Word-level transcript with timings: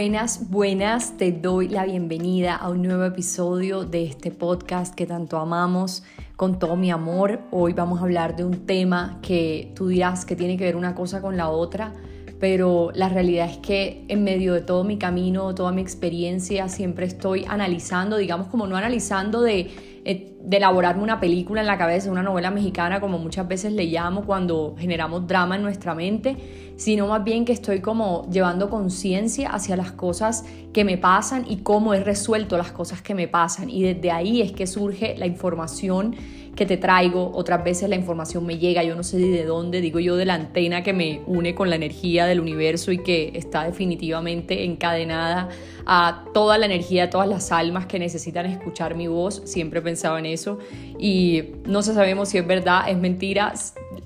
Buenas, 0.00 0.48
buenas, 0.48 1.18
te 1.18 1.30
doy 1.30 1.68
la 1.68 1.84
bienvenida 1.84 2.56
a 2.56 2.70
un 2.70 2.80
nuevo 2.80 3.04
episodio 3.04 3.84
de 3.84 4.04
este 4.04 4.30
podcast 4.30 4.94
que 4.94 5.04
tanto 5.04 5.36
amamos 5.36 6.04
con 6.36 6.58
todo 6.58 6.74
mi 6.74 6.90
amor. 6.90 7.40
Hoy 7.50 7.74
vamos 7.74 8.00
a 8.00 8.04
hablar 8.04 8.34
de 8.34 8.46
un 8.46 8.64
tema 8.64 9.18
que 9.20 9.70
tú 9.76 9.88
dirás 9.88 10.24
que 10.24 10.36
tiene 10.36 10.56
que 10.56 10.64
ver 10.64 10.76
una 10.76 10.94
cosa 10.94 11.20
con 11.20 11.36
la 11.36 11.50
otra, 11.50 11.92
pero 12.40 12.90
la 12.94 13.10
realidad 13.10 13.50
es 13.50 13.58
que 13.58 14.06
en 14.08 14.24
medio 14.24 14.54
de 14.54 14.62
todo 14.62 14.84
mi 14.84 14.96
camino, 14.96 15.54
toda 15.54 15.70
mi 15.70 15.82
experiencia, 15.82 16.70
siempre 16.70 17.04
estoy 17.04 17.44
analizando, 17.46 18.16
digamos 18.16 18.46
como 18.46 18.66
no 18.66 18.76
analizando 18.76 19.42
de, 19.42 19.70
eh, 20.06 20.32
de 20.42 20.56
elaborarme 20.56 21.02
una 21.02 21.20
película 21.20 21.60
en 21.60 21.66
la 21.66 21.76
cabeza, 21.76 22.10
una 22.10 22.22
novela 22.22 22.50
mexicana, 22.50 23.00
como 23.00 23.18
muchas 23.18 23.46
veces 23.46 23.74
le 23.74 23.84
llamo 23.84 24.24
cuando 24.24 24.74
generamos 24.78 25.26
drama 25.26 25.56
en 25.56 25.62
nuestra 25.62 25.94
mente, 25.94 26.69
sino 26.80 27.06
más 27.08 27.22
bien 27.24 27.44
que 27.44 27.52
estoy 27.52 27.80
como 27.82 28.26
llevando 28.30 28.70
conciencia 28.70 29.50
hacia 29.50 29.76
las 29.76 29.92
cosas 29.92 30.46
que 30.72 30.82
me 30.82 30.96
pasan 30.96 31.44
y 31.46 31.58
cómo 31.58 31.92
he 31.92 32.02
resuelto 32.02 32.56
las 32.56 32.72
cosas 32.72 33.02
que 33.02 33.14
me 33.14 33.28
pasan. 33.28 33.68
Y 33.68 33.82
desde 33.82 34.10
ahí 34.10 34.40
es 34.40 34.52
que 34.52 34.66
surge 34.66 35.14
la 35.18 35.26
información 35.26 36.16
que 36.56 36.64
te 36.64 36.78
traigo, 36.78 37.32
otras 37.34 37.62
veces 37.64 37.90
la 37.90 37.96
información 37.96 38.46
me 38.46 38.56
llega, 38.56 38.82
yo 38.82 38.94
no 38.94 39.02
sé 39.02 39.18
de 39.18 39.44
dónde, 39.44 39.82
digo 39.82 40.00
yo 40.00 40.16
de 40.16 40.24
la 40.24 40.32
antena 40.32 40.82
que 40.82 40.94
me 40.94 41.20
une 41.26 41.54
con 41.54 41.68
la 41.68 41.76
energía 41.76 42.24
del 42.24 42.40
universo 42.40 42.92
y 42.92 43.02
que 43.02 43.32
está 43.34 43.64
definitivamente 43.64 44.64
encadenada 44.64 45.50
a 45.84 46.24
toda 46.32 46.56
la 46.56 46.64
energía, 46.64 47.04
a 47.04 47.10
todas 47.10 47.28
las 47.28 47.52
almas 47.52 47.84
que 47.84 47.98
necesitan 47.98 48.46
escuchar 48.46 48.94
mi 48.94 49.06
voz, 49.06 49.42
siempre 49.44 49.82
pensaba 49.82 50.18
en 50.18 50.24
eso. 50.24 50.58
Y 50.98 51.42
no 51.66 51.82
sabemos 51.82 52.30
si 52.30 52.38
es 52.38 52.46
verdad, 52.46 52.88
es 52.88 52.96
mentira, 52.96 53.52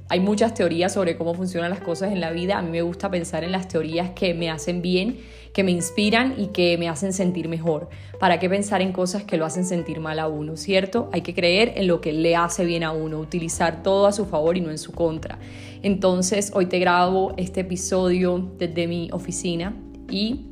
hay 0.08 0.20
muchas 0.20 0.54
teorías 0.54 0.92
sobre 0.92 1.16
cómo 1.16 1.34
funcionan 1.34 1.70
las 1.70 1.80
cosas 1.80 2.12
en 2.12 2.20
la 2.20 2.30
vida, 2.30 2.58
a 2.58 2.62
mí 2.62 2.70
me 2.70 2.82
gusta 2.82 3.10
pensar 3.10 3.44
en 3.44 3.52
las 3.52 3.68
teorías 3.68 4.10
que 4.10 4.34
me 4.34 4.50
hacen 4.50 4.82
bien 4.82 5.18
que 5.54 5.62
me 5.62 5.70
inspiran 5.70 6.34
y 6.36 6.48
que 6.48 6.76
me 6.76 6.88
hacen 6.88 7.12
sentir 7.12 7.48
mejor. 7.48 7.88
¿Para 8.18 8.40
qué 8.40 8.50
pensar 8.50 8.82
en 8.82 8.92
cosas 8.92 9.22
que 9.22 9.36
lo 9.36 9.46
hacen 9.46 9.64
sentir 9.64 10.00
mal 10.00 10.18
a 10.18 10.26
uno, 10.26 10.56
cierto? 10.56 11.08
Hay 11.12 11.22
que 11.22 11.32
creer 11.32 11.74
en 11.76 11.86
lo 11.86 12.00
que 12.00 12.12
le 12.12 12.34
hace 12.34 12.64
bien 12.64 12.82
a 12.82 12.90
uno, 12.90 13.20
utilizar 13.20 13.82
todo 13.82 14.06
a 14.06 14.12
su 14.12 14.26
favor 14.26 14.56
y 14.56 14.60
no 14.60 14.70
en 14.70 14.78
su 14.78 14.92
contra. 14.92 15.38
Entonces, 15.82 16.50
hoy 16.54 16.66
te 16.66 16.80
grabo 16.80 17.34
este 17.36 17.60
episodio 17.60 18.50
desde 18.58 18.88
mi 18.88 19.08
oficina 19.12 19.76
y 20.10 20.46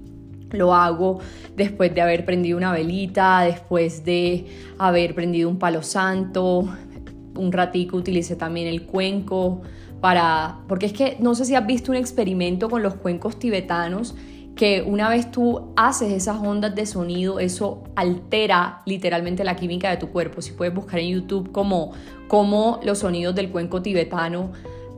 lo 0.52 0.72
hago 0.72 1.18
después 1.56 1.92
de 1.92 2.00
haber 2.00 2.24
prendido 2.24 2.56
una 2.56 2.72
velita, 2.72 3.40
después 3.40 4.04
de 4.04 4.46
haber 4.78 5.16
prendido 5.16 5.48
un 5.48 5.58
palo 5.58 5.82
santo, 5.82 6.68
un 7.36 7.52
ratico 7.52 7.96
utilicé 7.96 8.36
también 8.36 8.66
el 8.66 8.82
cuenco 8.82 9.62
para 10.00 10.58
porque 10.68 10.86
es 10.86 10.92
que 10.92 11.16
no 11.20 11.34
sé 11.34 11.44
si 11.44 11.54
has 11.54 11.66
visto 11.66 11.92
un 11.92 11.96
experimento 11.96 12.68
con 12.68 12.82
los 12.82 12.94
cuencos 12.94 13.38
tibetanos 13.38 14.14
que 14.54 14.82
una 14.82 15.08
vez 15.08 15.30
tú 15.30 15.72
haces 15.76 16.12
esas 16.12 16.36
ondas 16.38 16.74
de 16.74 16.84
sonido, 16.84 17.38
eso 17.38 17.84
altera 17.96 18.82
literalmente 18.84 19.44
la 19.44 19.56
química 19.56 19.88
de 19.90 19.96
tu 19.96 20.08
cuerpo. 20.08 20.42
Si 20.42 20.52
puedes 20.52 20.74
buscar 20.74 21.00
en 21.00 21.08
YouTube 21.08 21.52
como, 21.52 21.92
como 22.28 22.78
los 22.84 22.98
sonidos 22.98 23.34
del 23.34 23.50
cuenco 23.50 23.80
tibetano 23.80 24.52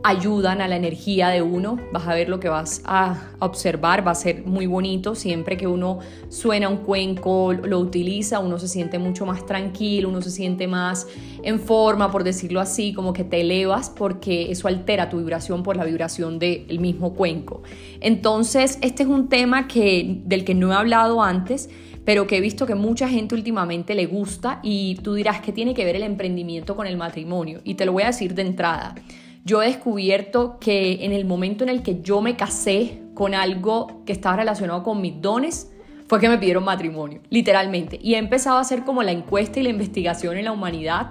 ayudan 0.05 0.61
a 0.61 0.69
la 0.69 0.77
energía 0.77 1.31
de 1.31 1.41
uno. 1.41 1.79
Vas 1.91 2.07
a 2.07 2.15
ver 2.15 2.29
lo 2.29 2.39
que 2.39 2.51
vas 2.51 2.83
a 2.85 3.31
observar, 3.39 4.07
va 4.07 4.11
a 4.11 4.15
ser 4.15 4.45
muy 4.45 4.67
bonito. 4.67 5.15
Siempre 5.15 5.57
que 5.57 5.67
uno 5.67 5.99
suena 6.29 6.69
un 6.69 6.77
cuenco, 6.77 7.55
lo 7.55 7.79
utiliza, 7.79 8.39
uno 8.39 8.59
se 8.59 8.69
siente 8.69 8.99
mucho 8.99 9.25
más 9.25 9.47
tranquilo, 9.47 10.11
uno 10.11 10.21
se 10.21 10.31
siente 10.31 10.67
más 10.69 11.09
en 11.43 11.59
forma, 11.59 12.13
por 12.13 12.23
decirlo 12.23 12.61
así, 12.61 12.93
como 12.93 13.15
que 13.15 13.25
te 13.25 13.41
elevas 13.41 13.89
porque 13.89 14.51
eso 14.51 14.69
altera 14.69 15.09
tu 15.09 15.17
vibración 15.17 15.63
por 15.63 15.79
la 15.79 15.85
vibración 15.85 16.39
del 16.39 16.79
mismo 16.79 17.15
cuenco. 17.15 17.63
Entonces, 18.01 18.79
este 18.83 19.05
es 19.05 19.09
un 19.09 19.31
tema 19.31 19.67
que, 19.69 20.21
del 20.27 20.45
que 20.45 20.55
no 20.55 20.71
he 20.71 20.75
hablado 20.75 21.23
antes 21.23 21.71
pero 22.05 22.27
que 22.27 22.37
he 22.37 22.41
visto 22.43 22.67
que 22.67 22.75
mucha 22.75 23.09
gente 23.09 23.35
últimamente 23.35 23.95
le 23.95 24.05
gusta 24.05 24.61
y 24.63 24.97
tú 24.97 25.15
dirás 25.15 25.41
que 25.41 25.53
tiene 25.53 25.73
que 25.73 25.87
ver 25.87 25.97
el 25.97 26.03
emprendimiento 26.03 26.77
con 26.77 26.87
el 26.87 26.99
matrimonio. 26.99 27.63
Y 27.65 27.77
te 27.77 27.87
lo 27.87 27.93
voy 27.93 28.03
a 28.03 28.09
decir 28.09 28.35
de 28.35 28.43
entrada 28.43 28.95
yo 29.45 29.63
he 29.63 29.67
descubierto 29.67 30.59
que 30.59 31.05
en 31.05 31.13
el 31.13 31.25
momento 31.25 31.65
en 31.65 31.71
el 31.71 31.83
que 31.83 32.01
yo 32.03 32.21
me 32.21 32.37
casé 32.37 33.03
con 33.15 33.35
algo 33.35 34.03
que 34.07 34.13
estaba 34.13 34.37
relacionado 34.37 34.83
con 34.83 35.01
mis 35.01 35.21
dones, 35.21 35.71
fue 36.09 36.21
que 36.21 36.29
me 36.29 36.39
pidieron 36.39 36.65
matrimonio, 36.65 37.21
literalmente. 37.31 37.99
Y 38.03 38.15
he 38.15 38.19
empezado 38.19 38.59
a 38.59 38.61
hacer 38.61 38.85
como 38.85 39.03
la 39.03 39.13
encuesta 39.13 39.61
y 39.61 39.63
la 39.63 39.71
investigación 39.71 40.37
en 40.37 40.45
la 40.45 40.53
humanidad 40.53 41.11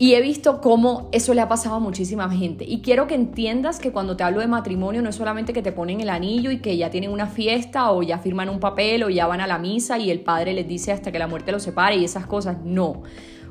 y 0.00 0.14
he 0.14 0.22
visto 0.22 0.62
cómo 0.62 1.10
eso 1.12 1.34
le 1.34 1.42
ha 1.42 1.48
pasado 1.48 1.74
a 1.74 1.78
muchísima 1.78 2.30
gente. 2.30 2.64
Y 2.66 2.80
quiero 2.80 3.06
que 3.06 3.14
entiendas 3.14 3.78
que 3.78 3.92
cuando 3.92 4.16
te 4.16 4.24
hablo 4.24 4.40
de 4.40 4.46
matrimonio 4.46 5.02
no 5.02 5.10
es 5.10 5.16
solamente 5.16 5.52
que 5.52 5.60
te 5.60 5.72
ponen 5.72 6.00
el 6.00 6.08
anillo 6.08 6.50
y 6.50 6.60
que 6.60 6.74
ya 6.78 6.88
tienen 6.88 7.10
una 7.10 7.26
fiesta 7.26 7.90
o 7.90 8.02
ya 8.02 8.16
firman 8.16 8.48
un 8.48 8.60
papel 8.60 9.02
o 9.02 9.10
ya 9.10 9.26
van 9.26 9.42
a 9.42 9.46
la 9.46 9.58
misa 9.58 9.98
y 9.98 10.10
el 10.10 10.20
padre 10.20 10.54
les 10.54 10.66
dice 10.66 10.92
hasta 10.92 11.12
que 11.12 11.18
la 11.18 11.26
muerte 11.26 11.52
los 11.52 11.62
separe 11.62 11.96
y 11.96 12.04
esas 12.06 12.24
cosas. 12.24 12.56
No. 12.64 13.02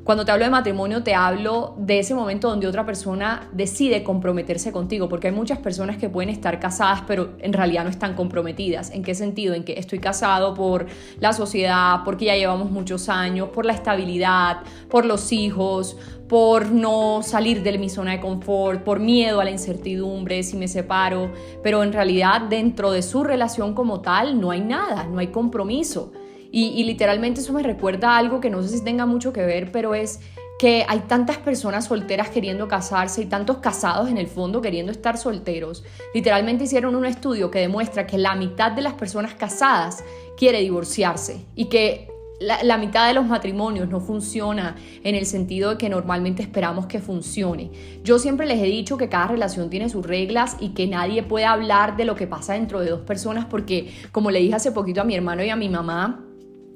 Cuando 0.09 0.25
te 0.25 0.31
hablo 0.31 0.45
de 0.45 0.49
matrimonio, 0.49 1.03
te 1.03 1.13
hablo 1.13 1.75
de 1.77 1.99
ese 1.99 2.15
momento 2.15 2.49
donde 2.49 2.65
otra 2.65 2.83
persona 2.83 3.47
decide 3.51 4.03
comprometerse 4.03 4.71
contigo, 4.71 5.07
porque 5.07 5.27
hay 5.27 5.33
muchas 5.35 5.59
personas 5.59 5.97
que 5.97 6.09
pueden 6.09 6.31
estar 6.31 6.59
casadas, 6.59 7.03
pero 7.05 7.33
en 7.37 7.53
realidad 7.53 7.83
no 7.83 7.91
están 7.91 8.15
comprometidas. 8.15 8.89
¿En 8.89 9.03
qué 9.03 9.13
sentido? 9.13 9.53
En 9.53 9.63
que 9.63 9.73
estoy 9.73 9.99
casado 9.99 10.55
por 10.55 10.87
la 11.19 11.31
sociedad, 11.31 11.97
porque 12.05 12.25
ya 12.25 12.35
llevamos 12.35 12.71
muchos 12.71 13.07
años, 13.07 13.49
por 13.49 13.67
la 13.67 13.73
estabilidad, 13.73 14.63
por 14.89 15.05
los 15.05 15.31
hijos, 15.31 15.95
por 16.27 16.71
no 16.71 17.21
salir 17.21 17.61
de 17.61 17.77
mi 17.77 17.87
zona 17.87 18.13
de 18.13 18.19
confort, 18.19 18.83
por 18.83 18.99
miedo 18.99 19.39
a 19.39 19.43
la 19.43 19.51
incertidumbre, 19.51 20.41
si 20.41 20.57
me 20.57 20.67
separo, 20.67 21.31
pero 21.61 21.83
en 21.83 21.93
realidad 21.93 22.41
dentro 22.49 22.91
de 22.91 23.03
su 23.03 23.23
relación 23.23 23.75
como 23.75 24.01
tal 24.01 24.41
no 24.41 24.49
hay 24.49 24.61
nada, 24.61 25.03
no 25.03 25.19
hay 25.19 25.27
compromiso. 25.27 26.11
Y, 26.51 26.83
literalmente 26.83 27.41
eso 27.41 27.53
me 27.53 27.63
recuerda 27.63 28.11
a 28.11 28.17
algo 28.17 28.41
que 28.41 28.49
no 28.49 28.61
sé 28.63 28.69
si 28.69 28.83
tenga 28.83 29.05
mucho 29.05 29.31
que 29.31 29.45
ver, 29.45 29.71
pero 29.71 29.93
es 29.93 30.19
que 30.57 30.83
hay 30.87 30.99
tantas 31.01 31.37
personas 31.37 31.85
solteras 31.85 32.29
queriendo 32.29 32.67
casarse 32.67 33.21
y 33.21 33.25
tantos 33.27 33.57
casados 33.57 34.09
en 34.09 34.17
el 34.17 34.27
fondo 34.27 34.61
queriendo 34.61 34.91
estar 34.91 35.17
solteros. 35.17 35.85
Literalmente 36.13 36.65
hicieron 36.65 36.95
un 36.95 37.05
estudio 37.05 37.49
que 37.49 37.59
demuestra 37.59 38.05
que 38.05 38.17
la 38.17 38.35
mitad 38.35 38.71
de 38.71 38.81
las 38.81 38.93
personas 38.93 39.35
casadas 39.35 40.03
quiere 40.37 40.59
divorciarse 40.59 41.45
y 41.55 41.65
que 41.65 42.09
la, 42.41 42.63
la, 42.63 42.77
mitad 42.77 43.07
de 43.07 43.13
los 43.13 43.25
matrimonios 43.25 43.89
no 43.89 43.99
funciona 43.99 44.75
en 45.03 45.15
el 45.15 45.25
sentido 45.25 45.71
de 45.71 45.77
que 45.77 45.89
normalmente 45.89 46.41
esperamos 46.41 46.87
que 46.87 46.99
funcione. 46.99 47.71
Yo 48.03 48.17
siempre 48.17 48.47
les 48.47 48.59
he 48.59 48.65
dicho 48.65 48.97
que 48.97 49.09
cada 49.09 49.27
relación 49.27 49.69
tiene 49.69 49.89
sus 49.89 50.05
reglas 50.05 50.57
y 50.59 50.69
que 50.69 50.87
nadie 50.87 51.21
puede 51.21 51.45
hablar 51.45 51.95
de 51.95 52.05
lo 52.05 52.15
que 52.15 52.27
pasa 52.27 52.53
dentro 52.53 52.79
de 52.79 52.89
dos 52.89 53.01
personas 53.01 53.45
porque, 53.45 53.93
como 54.11 54.31
le 54.31 54.39
dije 54.39 54.55
hace 54.55 54.71
poquito 54.71 55.01
a 55.01 55.03
mi 55.03 55.15
hermano 55.15 55.43
y 55.43 55.49
a 55.49 55.57
mi 55.57 55.67
mamá, 55.67 56.25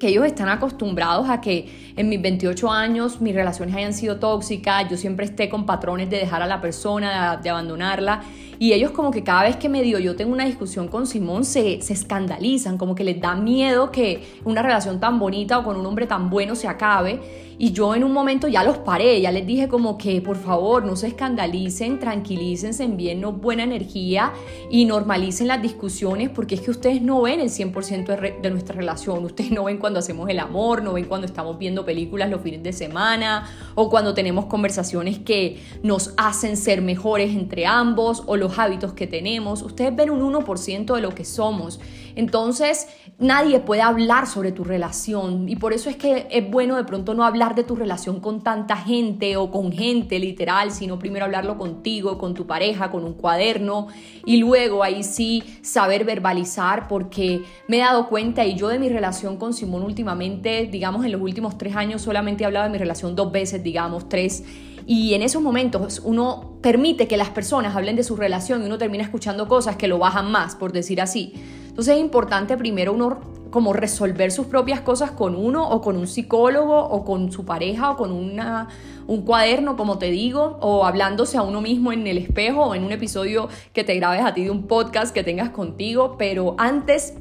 que 0.03 0.09
ellos 0.09 0.25
están 0.25 0.50
acostumbrados 0.50 1.30
a 1.30 1.40
que 1.40 1.94
en 1.96 2.09
mis 2.09 2.22
28 2.22 2.69
años 2.69 3.22
mis 3.22 3.34
relaciones 3.34 3.74
hayan 3.74 3.94
sido 3.94 4.18
tóxicas, 4.18 4.90
yo 4.90 4.97
siempre 4.97 5.25
esté 5.25 5.47
con 5.47 5.66
patrones 5.66 6.09
de 6.09 6.18
dejar 6.18 6.41
a 6.41 6.46
la 6.46 6.59
persona, 6.59 7.38
de, 7.41 7.50
abandonarla. 7.50 8.22
Y 8.59 8.74
ellos 8.74 8.92
como 8.92 9.12
que 9.12 9.24
cada 9.24 9.44
vez 9.44 9.56
que 9.56 9.69
me 9.69 9.81
dio 9.81 10.00
yo 10.00 10.18
tengo 10.18 10.33
una 10.33 10.44
discusión 10.44 10.89
con 10.89 11.07
Simón 11.07 11.45
se, 11.45 11.81
se 11.81 11.94
escandalizan, 11.94 12.78
como 12.78 12.95
que 12.95 13.06
les 13.06 13.22
da 13.22 13.36
miedo 13.36 13.92
que 13.92 14.24
una 14.44 14.62
relación 14.62 15.00
tan 15.00 15.19
bonita 15.19 15.60
o 15.60 15.63
con 15.63 15.78
un 15.78 15.86
hombre 15.86 16.06
tan 16.06 16.30
bueno 16.30 16.56
se 16.56 16.68
acabe. 16.68 17.22
Y 17.57 17.72
yo 17.72 17.94
en 17.95 18.04
un 18.04 18.12
momento 18.12 18.48
ya 18.48 18.63
los 18.63 18.80
paré, 18.80 19.22
ya 19.22 19.31
les 19.31 19.45
dije 19.45 19.68
como 19.68 19.98
que 19.98 20.22
por 20.22 20.38
favor 20.38 20.86
no 20.86 20.95
se 20.95 21.07
escandalicen, 21.07 22.00
tranquilícense, 22.00 22.83
envíennos 22.83 23.39
buena 23.39 23.63
energía 23.63 24.33
y 24.69 24.86
normalicen 24.86 25.48
las 25.48 25.62
discusiones 25.62 26.30
porque 26.30 26.56
es 26.56 26.62
que 26.62 26.72
ustedes 26.72 27.01
no 27.01 27.22
ven 27.22 27.39
el 27.39 27.50
100% 27.50 28.42
de, 28.42 28.50
nuestra 28.50 28.75
relación, 28.75 29.24
ustedes 29.24 29.51
no 29.51 29.66
ven 29.66 29.78
cuando 29.78 29.93
hacemos 30.00 30.30
el 30.30 30.40
amor, 30.40 30.84
no 30.84 30.94
ven 30.94 31.06
cuando 31.06 31.25
estamos 31.25 31.57
viendo 31.57 31.86
películas 31.86 32.30
los 32.30 32.42
fines 32.42 32.63
de 32.63 32.74
semana 32.74 33.50
o 33.75 33.90
cuando 33.90 34.13
tenemos 34.13 34.45
conversaciones 34.45 35.19
que 35.19 35.62
nos 35.84 36.13
hacen 36.18 36.57
ser 36.57 36.81
mejores 36.81 37.36
entre 37.36 37.66
ambos 37.66 38.24
o 38.25 38.38
los 38.38 38.57
hábitos 38.60 38.94
que 38.94 39.07
tenemos. 39.07 39.62
Ustedes 39.62 39.95
ven 39.95 40.10
un 40.10 40.34
1% 40.34 40.95
de 40.95 41.01
lo 41.01 41.13
que 41.16 41.25
somos. 41.25 41.80
Entonces, 42.16 42.88
nadie 43.18 43.60
puede 43.60 43.81
hablar 43.81 44.28
sobre 44.28 44.51
tu 44.51 44.63
relación 44.63 45.50
y 45.50 45.56
por 45.56 45.74
eso 45.74 45.90
es 45.90 45.95
que 45.95 46.28
es 46.30 46.50
bueno 46.50 46.75
de 46.75 46.84
pronto 46.84 47.13
no 47.13 47.24
hablar 47.24 47.56
de 47.56 47.63
tu 47.63 47.75
relación 47.75 48.19
con 48.19 48.42
tanta 48.42 48.78
gente 48.78 49.38
o 49.38 49.50
con 49.50 49.72
gente 49.72 50.19
literal, 50.19 50.72
sino 50.72 51.00
primero 51.00 51.25
hablarlo 51.25 51.57
contigo, 51.57 52.18
con 52.18 52.34
tu 52.34 52.45
pareja, 52.45 52.92
con 52.92 53.04
un 53.04 53.13
cuaderno 53.13 53.88
y 54.25 54.38
luego 54.38 54.84
ahí 54.84 55.04
sí 55.04 55.44
saber 55.62 56.06
verbalizar 56.06 56.88
porque 56.88 57.44
me 57.68 57.78
he 57.78 57.80
dado 57.80 58.10
cuenta 58.10 58.45
y 58.45 58.56
yo 58.56 58.68
de 58.68 58.80
mi 58.80 58.90
relación 58.90 59.38
con 59.38 59.54
Simón 59.54 59.82
últimamente, 59.83 60.68
digamos 60.71 61.06
en 61.06 61.12
los 61.12 61.21
últimos 61.21 61.57
tres 61.57 61.75
años 61.75 62.01
solamente 62.01 62.44
he 62.44 62.47
hablado 62.47 62.65
de 62.65 62.71
mi 62.71 62.77
relación 62.77 63.15
dos 63.15 63.31
veces, 63.31 63.63
digamos 63.63 64.09
tres 64.09 64.44
y 64.85 65.13
en 65.13 65.21
esos 65.21 65.41
momentos 65.41 66.01
uno 66.03 66.57
permite 66.62 67.07
que 67.07 67.18
las 67.18 67.30
personas 67.30 67.75
hablen 67.75 67.95
de 67.95 68.03
su 68.03 68.15
relación 68.15 68.63
y 68.63 68.65
uno 68.65 68.77
termina 68.77 69.03
escuchando 69.03 69.47
cosas 69.47 69.75
que 69.75 69.88
lo 69.88 69.97
bajan 69.97 70.31
más, 70.31 70.56
por 70.56 70.71
decir 70.74 71.01
así. 71.01 71.33
Entonces 71.68 71.95
es 71.95 72.01
importante 72.01 72.57
primero 72.57 72.94
uno 72.94 73.19
como 73.50 73.71
resolver 73.71 74.31
sus 74.31 74.47
propias 74.47 74.81
cosas 74.81 75.12
con 75.12 75.35
uno 75.35 75.69
o 75.69 75.80
con 75.80 75.95
un 75.95 76.07
psicólogo 76.07 76.75
o 76.75 77.06
con 77.06 77.31
su 77.31 77.45
pareja 77.45 77.91
o 77.91 77.97
con 77.97 78.12
una, 78.12 78.68
un 79.06 79.21
cuaderno, 79.21 79.77
como 79.77 80.00
te 80.00 80.09
digo, 80.09 80.57
o 80.59 80.85
hablándose 80.85 81.38
a 81.38 81.44
uno 81.44 81.62
mismo 81.62 81.91
en 81.91 82.07
el 82.07 82.18
espejo 82.18 82.63
o 82.63 82.75
en 82.75 82.83
un 82.83 82.91
episodio 82.91 83.50
que 83.71 83.83
te 83.83 83.95
grabes 83.95 84.25
a 84.25 84.33
ti 84.33 84.44
de 84.44 84.50
un 84.50 84.65
podcast 84.68 85.13
que 85.13 85.24
tengas 85.24 85.51
contigo, 85.51 86.15
pero 86.18 86.56
antes 86.57 87.13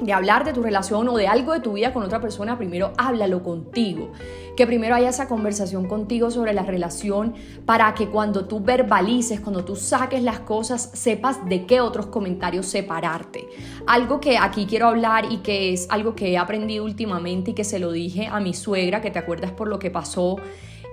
de 0.00 0.12
hablar 0.12 0.44
de 0.44 0.52
tu 0.52 0.62
relación 0.62 1.08
o 1.08 1.16
de 1.16 1.26
algo 1.26 1.52
de 1.54 1.60
tu 1.60 1.72
vida 1.72 1.92
con 1.92 2.02
otra 2.02 2.20
persona, 2.20 2.58
primero 2.58 2.92
háblalo 2.98 3.42
contigo. 3.42 4.12
Que 4.56 4.66
primero 4.66 4.94
haya 4.94 5.08
esa 5.08 5.28
conversación 5.28 5.88
contigo 5.88 6.30
sobre 6.30 6.52
la 6.52 6.62
relación 6.62 7.34
para 7.64 7.94
que 7.94 8.08
cuando 8.08 8.44
tú 8.46 8.60
verbalices, 8.60 9.40
cuando 9.40 9.64
tú 9.64 9.74
saques 9.76 10.22
las 10.22 10.40
cosas, 10.40 10.90
sepas 10.92 11.46
de 11.48 11.66
qué 11.66 11.80
otros 11.80 12.06
comentarios 12.06 12.66
separarte. 12.66 13.48
Algo 13.86 14.20
que 14.20 14.38
aquí 14.38 14.66
quiero 14.66 14.88
hablar 14.88 15.26
y 15.30 15.38
que 15.38 15.72
es 15.72 15.86
algo 15.90 16.14
que 16.14 16.32
he 16.32 16.38
aprendido 16.38 16.84
últimamente 16.84 17.52
y 17.52 17.54
que 17.54 17.64
se 17.64 17.78
lo 17.78 17.92
dije 17.92 18.26
a 18.26 18.40
mi 18.40 18.52
suegra, 18.54 19.00
que 19.00 19.10
te 19.10 19.18
acuerdas 19.18 19.52
por 19.52 19.68
lo 19.68 19.78
que 19.78 19.90
pasó. 19.90 20.36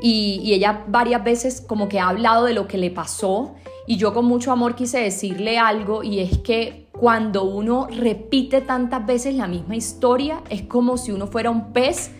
Y, 0.01 0.41
y 0.43 0.53
ella 0.53 0.83
varias 0.87 1.23
veces 1.23 1.61
como 1.61 1.87
que 1.87 1.99
ha 1.99 2.09
hablado 2.09 2.45
de 2.45 2.53
lo 2.53 2.67
que 2.67 2.77
le 2.77 2.91
pasó 2.91 3.55
y 3.85 3.97
yo 3.97 4.13
con 4.13 4.25
mucho 4.25 4.51
amor 4.51 4.75
quise 4.75 4.99
decirle 4.99 5.57
algo 5.57 6.03
y 6.03 6.19
es 6.19 6.37
que 6.39 6.82
cuando 6.93 7.43
uno 7.43 7.87
repite 7.89 8.61
tantas 8.61 9.05
veces 9.05 9.33
la 9.35 9.47
misma 9.47 9.75
historia, 9.75 10.41
es 10.49 10.61
como 10.61 10.97
si 10.97 11.11
uno 11.11 11.27
fuera 11.27 11.49
un 11.49 11.73
pez 11.73 12.11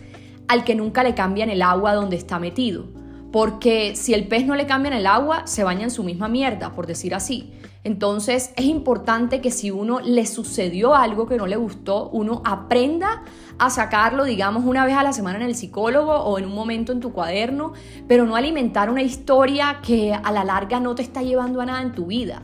al 0.48 0.64
que 0.64 0.74
nunca 0.74 1.04
le 1.04 1.14
cambian 1.14 1.48
el 1.48 1.62
agua 1.62 1.94
donde 1.94 2.16
está 2.16 2.38
metido. 2.38 2.86
Porque 3.30 3.96
si 3.96 4.14
el 4.14 4.28
pez 4.28 4.46
no 4.46 4.56
le 4.56 4.66
cambian 4.66 4.92
el 4.92 5.06
agua, 5.06 5.46
se 5.46 5.64
baña 5.64 5.84
en 5.84 5.90
su 5.90 6.02
misma 6.02 6.28
mierda, 6.28 6.72
por 6.72 6.86
decir 6.86 7.14
así. 7.14 7.52
Entonces 7.84 8.52
es 8.56 8.64
importante 8.64 9.40
que 9.40 9.50
si 9.50 9.70
uno 9.70 10.00
le 10.00 10.26
sucedió 10.26 10.94
algo 10.94 11.26
que 11.26 11.36
no 11.36 11.46
le 11.46 11.56
gustó, 11.56 12.10
uno 12.10 12.42
aprenda 12.44 13.22
a 13.58 13.70
sacarlo, 13.70 14.24
digamos, 14.24 14.64
una 14.64 14.84
vez 14.84 14.96
a 14.96 15.02
la 15.02 15.12
semana 15.12 15.38
en 15.38 15.44
el 15.44 15.54
psicólogo 15.54 16.12
o 16.12 16.38
en 16.38 16.46
un 16.46 16.54
momento 16.54 16.92
en 16.92 17.00
tu 17.00 17.12
cuaderno, 17.12 17.74
pero 18.08 18.26
no 18.26 18.36
alimentar 18.36 18.90
una 18.90 19.02
historia 19.02 19.80
que 19.82 20.12
a 20.12 20.32
la 20.32 20.44
larga 20.44 20.80
no 20.80 20.94
te 20.94 21.02
está 21.02 21.22
llevando 21.22 21.60
a 21.60 21.66
nada 21.66 21.82
en 21.82 21.92
tu 21.92 22.06
vida 22.06 22.42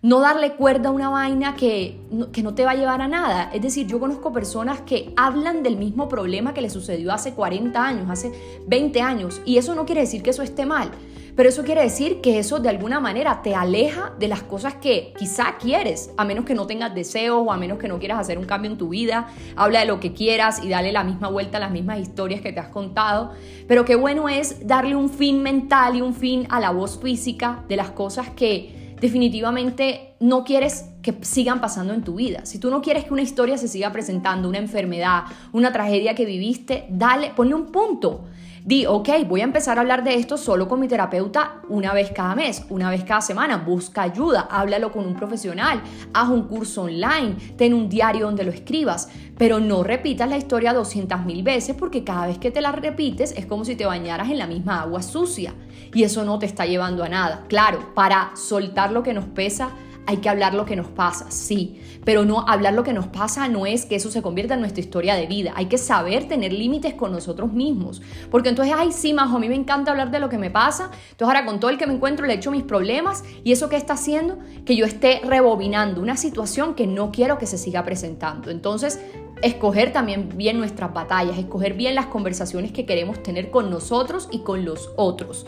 no 0.00 0.20
darle 0.20 0.52
cuerda 0.52 0.90
a 0.90 0.92
una 0.92 1.08
vaina 1.08 1.56
que, 1.56 2.00
que 2.32 2.42
no 2.42 2.54
te 2.54 2.64
va 2.64 2.72
a 2.72 2.74
llevar 2.76 3.02
a 3.02 3.08
nada. 3.08 3.50
Es 3.52 3.62
decir, 3.62 3.86
yo 3.86 3.98
conozco 3.98 4.32
personas 4.32 4.80
que 4.82 5.12
hablan 5.16 5.62
del 5.62 5.76
mismo 5.76 6.08
problema 6.08 6.54
que 6.54 6.60
le 6.60 6.70
sucedió 6.70 7.12
hace 7.12 7.34
40 7.34 7.84
años, 7.84 8.08
hace 8.08 8.32
20 8.66 9.00
años, 9.00 9.40
y 9.44 9.58
eso 9.58 9.74
no 9.74 9.84
quiere 9.86 10.02
decir 10.02 10.22
que 10.22 10.30
eso 10.30 10.42
esté 10.42 10.66
mal, 10.66 10.92
pero 11.34 11.48
eso 11.48 11.64
quiere 11.64 11.82
decir 11.82 12.20
que 12.20 12.38
eso 12.38 12.60
de 12.60 12.68
alguna 12.68 13.00
manera 13.00 13.42
te 13.42 13.54
aleja 13.56 14.12
de 14.18 14.28
las 14.28 14.42
cosas 14.42 14.74
que 14.74 15.12
quizá 15.18 15.56
quieres, 15.58 16.12
a 16.16 16.24
menos 16.24 16.44
que 16.44 16.54
no 16.54 16.66
tengas 16.66 16.94
deseos 16.94 17.44
o 17.46 17.52
a 17.52 17.56
menos 17.56 17.78
que 17.78 17.88
no 17.88 17.98
quieras 17.98 18.20
hacer 18.20 18.38
un 18.38 18.44
cambio 18.44 18.70
en 18.70 18.78
tu 18.78 18.88
vida. 18.88 19.28
Habla 19.54 19.80
de 19.80 19.86
lo 19.86 20.00
que 20.00 20.12
quieras 20.12 20.64
y 20.64 20.68
dale 20.68 20.92
la 20.92 21.04
misma 21.04 21.28
vuelta 21.28 21.58
a 21.58 21.60
las 21.60 21.70
mismas 21.70 22.00
historias 22.00 22.40
que 22.40 22.52
te 22.52 22.60
has 22.60 22.68
contado, 22.68 23.32
pero 23.66 23.84
qué 23.84 23.94
bueno 23.94 24.28
es 24.28 24.66
darle 24.66 24.96
un 24.96 25.10
fin 25.10 25.42
mental 25.42 25.96
y 25.96 26.02
un 26.02 26.14
fin 26.14 26.46
a 26.50 26.58
la 26.58 26.70
voz 26.70 27.00
física 27.00 27.64
de 27.68 27.76
las 27.76 27.90
cosas 27.90 28.30
que 28.30 28.77
definitivamente 29.00 30.14
no 30.20 30.44
quieres 30.44 30.90
que 31.02 31.16
sigan 31.22 31.60
pasando 31.60 31.94
en 31.94 32.02
tu 32.02 32.16
vida. 32.16 32.44
Si 32.44 32.58
tú 32.58 32.70
no 32.70 32.82
quieres 32.82 33.04
que 33.04 33.12
una 33.12 33.22
historia 33.22 33.56
se 33.58 33.68
siga 33.68 33.92
presentando, 33.92 34.48
una 34.48 34.58
enfermedad, 34.58 35.24
una 35.52 35.72
tragedia 35.72 36.14
que 36.14 36.24
viviste, 36.24 36.86
dale, 36.90 37.32
ponle 37.34 37.54
un 37.54 37.66
punto. 37.66 38.24
Di, 38.68 38.84
ok, 38.84 39.08
voy 39.26 39.40
a 39.40 39.44
empezar 39.44 39.78
a 39.78 39.80
hablar 39.80 40.04
de 40.04 40.16
esto 40.16 40.36
solo 40.36 40.68
con 40.68 40.78
mi 40.78 40.88
terapeuta 40.88 41.62
una 41.70 41.94
vez 41.94 42.10
cada 42.10 42.34
mes, 42.34 42.66
una 42.68 42.90
vez 42.90 43.02
cada 43.02 43.22
semana. 43.22 43.56
Busca 43.56 44.02
ayuda, 44.02 44.46
háblalo 44.50 44.92
con 44.92 45.06
un 45.06 45.14
profesional, 45.14 45.80
haz 46.12 46.28
un 46.28 46.42
curso 46.42 46.82
online, 46.82 47.34
ten 47.56 47.72
un 47.72 47.88
diario 47.88 48.26
donde 48.26 48.44
lo 48.44 48.50
escribas, 48.50 49.08
pero 49.38 49.58
no 49.58 49.84
repitas 49.84 50.28
la 50.28 50.36
historia 50.36 50.74
200 50.74 51.24
mil 51.24 51.42
veces 51.42 51.74
porque 51.76 52.04
cada 52.04 52.26
vez 52.26 52.36
que 52.36 52.50
te 52.50 52.60
la 52.60 52.72
repites 52.72 53.32
es 53.38 53.46
como 53.46 53.64
si 53.64 53.74
te 53.74 53.86
bañaras 53.86 54.28
en 54.28 54.36
la 54.36 54.46
misma 54.46 54.82
agua 54.82 55.00
sucia 55.00 55.54
y 55.94 56.02
eso 56.02 56.26
no 56.26 56.38
te 56.38 56.44
está 56.44 56.66
llevando 56.66 57.02
a 57.04 57.08
nada. 57.08 57.46
Claro, 57.48 57.94
para 57.94 58.32
soltar 58.36 58.92
lo 58.92 59.02
que 59.02 59.14
nos 59.14 59.24
pesa, 59.24 59.70
hay 60.08 60.16
que 60.16 60.30
hablar 60.30 60.54
lo 60.54 60.64
que 60.64 60.74
nos 60.74 60.86
pasa, 60.88 61.30
sí, 61.30 61.82
pero 62.02 62.24
no 62.24 62.48
hablar 62.48 62.72
lo 62.72 62.82
que 62.82 62.94
nos 62.94 63.08
pasa 63.08 63.46
no 63.46 63.66
es 63.66 63.84
que 63.84 63.94
eso 63.94 64.10
se 64.10 64.22
convierta 64.22 64.54
en 64.54 64.60
nuestra 64.60 64.80
historia 64.80 65.14
de 65.16 65.26
vida. 65.26 65.52
Hay 65.54 65.66
que 65.66 65.76
saber 65.76 66.26
tener 66.26 66.50
límites 66.50 66.94
con 66.94 67.12
nosotros 67.12 67.52
mismos, 67.52 68.00
porque 68.30 68.48
entonces, 68.48 68.74
ay, 68.74 68.90
sí, 68.90 69.12
majo, 69.12 69.36
a 69.36 69.38
mí 69.38 69.50
me 69.50 69.54
encanta 69.54 69.90
hablar 69.90 70.10
de 70.10 70.18
lo 70.18 70.30
que 70.30 70.38
me 70.38 70.50
pasa, 70.50 70.84
entonces 71.10 71.26
ahora 71.28 71.44
con 71.44 71.60
todo 71.60 71.70
el 71.70 71.76
que 71.76 71.86
me 71.86 71.92
encuentro 71.92 72.24
le 72.24 72.32
echo 72.32 72.50
mis 72.50 72.62
problemas 72.62 73.22
y 73.44 73.52
eso 73.52 73.68
que 73.68 73.76
está 73.76 73.92
haciendo 73.92 74.38
que 74.64 74.76
yo 74.76 74.86
esté 74.86 75.20
rebobinando 75.22 76.00
una 76.00 76.16
situación 76.16 76.74
que 76.74 76.86
no 76.86 77.12
quiero 77.12 77.36
que 77.36 77.44
se 77.44 77.58
siga 77.58 77.84
presentando. 77.84 78.50
Entonces, 78.50 78.98
escoger 79.42 79.92
también 79.92 80.30
bien 80.36 80.58
nuestras 80.58 80.92
batallas, 80.94 81.38
escoger 81.38 81.74
bien 81.74 81.94
las 81.94 82.06
conversaciones 82.06 82.72
que 82.72 82.86
queremos 82.86 83.22
tener 83.22 83.50
con 83.50 83.70
nosotros 83.70 84.28
y 84.32 84.38
con 84.38 84.64
los 84.64 84.90
otros. 84.96 85.46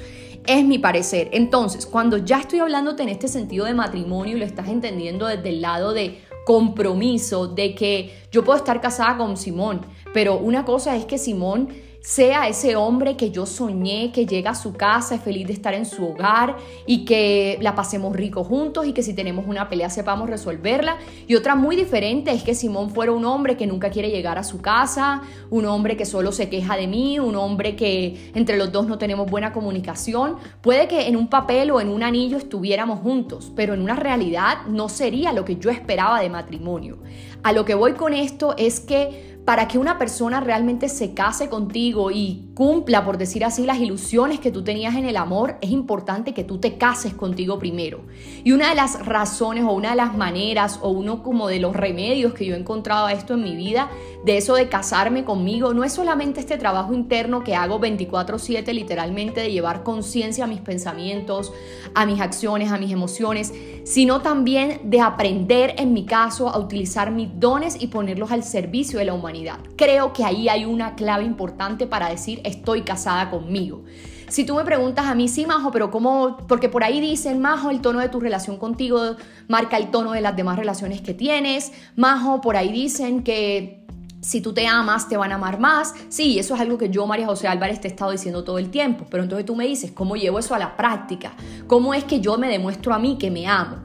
Es 0.50 0.64
mi 0.64 0.80
parecer. 0.80 1.28
Entonces, 1.30 1.86
cuando 1.86 2.16
ya 2.16 2.40
estoy 2.40 2.58
hablándote 2.58 3.04
en 3.04 3.08
este 3.08 3.28
sentido 3.28 3.66
de 3.66 3.72
matrimonio 3.72 4.36
y 4.36 4.40
lo 4.40 4.44
estás 4.44 4.66
entendiendo 4.66 5.28
desde 5.28 5.50
el 5.50 5.60
lado 5.60 5.92
de 5.92 6.22
compromiso, 6.44 7.46
de 7.46 7.76
que 7.76 8.12
yo 8.32 8.42
puedo 8.42 8.58
estar 8.58 8.80
casada 8.80 9.16
con 9.16 9.36
Simón, 9.36 9.82
pero 10.12 10.38
una 10.38 10.64
cosa 10.64 10.96
es 10.96 11.04
que 11.04 11.18
Simón 11.18 11.68
sea 12.00 12.48
ese 12.48 12.76
hombre 12.76 13.16
que 13.16 13.30
yo 13.30 13.44
soñé, 13.44 14.10
que 14.12 14.24
llega 14.24 14.52
a 14.52 14.54
su 14.54 14.72
casa, 14.72 15.14
es 15.14 15.20
feliz 15.20 15.46
de 15.46 15.52
estar 15.52 15.74
en 15.74 15.84
su 15.84 16.06
hogar 16.06 16.56
y 16.86 17.04
que 17.04 17.58
la 17.60 17.74
pasemos 17.74 18.16
rico 18.16 18.42
juntos 18.42 18.86
y 18.86 18.92
que 18.92 19.02
si 19.02 19.12
tenemos 19.12 19.46
una 19.46 19.68
pelea 19.68 19.90
sepamos 19.90 20.30
resolverla. 20.30 20.96
Y 21.26 21.34
otra 21.34 21.54
muy 21.54 21.76
diferente 21.76 22.30
es 22.30 22.42
que 22.42 22.54
Simón 22.54 22.90
fuera 22.90 23.12
un 23.12 23.24
hombre 23.24 23.56
que 23.56 23.66
nunca 23.66 23.90
quiere 23.90 24.10
llegar 24.10 24.38
a 24.38 24.44
su 24.44 24.62
casa, 24.62 25.22
un 25.50 25.66
hombre 25.66 25.96
que 25.96 26.06
solo 26.06 26.32
se 26.32 26.48
queja 26.48 26.76
de 26.76 26.86
mí, 26.86 27.18
un 27.18 27.36
hombre 27.36 27.76
que 27.76 28.30
entre 28.34 28.56
los 28.56 28.72
dos 28.72 28.86
no 28.86 28.96
tenemos 28.96 29.30
buena 29.30 29.52
comunicación. 29.52 30.36
Puede 30.62 30.88
que 30.88 31.06
en 31.06 31.16
un 31.16 31.28
papel 31.28 31.70
o 31.70 31.80
en 31.80 31.90
un 31.90 32.02
anillo 32.02 32.38
estuviéramos 32.38 33.00
juntos, 33.00 33.52
pero 33.54 33.74
en 33.74 33.82
una 33.82 33.96
realidad 33.96 34.66
no 34.68 34.88
sería 34.88 35.32
lo 35.32 35.44
que 35.44 35.56
yo 35.56 35.70
esperaba 35.70 36.20
de 36.20 36.30
matrimonio. 36.30 36.98
A 37.42 37.52
lo 37.52 37.64
que 37.64 37.74
voy 37.74 37.92
con 37.92 38.14
esto 38.14 38.54
es 38.56 38.80
que 38.80 39.39
para 39.50 39.66
que 39.66 39.78
una 39.78 39.98
persona 39.98 40.38
realmente 40.38 40.88
se 40.88 41.12
case 41.12 41.48
contigo 41.48 42.12
y 42.12 42.49
cumpla, 42.60 43.06
por 43.06 43.16
decir 43.16 43.42
así, 43.42 43.64
las 43.64 43.78
ilusiones 43.78 44.38
que 44.38 44.52
tú 44.52 44.62
tenías 44.62 44.94
en 44.94 45.06
el 45.06 45.16
amor, 45.16 45.56
es 45.62 45.70
importante 45.70 46.34
que 46.34 46.44
tú 46.44 46.58
te 46.58 46.76
cases 46.76 47.14
contigo 47.14 47.58
primero. 47.58 48.02
Y 48.44 48.52
una 48.52 48.68
de 48.68 48.74
las 48.74 49.06
razones 49.06 49.64
o 49.64 49.72
una 49.72 49.92
de 49.92 49.96
las 49.96 50.14
maneras 50.14 50.78
o 50.82 50.90
uno 50.90 51.22
como 51.22 51.48
de 51.48 51.58
los 51.58 51.74
remedios 51.74 52.34
que 52.34 52.44
yo 52.44 52.54
he 52.54 52.58
encontrado 52.58 53.06
a 53.06 53.14
esto 53.14 53.32
en 53.32 53.44
mi 53.44 53.56
vida, 53.56 53.88
de 54.26 54.36
eso 54.36 54.56
de 54.56 54.68
casarme 54.68 55.24
conmigo, 55.24 55.72
no 55.72 55.84
es 55.84 55.94
solamente 55.94 56.40
este 56.40 56.58
trabajo 56.58 56.92
interno 56.92 57.42
que 57.44 57.54
hago 57.54 57.80
24/7 57.80 58.74
literalmente 58.74 59.40
de 59.40 59.50
llevar 59.50 59.82
conciencia 59.82 60.44
a 60.44 60.46
mis 60.46 60.60
pensamientos, 60.60 61.54
a 61.94 62.04
mis 62.04 62.20
acciones, 62.20 62.70
a 62.70 62.76
mis 62.76 62.92
emociones, 62.92 63.54
sino 63.84 64.20
también 64.20 64.82
de 64.84 65.00
aprender 65.00 65.76
en 65.78 65.94
mi 65.94 66.04
caso 66.04 66.50
a 66.50 66.58
utilizar 66.58 67.10
mis 67.10 67.30
dones 67.40 67.80
y 67.80 67.86
ponerlos 67.86 68.30
al 68.30 68.44
servicio 68.44 68.98
de 68.98 69.06
la 69.06 69.14
humanidad 69.14 69.60
Creo 69.76 70.12
que 70.12 70.24
ahí 70.24 70.48
hay 70.48 70.64
una 70.64 70.94
clave 70.94 71.24
importante 71.24 71.86
para 71.86 72.08
decir 72.08 72.40
estoy 72.50 72.82
casada 72.82 73.30
conmigo. 73.30 73.84
Si 74.28 74.44
tú 74.44 74.54
me 74.54 74.64
preguntas 74.64 75.06
a 75.06 75.14
mí, 75.16 75.26
sí, 75.26 75.44
Majo, 75.44 75.72
pero 75.72 75.90
¿cómo? 75.90 76.36
Porque 76.46 76.68
por 76.68 76.84
ahí 76.84 77.00
dicen, 77.00 77.40
Majo, 77.40 77.70
el 77.70 77.80
tono 77.80 77.98
de 77.98 78.08
tu 78.08 78.20
relación 78.20 78.58
contigo 78.58 79.16
marca 79.48 79.76
el 79.76 79.90
tono 79.90 80.12
de 80.12 80.20
las 80.20 80.36
demás 80.36 80.56
relaciones 80.56 81.00
que 81.00 81.14
tienes. 81.14 81.72
Majo, 81.96 82.40
por 82.40 82.56
ahí 82.56 82.70
dicen 82.70 83.24
que 83.24 83.80
si 84.20 84.40
tú 84.40 84.52
te 84.52 84.66
amas, 84.66 85.08
te 85.08 85.16
van 85.16 85.32
a 85.32 85.36
amar 85.36 85.58
más. 85.58 85.94
Sí, 86.10 86.38
eso 86.38 86.54
es 86.54 86.60
algo 86.60 86.78
que 86.78 86.90
yo, 86.90 87.06
María 87.06 87.26
José 87.26 87.48
Álvarez, 87.48 87.80
te 87.80 87.88
he 87.88 87.90
estado 87.90 88.12
diciendo 88.12 88.44
todo 88.44 88.58
el 88.58 88.70
tiempo. 88.70 89.06
Pero 89.10 89.22
entonces 89.22 89.46
tú 89.46 89.56
me 89.56 89.66
dices, 89.66 89.90
¿cómo 89.90 90.14
llevo 90.14 90.38
eso 90.38 90.54
a 90.54 90.58
la 90.58 90.76
práctica? 90.76 91.32
¿Cómo 91.66 91.94
es 91.94 92.04
que 92.04 92.20
yo 92.20 92.38
me 92.38 92.48
demuestro 92.48 92.94
a 92.94 92.98
mí 92.98 93.16
que 93.18 93.30
me 93.30 93.46
amo? 93.46 93.78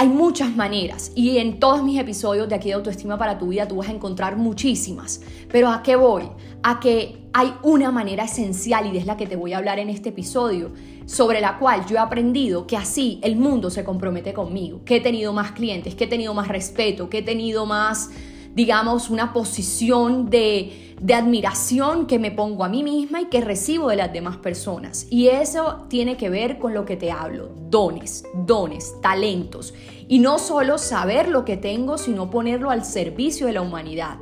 Hay 0.00 0.10
muchas 0.10 0.54
maneras 0.54 1.10
y 1.16 1.38
en 1.38 1.58
todos 1.58 1.82
mis 1.82 1.98
episodios 1.98 2.48
de 2.48 2.54
aquí 2.54 2.68
de 2.68 2.74
autoestima 2.74 3.18
para 3.18 3.36
tu 3.36 3.48
vida 3.48 3.66
tú 3.66 3.78
vas 3.78 3.88
a 3.88 3.92
encontrar 3.92 4.36
muchísimas. 4.36 5.22
Pero 5.50 5.70
¿a 5.70 5.82
qué 5.82 5.96
voy? 5.96 6.22
A 6.62 6.78
que 6.78 7.18
hay 7.32 7.52
una 7.64 7.90
manera 7.90 8.22
esencial 8.22 8.94
y 8.94 8.96
es 8.96 9.06
la 9.06 9.16
que 9.16 9.26
te 9.26 9.34
voy 9.34 9.54
a 9.54 9.58
hablar 9.58 9.80
en 9.80 9.88
este 9.88 10.10
episodio, 10.10 10.70
sobre 11.06 11.40
la 11.40 11.58
cual 11.58 11.84
yo 11.86 11.96
he 11.96 11.98
aprendido 11.98 12.64
que 12.68 12.76
así 12.76 13.18
el 13.24 13.34
mundo 13.34 13.70
se 13.70 13.82
compromete 13.82 14.32
conmigo, 14.32 14.84
que 14.84 14.96
he 14.96 15.00
tenido 15.00 15.32
más 15.32 15.50
clientes, 15.50 15.96
que 15.96 16.04
he 16.04 16.08
tenido 16.08 16.32
más 16.32 16.46
respeto, 16.46 17.10
que 17.10 17.18
he 17.18 17.22
tenido 17.22 17.66
más, 17.66 18.10
digamos, 18.58 19.08
una 19.08 19.32
posición 19.32 20.30
de, 20.30 20.96
de 21.00 21.14
admiración 21.14 22.08
que 22.08 22.18
me 22.18 22.32
pongo 22.32 22.64
a 22.64 22.68
mí 22.68 22.82
misma 22.82 23.20
y 23.20 23.26
que 23.26 23.40
recibo 23.40 23.88
de 23.88 23.94
las 23.94 24.12
demás 24.12 24.38
personas. 24.38 25.06
Y 25.10 25.28
eso 25.28 25.86
tiene 25.88 26.16
que 26.16 26.28
ver 26.28 26.58
con 26.58 26.74
lo 26.74 26.84
que 26.84 26.96
te 26.96 27.12
hablo, 27.12 27.50
dones, 27.70 28.24
dones, 28.34 29.00
talentos. 29.00 29.74
Y 30.08 30.18
no 30.18 30.40
solo 30.40 30.76
saber 30.76 31.28
lo 31.28 31.44
que 31.44 31.56
tengo, 31.56 31.98
sino 31.98 32.32
ponerlo 32.32 32.72
al 32.72 32.84
servicio 32.84 33.46
de 33.46 33.52
la 33.52 33.62
humanidad. 33.62 34.16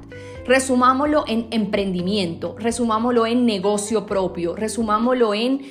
Resumámoslo 0.47 1.25
en 1.27 1.49
emprendimiento, 1.51 2.57
resumámoslo 2.59 3.27
en 3.27 3.47
negocio 3.47 4.07
propio, 4.07 4.55
resumámoslo 4.55 5.35
en 5.35 5.63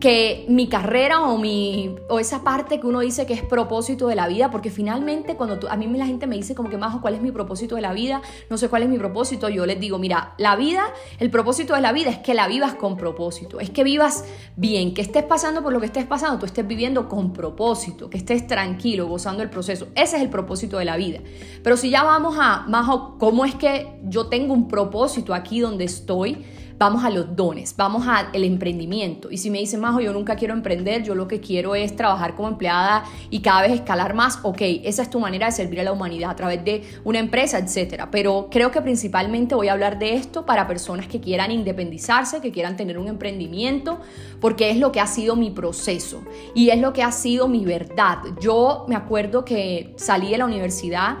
que 0.00 0.46
mi 0.48 0.68
carrera 0.68 1.22
o, 1.22 1.38
mi, 1.38 1.94
o 2.08 2.18
esa 2.18 2.42
parte 2.42 2.80
que 2.80 2.86
uno 2.86 3.00
dice 3.00 3.26
que 3.26 3.34
es 3.34 3.42
propósito 3.42 4.06
de 4.08 4.14
la 4.14 4.26
vida, 4.28 4.50
porque 4.50 4.70
finalmente 4.70 5.36
cuando 5.36 5.70
a 5.70 5.76
mí 5.76 5.86
la 5.96 6.06
gente 6.06 6.26
me 6.26 6.36
dice 6.36 6.54
como 6.54 6.68
que, 6.68 6.76
Majo, 6.76 7.00
¿cuál 7.00 7.14
es 7.14 7.22
mi 7.22 7.30
propósito 7.30 7.76
de 7.76 7.82
la 7.82 7.92
vida? 7.92 8.22
No 8.50 8.58
sé 8.58 8.68
cuál 8.68 8.82
es 8.82 8.88
mi 8.88 8.98
propósito, 8.98 9.48
yo 9.48 9.66
les 9.66 9.78
digo, 9.80 9.98
mira, 9.98 10.34
la 10.38 10.56
vida, 10.56 10.84
el 11.18 11.30
propósito 11.30 11.74
de 11.74 11.80
la 11.80 11.92
vida 11.92 12.10
es 12.10 12.18
que 12.18 12.34
la 12.34 12.48
vivas 12.48 12.74
con 12.74 12.96
propósito, 12.96 13.60
es 13.60 13.70
que 13.70 13.84
vivas 13.84 14.24
bien, 14.56 14.94
que 14.94 15.02
estés 15.02 15.22
pasando 15.22 15.62
por 15.62 15.72
lo 15.72 15.80
que 15.80 15.86
estés 15.86 16.06
pasando, 16.06 16.38
tú 16.38 16.46
estés 16.46 16.66
viviendo 16.66 17.08
con 17.08 17.32
propósito, 17.32 18.10
que 18.10 18.18
estés 18.18 18.46
tranquilo, 18.46 19.06
gozando 19.06 19.42
el 19.42 19.50
proceso. 19.50 19.88
Ese 19.94 20.16
es 20.16 20.22
el 20.22 20.30
propósito 20.30 20.78
de 20.78 20.84
la 20.84 20.96
vida. 20.96 21.20
Pero 21.62 21.76
si 21.76 21.90
ya 21.90 22.02
vamos 22.02 22.36
a, 22.38 22.64
Majo, 22.68 23.16
¿cómo 23.18 23.44
es 23.44 23.54
que 23.54 23.98
yo 24.04 24.23
tengo 24.26 24.54
un 24.54 24.68
propósito 24.68 25.34
aquí 25.34 25.60
donde 25.60 25.84
estoy? 25.84 26.44
vamos 26.78 27.04
a 27.04 27.10
los 27.10 27.36
dones, 27.36 27.74
vamos 27.76 28.06
al 28.06 28.44
emprendimiento. 28.44 29.30
Y 29.30 29.38
si 29.38 29.50
me 29.50 29.58
dicen, 29.58 29.80
Majo, 29.80 30.00
yo 30.00 30.12
nunca 30.12 30.36
quiero 30.36 30.54
emprender, 30.54 31.02
yo 31.02 31.14
lo 31.14 31.28
que 31.28 31.40
quiero 31.40 31.74
es 31.74 31.94
trabajar 31.94 32.34
como 32.34 32.48
empleada 32.48 33.04
y 33.30 33.40
cada 33.40 33.62
vez 33.62 33.72
escalar 33.72 34.14
más, 34.14 34.40
ok, 34.42 34.60
esa 34.82 35.02
es 35.02 35.10
tu 35.10 35.20
manera 35.20 35.46
de 35.46 35.52
servir 35.52 35.80
a 35.80 35.84
la 35.84 35.92
humanidad 35.92 36.30
a 36.30 36.36
través 36.36 36.64
de 36.64 36.82
una 37.04 37.18
empresa, 37.18 37.58
etcétera. 37.58 38.10
Pero 38.10 38.48
creo 38.50 38.70
que 38.70 38.80
principalmente 38.80 39.54
voy 39.54 39.68
a 39.68 39.72
hablar 39.72 39.98
de 39.98 40.14
esto 40.14 40.44
para 40.44 40.66
personas 40.66 41.06
que 41.06 41.20
quieran 41.20 41.50
independizarse, 41.50 42.40
que 42.40 42.50
quieran 42.50 42.76
tener 42.76 42.98
un 42.98 43.08
emprendimiento, 43.08 44.00
porque 44.40 44.70
es 44.70 44.78
lo 44.78 44.92
que 44.92 45.00
ha 45.00 45.06
sido 45.06 45.36
mi 45.36 45.50
proceso 45.50 46.22
y 46.54 46.70
es 46.70 46.80
lo 46.80 46.92
que 46.92 47.02
ha 47.02 47.12
sido 47.12 47.48
mi 47.48 47.64
verdad. 47.64 48.18
Yo 48.40 48.84
me 48.88 48.96
acuerdo 48.96 49.44
que 49.44 49.94
salí 49.96 50.30
de 50.30 50.38
la 50.38 50.44
universidad 50.44 51.18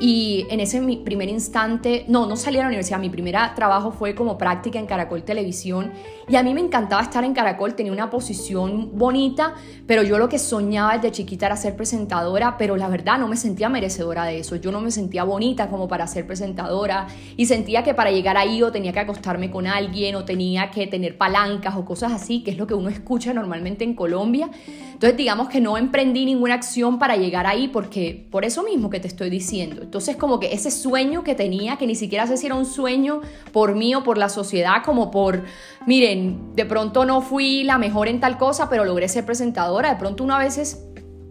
y 0.00 0.46
en 0.50 0.58
ese 0.58 0.80
primer 1.04 1.28
instante, 1.28 2.04
no, 2.08 2.26
no 2.26 2.36
salí 2.36 2.58
a 2.58 2.62
la 2.62 2.66
universidad, 2.66 2.98
mi 2.98 3.10
primer 3.10 3.36
trabajo 3.54 3.92
fue 3.92 4.14
como 4.14 4.36
práctica 4.36 4.78
en 4.78 4.86
Caracol 4.86 5.22
Televisión. 5.22 5.92
Y 6.28 6.36
a 6.36 6.42
mí 6.42 6.52
me 6.52 6.60
encantaba 6.60 7.02
estar 7.02 7.22
en 7.22 7.32
Caracol, 7.32 7.74
tenía 7.74 7.92
una 7.92 8.10
posición 8.10 8.90
bonita, 8.98 9.54
pero 9.86 10.02
yo 10.02 10.18
lo 10.18 10.28
que 10.28 10.38
soñaba 10.38 10.94
desde 10.94 11.12
chiquita 11.12 11.46
era 11.46 11.56
ser 11.56 11.76
presentadora, 11.76 12.56
pero 12.58 12.76
la 12.76 12.88
verdad 12.88 13.18
no 13.18 13.28
me 13.28 13.36
sentía 13.36 13.68
merecedora 13.68 14.24
de 14.24 14.40
eso, 14.40 14.56
yo 14.56 14.72
no 14.72 14.80
me 14.80 14.90
sentía 14.90 15.22
bonita 15.22 15.68
como 15.68 15.86
para 15.86 16.06
ser 16.06 16.26
presentadora. 16.26 17.06
Y 17.36 17.46
sentía 17.46 17.84
que 17.84 17.94
para 17.94 18.10
llegar 18.10 18.36
ahí 18.36 18.62
o 18.62 18.72
tenía 18.72 18.92
que 18.92 19.00
acostarme 19.00 19.50
con 19.50 19.66
alguien 19.66 20.16
o 20.16 20.24
tenía 20.24 20.70
que 20.70 20.86
tener 20.86 21.16
palancas 21.16 21.76
o 21.76 21.84
cosas 21.84 22.12
así, 22.12 22.42
que 22.42 22.50
es 22.50 22.58
lo 22.58 22.66
que 22.66 22.74
uno 22.74 22.88
escucha 22.88 23.32
normalmente 23.32 23.84
en 23.84 23.94
Colombia. 23.94 24.50
Entonces 24.94 25.16
digamos 25.16 25.48
que 25.48 25.60
no 25.60 25.76
emprendí 25.76 26.24
ninguna 26.24 26.54
acción 26.54 26.98
para 26.98 27.16
llegar 27.16 27.46
ahí 27.46 27.68
porque 27.68 28.26
por 28.30 28.44
eso 28.44 28.62
mismo 28.62 28.90
que 28.90 29.00
te 29.00 29.08
estoy 29.08 29.28
diciendo. 29.28 29.82
Entonces 29.82 30.16
como 30.16 30.40
que 30.40 30.54
ese 30.54 30.70
sueño 30.70 31.24
que 31.24 31.34
tenía, 31.34 31.76
que 31.76 31.86
ni 31.86 31.96
siquiera 31.96 32.26
sé 32.26 32.36
si 32.36 32.46
era 32.46 32.54
un 32.54 32.64
sueño 32.64 33.20
por 33.52 33.74
mí 33.74 33.94
o 33.94 34.02
por 34.04 34.18
la 34.18 34.28
sociedad, 34.28 34.82
como 34.84 35.10
por, 35.10 35.42
miren, 35.86 36.54
de 36.54 36.64
pronto 36.64 37.04
no 37.04 37.20
fui 37.20 37.64
la 37.64 37.76
mejor 37.76 38.08
en 38.08 38.20
tal 38.20 38.38
cosa, 38.38 38.70
pero 38.70 38.84
logré 38.84 39.08
ser 39.08 39.26
presentadora. 39.26 39.90
De 39.90 39.96
pronto 39.96 40.24
uno 40.24 40.34
a 40.36 40.38
veces 40.38 40.86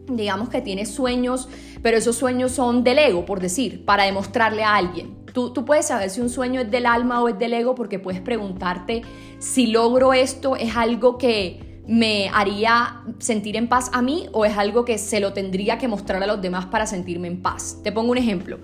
digamos 0.08 0.50
que 0.50 0.62
tiene 0.62 0.86
sueños, 0.86 1.48
pero 1.82 1.98
esos 1.98 2.18
sueños 2.18 2.52
son 2.52 2.84
del 2.84 3.00
ego, 3.00 3.26
por 3.26 3.40
decir, 3.40 3.86
para 3.86 4.04
demostrarle 4.04 4.64
a 4.64 4.76
alguien. 4.76 5.16
Tú, 5.34 5.52
tú, 5.52 5.66
puedes 5.66 5.88
saber 5.88 6.10
si 6.10 6.22
un 6.22 6.30
sueño 6.30 6.62
es 6.62 6.70
del 6.70 6.86
alma 6.86 7.24
o 7.24 7.30
es 7.30 7.40
del 7.40 7.54
ego 7.54 7.74
porque 7.74 7.98
puedes 7.98 8.22
preguntarte 8.22 9.02
si 9.40 9.68
logro 9.68 10.14
esto 10.14 10.56
es 10.56 10.76
algo 10.76 11.18
que 11.18 11.73
me 11.88 12.30
haría 12.30 13.02
sentir 13.20 13.58
en 13.58 13.68
paz 13.68 13.90
a 13.94 14.02
mí 14.02 14.28
o 14.32 14.46
es 14.46 14.58
algo 14.58 14.86
que 14.86 14.98
se 14.98 15.20
lo 15.20 15.34
tendría 15.34 15.78
que 15.78 15.88
mostrar 15.88 16.24
a 16.24 16.28
los 16.28 16.42
demás 16.42 16.66
para 16.66 16.86
sentirme 16.86 17.28
en 17.28 17.42
paz. 17.42 17.80
Te 17.84 17.92
pongo 17.92 18.12
un 18.12 18.18
ejemplo. 18.18 18.60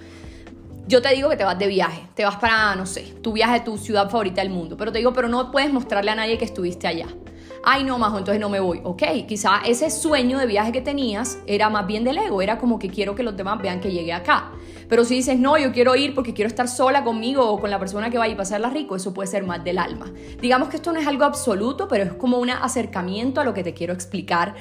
Yo 0.87 1.01
te 1.01 1.13
digo 1.13 1.29
que 1.29 1.37
te 1.37 1.43
vas 1.43 1.59
de 1.59 1.67
viaje, 1.67 2.01
te 2.15 2.25
vas 2.25 2.37
para, 2.37 2.75
no 2.75 2.85
sé, 2.85 3.13
tu 3.21 3.33
viaje, 3.33 3.59
tu 3.59 3.77
ciudad 3.77 4.09
favorita 4.09 4.41
del 4.41 4.49
mundo, 4.49 4.75
pero 4.75 4.91
te 4.91 4.97
digo, 4.97 5.13
pero 5.13 5.27
no 5.27 5.51
puedes 5.51 5.71
mostrarle 5.71 6.11
a 6.11 6.15
nadie 6.15 6.37
que 6.37 6.45
estuviste 6.45 6.87
allá 6.87 7.07
ay 7.63 7.83
no, 7.83 7.97
Majo, 7.97 8.17
entonces 8.17 8.39
no 8.39 8.49
me 8.49 8.59
voy. 8.59 8.81
Ok, 8.83 9.03
quizá 9.27 9.61
ese 9.65 9.89
sueño 9.89 10.37
de 10.39 10.45
viaje 10.45 10.71
que 10.71 10.81
tenías 10.81 11.39
era 11.47 11.69
más 11.69 11.87
bien 11.87 12.03
del 12.03 12.17
ego, 12.17 12.41
era 12.41 12.57
como 12.57 12.79
que 12.79 12.89
quiero 12.89 13.15
que 13.15 13.23
los 13.23 13.35
demás 13.35 13.61
vean 13.61 13.79
que 13.79 13.91
llegué 13.91 14.13
acá. 14.13 14.51
Pero 14.87 15.05
si 15.05 15.15
dices, 15.15 15.37
no, 15.37 15.57
yo 15.57 15.71
quiero 15.71 15.95
ir 15.95 16.15
porque 16.15 16.33
quiero 16.33 16.47
estar 16.47 16.67
sola 16.67 17.03
conmigo 17.03 17.45
o 17.47 17.59
con 17.59 17.69
la 17.69 17.79
persona 17.79 18.09
que 18.09 18.17
vaya 18.17 18.33
a 18.33 18.37
pasarla 18.37 18.69
rico, 18.69 18.95
eso 18.95 19.13
puede 19.13 19.27
ser 19.27 19.43
más 19.43 19.63
del 19.63 19.77
alma. 19.77 20.11
Digamos 20.41 20.69
que 20.69 20.77
esto 20.77 20.91
no 20.91 20.99
es 20.99 21.07
algo 21.07 21.25
absoluto, 21.25 21.87
pero 21.87 22.03
es 22.03 22.13
como 22.13 22.39
un 22.39 22.49
acercamiento 22.49 23.39
a 23.39 23.43
lo 23.43 23.53
que 23.53 23.63
te 23.63 23.73
quiero 23.73 23.93
explicar 23.93 24.55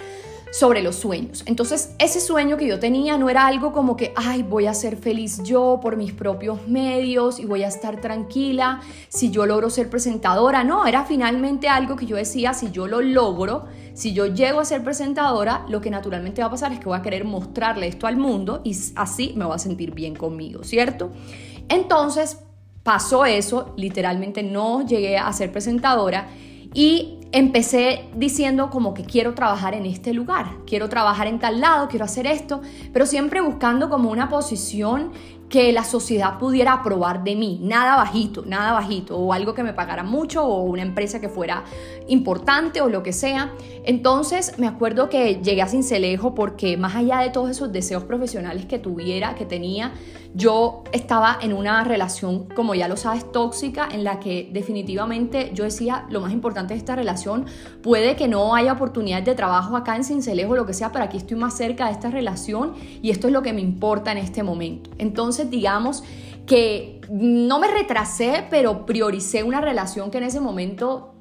sobre 0.51 0.83
los 0.83 0.97
sueños. 0.97 1.43
Entonces, 1.47 1.95
ese 1.99 2.21
sueño 2.21 2.57
que 2.57 2.67
yo 2.67 2.79
tenía 2.79 3.19
no 3.19 3.29
era 3.29 3.47
algo 3.47 3.73
como 3.73 3.97
que, 3.97 4.13
ay, 4.17 4.43
voy 4.43 4.67
a 4.67 4.75
ser 4.75 4.97
feliz 4.97 5.43
yo 5.43 5.79
por 5.83 5.97
mis 5.97 6.13
propios 6.13 6.67
medios 6.67 7.39
y 7.39 7.45
voy 7.45 7.63
a 7.63 7.69
estar 7.69 8.01
tranquila 8.01 8.81
si 9.09 9.31
yo 9.31 9.47
logro 9.47 9.71
ser 9.71 9.91
presentadora. 9.91 10.65
No, 10.65 10.87
era 10.87 11.05
finalmente 11.05 11.69
algo 11.69 11.97
que 11.97 12.07
yo 12.07 12.17
decía, 12.17 12.55
si 12.55 12.71
yo 12.71 12.87
lo 12.87 13.01
logro, 13.01 13.67
si 13.95 14.13
yo 14.13 14.27
llego 14.27 14.61
a 14.61 14.65
ser 14.65 14.83
presentadora, 14.83 15.65
lo 15.69 15.81
que 15.81 15.91
naturalmente 15.91 16.41
va 16.41 16.49
a 16.49 16.51
pasar 16.51 16.73
es 16.73 16.79
que 16.79 16.87
voy 16.87 16.99
a 16.99 17.03
querer 17.03 17.25
mostrarle 17.25 17.87
esto 17.89 18.07
al 18.07 18.17
mundo 18.17 18.61
y 18.65 18.77
así 18.97 19.33
me 19.37 19.45
voy 19.45 19.55
a 19.55 19.59
sentir 19.59 19.93
bien 19.93 20.15
conmigo, 20.15 20.65
¿cierto? 20.65 21.11
Entonces, 21.69 22.39
pasó 22.83 23.27
eso, 23.27 23.75
literalmente 23.77 24.43
no 24.43 24.87
llegué 24.87 25.19
a 25.19 25.31
ser 25.33 25.53
presentadora 25.53 26.29
y 26.75 27.19
empecé 27.33 28.09
diciendo 28.15 28.71
como 28.71 28.95
que 28.95 29.05
quiero 29.05 29.35
trabajar 29.35 29.75
en 29.75 29.87
este 29.87 30.15
lugar, 30.15 30.57
quiero 30.67 30.89
trabajar 30.89 31.27
en 31.27 31.39
tal 31.39 31.61
lado, 31.61 31.89
quiero 31.89 32.05
hacer 32.05 32.27
esto, 32.27 32.63
pero 32.93 33.07
siempre 33.07 33.41
buscando 33.41 33.89
como 33.91 34.11
una 34.11 34.29
posición 34.29 35.13
que 35.49 35.73
la 35.73 35.85
sociedad 35.85 36.39
pudiera 36.39 36.75
aprobar 36.75 37.25
de 37.25 37.35
mí, 37.35 37.59
nada 37.63 37.97
bajito, 37.97 38.45
nada 38.45 38.73
bajito, 38.73 39.17
o 39.17 39.33
algo 39.33 39.55
que 39.55 39.63
me 39.63 39.73
pagara 39.73 40.03
mucho, 40.03 40.45
o 40.45 40.63
una 40.63 40.83
empresa 40.83 41.21
que 41.21 41.29
fuera 41.29 41.65
importante, 42.09 42.81
o 42.81 42.89
lo 42.89 43.03
que 43.03 43.13
sea. 43.13 43.53
Entonces 43.85 44.59
me 44.59 44.67
acuerdo 44.67 45.09
que 45.09 45.41
llegué 45.43 45.63
a 45.63 45.69
Cincelejo 45.69 46.35
porque 46.35 46.77
más 46.77 46.95
allá 46.97 47.21
de 47.21 47.31
todos 47.31 47.51
esos 47.51 47.73
deseos 47.73 48.05
profesionales 48.05 48.67
que 48.67 48.79
tuviera, 48.79 49.35
que 49.35 49.47
tenía, 49.47 49.93
yo 50.35 50.85
estaba 50.93 51.39
en 51.41 51.55
una 51.55 51.83
relación, 51.85 52.49
como 52.55 52.75
ya 52.75 52.87
lo 52.87 52.97
sabes, 52.97 53.31
tóxica, 53.33 53.89
en 53.91 54.05
la 54.05 54.21
que 54.21 54.51
definitivamente 54.53 55.51
yo 55.55 55.65
decía, 55.65 56.07
lo 56.11 56.21
más 56.21 56.33
importante 56.33 56.75
de 56.75 56.79
esta 56.79 56.95
relación, 56.95 57.47
puede 57.83 58.15
que 58.17 58.29
no 58.29 58.55
haya 58.55 58.75
oportunidades 58.75 59.25
de 59.25 59.35
trabajo 59.35 59.77
acá 59.77 59.97
en 59.97 60.05
Cincelejo, 60.05 60.55
lo 60.55 60.67
que 60.67 60.75
sea, 60.75 60.93
pero 60.93 61.07
aquí 61.07 61.17
estoy 61.17 61.39
más 61.39 61.57
cerca 61.57 61.87
de 61.87 61.93
esta 61.93 62.11
relación 62.11 62.75
y 63.01 63.11
esto 63.11 63.27
es 63.27 63.33
lo 63.33 63.43
que 63.43 63.55
me 63.55 63.63
importa 63.63 64.13
en 64.13 64.19
este 64.19 64.43
momento. 64.43 64.91
Entonces, 64.99 65.38
digamos 65.45 66.03
que 66.47 67.01
no 67.11 67.59
me 67.59 67.69
retrasé, 67.69 68.47
pero 68.51 68.87
prioricé 68.87 69.43
una 69.43 69.61
relación 69.61 70.11
que 70.11 70.19
en 70.19 70.25
ese 70.25 70.41
momento 70.41 71.15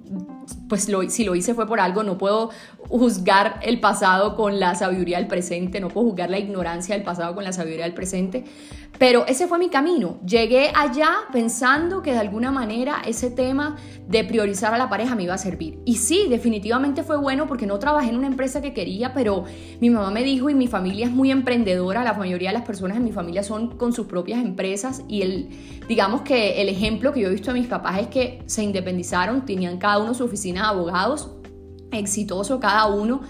pues 0.69 0.87
lo, 0.89 1.07
si 1.09 1.23
lo 1.23 1.35
hice 1.35 1.53
fue 1.53 1.67
por 1.67 1.79
algo, 1.79 2.03
no 2.03 2.17
puedo 2.17 2.49
juzgar 2.89 3.59
el 3.63 3.79
pasado 3.79 4.35
con 4.35 4.59
la 4.59 4.75
sabiduría 4.75 5.17
del 5.17 5.27
presente, 5.27 5.79
no 5.79 5.89
puedo 5.89 6.07
juzgar 6.07 6.29
la 6.29 6.39
ignorancia 6.39 6.95
del 6.95 7.03
pasado 7.03 7.35
con 7.35 7.43
la 7.43 7.51
sabiduría 7.51 7.85
del 7.85 7.93
presente, 7.93 8.45
pero 8.97 9.25
ese 9.27 9.47
fue 9.47 9.59
mi 9.59 9.69
camino. 9.69 10.19
Llegué 10.25 10.71
allá 10.75 11.09
pensando 11.31 12.01
que 12.01 12.11
de 12.11 12.19
alguna 12.19 12.51
manera 12.51 13.01
ese 13.05 13.29
tema 13.29 13.77
de 14.07 14.23
priorizar 14.23 14.73
a 14.73 14.77
la 14.77 14.89
pareja 14.89 15.15
me 15.15 15.23
iba 15.23 15.33
a 15.33 15.37
servir. 15.37 15.79
Y 15.85 15.95
sí, 15.95 16.27
definitivamente 16.29 17.03
fue 17.03 17.17
bueno 17.17 17.47
porque 17.47 17.67
no 17.67 17.77
trabajé 17.79 18.09
en 18.09 18.17
una 18.17 18.27
empresa 18.27 18.61
que 18.61 18.73
quería, 18.73 19.13
pero 19.13 19.43
mi 19.79 19.89
mamá 19.89 20.09
me 20.11 20.23
dijo 20.23 20.49
y 20.49 20.55
mi 20.55 20.67
familia 20.67 21.05
es 21.05 21.11
muy 21.11 21.31
emprendedora, 21.31 22.03
la 22.03 22.13
mayoría 22.13 22.49
de 22.49 22.53
las 22.53 22.65
personas 22.65 22.97
en 22.97 23.03
mi 23.03 23.11
familia 23.11 23.43
son 23.43 23.77
con 23.77 23.93
sus 23.93 24.07
propias 24.07 24.39
empresas 24.39 25.03
y 25.07 25.21
el, 25.21 25.49
digamos 25.87 26.21
que 26.21 26.61
el 26.61 26.69
ejemplo 26.69 27.13
que 27.13 27.21
yo 27.21 27.27
he 27.27 27.31
visto 27.31 27.51
de 27.53 27.59
mis 27.59 27.67
papás 27.67 27.99
es 27.99 28.07
que 28.07 28.41
se 28.45 28.63
independizaron, 28.63 29.45
tenían 29.45 29.77
cada 29.77 29.99
uno 29.99 30.13
su 30.13 30.23
oficina 30.23 30.61
de 30.61 30.67
abogados, 30.67 31.31
exitoso 31.91 32.59
cada 32.59 32.87
uno 32.87 33.21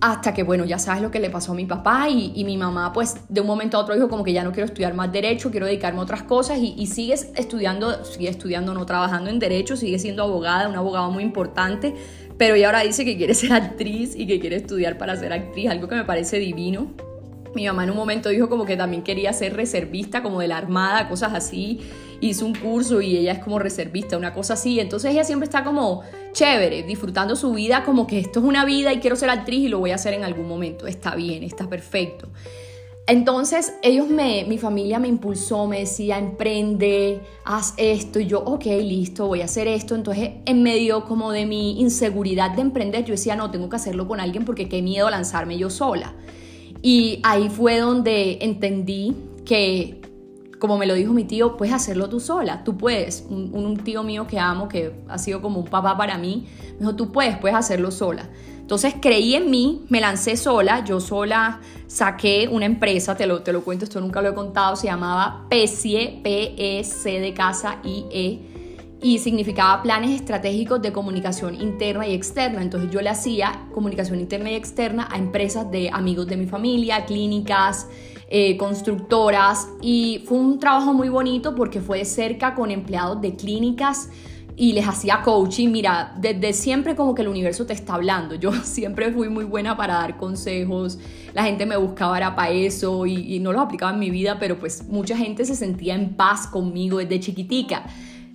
hasta 0.00 0.34
que, 0.34 0.42
bueno, 0.42 0.64
ya 0.64 0.78
sabes 0.78 1.02
lo 1.02 1.10
que 1.10 1.20
le 1.20 1.30
pasó 1.30 1.52
a 1.52 1.54
mi 1.54 1.64
papá 1.64 2.08
y, 2.08 2.44
mi 2.44 2.56
mamá, 2.56 2.92
pues 2.92 3.16
de 3.28 3.40
un 3.40 3.46
momento 3.46 3.76
a 3.76 3.80
otro 3.80 3.94
dijo 3.94 4.08
como 4.08 4.24
que 4.24 4.32
ya 4.32 4.44
no 4.44 4.52
quiero 4.52 4.66
estudiar 4.66 4.94
más 4.94 5.10
derecho, 5.10 5.50
quiero 5.50 5.66
dedicarme 5.66 6.00
a 6.00 6.02
otras 6.02 6.22
cosas 6.22 6.58
y, 6.58 6.74
y 6.76 6.86
sigue 6.86 7.14
estudiando, 7.14 8.04
sigue 8.04 8.28
estudiando, 8.28 8.74
no 8.74 8.84
trabajando 8.84 9.30
en 9.30 9.38
derecho, 9.38 9.76
sigue 9.76 9.98
siendo 9.98 10.22
abogada, 10.22 10.68
una 10.68 10.78
abogada 10.78 11.08
muy 11.08 11.22
importante, 11.22 11.94
pero 12.36 12.54
ella 12.54 12.66
ahora 12.66 12.80
dice 12.80 13.04
que 13.04 13.16
quiere 13.16 13.34
ser 13.34 13.52
actriz 13.54 14.14
y 14.14 14.26
que 14.26 14.38
quiere 14.38 14.56
estudiar 14.56 14.98
para 14.98 15.16
ser 15.16 15.32
actriz, 15.32 15.70
algo 15.70 15.88
que 15.88 15.94
me 15.94 16.04
parece 16.04 16.38
divino. 16.38 16.92
Mi 17.54 17.66
mamá 17.66 17.84
en 17.84 17.90
un 17.90 17.96
momento 17.96 18.28
dijo 18.28 18.50
como 18.50 18.66
que 18.66 18.76
también 18.76 19.02
quería 19.02 19.32
ser 19.32 19.56
reservista, 19.56 20.22
como 20.22 20.40
de 20.40 20.48
la 20.48 20.58
armada, 20.58 21.08
cosas 21.08 21.32
así. 21.32 21.80
Hizo 22.20 22.44
un 22.44 22.54
curso 22.54 23.00
y 23.00 23.16
ella 23.16 23.32
es 23.32 23.38
como 23.38 23.58
reservista, 23.58 24.18
una 24.18 24.34
cosa 24.34 24.54
así. 24.54 24.78
Entonces 24.78 25.10
ella 25.12 25.24
siempre 25.24 25.46
está 25.46 25.64
como 25.64 26.02
chévere, 26.36 26.82
disfrutando 26.82 27.34
su 27.34 27.52
vida, 27.54 27.82
como 27.82 28.06
que 28.06 28.18
esto 28.18 28.40
es 28.40 28.44
una 28.44 28.66
vida 28.66 28.92
y 28.92 28.98
quiero 28.98 29.16
ser 29.16 29.30
actriz 29.30 29.60
y 29.60 29.68
lo 29.68 29.78
voy 29.78 29.90
a 29.92 29.94
hacer 29.94 30.12
en 30.12 30.22
algún 30.22 30.46
momento. 30.46 30.86
Está 30.86 31.14
bien, 31.14 31.42
está 31.42 31.66
perfecto. 31.68 32.28
Entonces 33.06 33.72
ellos 33.82 34.08
me, 34.08 34.44
mi 34.44 34.58
familia 34.58 34.98
me 34.98 35.08
impulsó, 35.08 35.66
me 35.66 35.78
decía, 35.78 36.18
emprende, 36.18 37.22
haz 37.44 37.72
esto. 37.78 38.20
Y 38.20 38.26
yo, 38.26 38.40
ok, 38.40 38.66
listo, 38.66 39.28
voy 39.28 39.40
a 39.40 39.46
hacer 39.46 39.66
esto. 39.66 39.94
Entonces 39.94 40.32
en 40.44 40.62
medio 40.62 41.06
como 41.06 41.32
de 41.32 41.46
mi 41.46 41.80
inseguridad 41.80 42.50
de 42.50 42.60
emprender, 42.60 43.04
yo 43.06 43.12
decía, 43.12 43.34
no, 43.34 43.50
tengo 43.50 43.70
que 43.70 43.76
hacerlo 43.76 44.06
con 44.06 44.20
alguien 44.20 44.44
porque 44.44 44.68
qué 44.68 44.82
miedo 44.82 45.08
lanzarme 45.08 45.56
yo 45.56 45.70
sola. 45.70 46.14
Y 46.82 47.20
ahí 47.22 47.48
fue 47.48 47.78
donde 47.78 48.38
entendí 48.42 49.16
que, 49.46 50.02
como 50.58 50.78
me 50.78 50.86
lo 50.86 50.94
dijo 50.94 51.12
mi 51.12 51.24
tío, 51.24 51.56
puedes 51.56 51.74
hacerlo 51.74 52.08
tú 52.08 52.20
sola, 52.20 52.64
tú 52.64 52.76
puedes. 52.76 53.26
Un, 53.28 53.76
tío 53.84 54.02
mío 54.02 54.26
que 54.26 54.38
amo, 54.38 54.68
que 54.68 54.92
ha 55.08 55.18
sido 55.18 55.42
como 55.42 55.60
un 55.60 55.66
papá 55.66 55.96
para 55.96 56.18
mí, 56.18 56.46
me 56.74 56.78
dijo, 56.80 56.96
tú 56.96 57.12
puedes, 57.12 57.36
puedes 57.38 57.56
hacerlo 57.56 57.90
sola. 57.90 58.28
Entonces 58.60 58.94
creí 59.00 59.34
en 59.34 59.48
mí, 59.48 59.84
me 59.88 60.00
lancé 60.00 60.36
sola, 60.36 60.84
yo 60.84 60.98
sola 60.98 61.60
saqué 61.86 62.48
una 62.50 62.66
empresa, 62.66 63.16
te 63.16 63.26
lo, 63.26 63.42
te 63.42 63.52
lo 63.52 63.62
cuento, 63.62 63.84
esto 63.84 64.00
nunca 64.00 64.20
lo 64.22 64.30
he 64.30 64.34
contado, 64.34 64.74
se 64.74 64.88
llamaba 64.88 65.46
PECIE, 65.48 66.20
P-E-C 66.24 67.20
de 67.20 67.32
casa 67.32 67.78
I-E, 67.84 68.40
y 69.00 69.18
significaba 69.18 69.82
planes 69.82 70.10
estratégicos 70.10 70.82
de 70.82 70.92
comunicación 70.92 71.54
interna 71.54 72.08
y 72.08 72.14
externa. 72.14 72.62
Entonces 72.62 72.90
yo 72.90 73.00
le 73.02 73.10
hacía 73.10 73.68
comunicación 73.72 74.18
interna 74.18 74.50
y 74.50 74.54
externa 74.54 75.06
a 75.12 75.18
empresas 75.18 75.70
de 75.70 75.90
amigos 75.92 76.26
de 76.26 76.36
mi 76.36 76.46
familia, 76.46 77.04
clínicas, 77.04 77.86
eh, 78.28 78.56
constructoras, 78.56 79.68
y 79.80 80.24
fue 80.26 80.38
un 80.38 80.58
trabajo 80.58 80.92
muy 80.92 81.08
bonito 81.08 81.54
porque 81.54 81.80
fue 81.80 81.98
de 81.98 82.04
cerca 82.04 82.54
con 82.54 82.70
empleados 82.70 83.20
de 83.20 83.36
clínicas, 83.36 84.10
y 84.56 84.72
les 84.72 84.88
hacía 84.88 85.20
coaching. 85.22 85.68
Mira, 85.68 86.14
desde 86.18 86.52
siempre 86.54 86.96
como 86.96 87.14
que 87.14 87.22
el 87.22 87.28
universo 87.28 87.66
te 87.66 87.74
está 87.74 87.94
hablando. 87.94 88.34
Yo 88.34 88.52
siempre 88.64 89.12
fui 89.12 89.28
muy 89.28 89.44
buena 89.44 89.76
para 89.76 89.94
dar 89.94 90.16
consejos. 90.16 90.98
La 91.34 91.44
gente 91.44 91.66
me 91.66 91.76
buscaba 91.76 92.34
para 92.34 92.50
eso 92.50 93.04
y, 93.06 93.38
no 93.40 93.52
los 93.52 93.62
aplicaba 93.62 93.92
en 93.92 93.98
mi 93.98 94.10
vida, 94.10 94.38
pero 94.40 94.58
pues 94.58 94.88
mucha 94.88 95.16
gente 95.16 95.44
se 95.44 95.54
sentía 95.54 95.94
en 95.94 96.14
paz 96.14 96.46
conmigo 96.46 96.98
desde 96.98 97.20
chiquitica. 97.20 97.84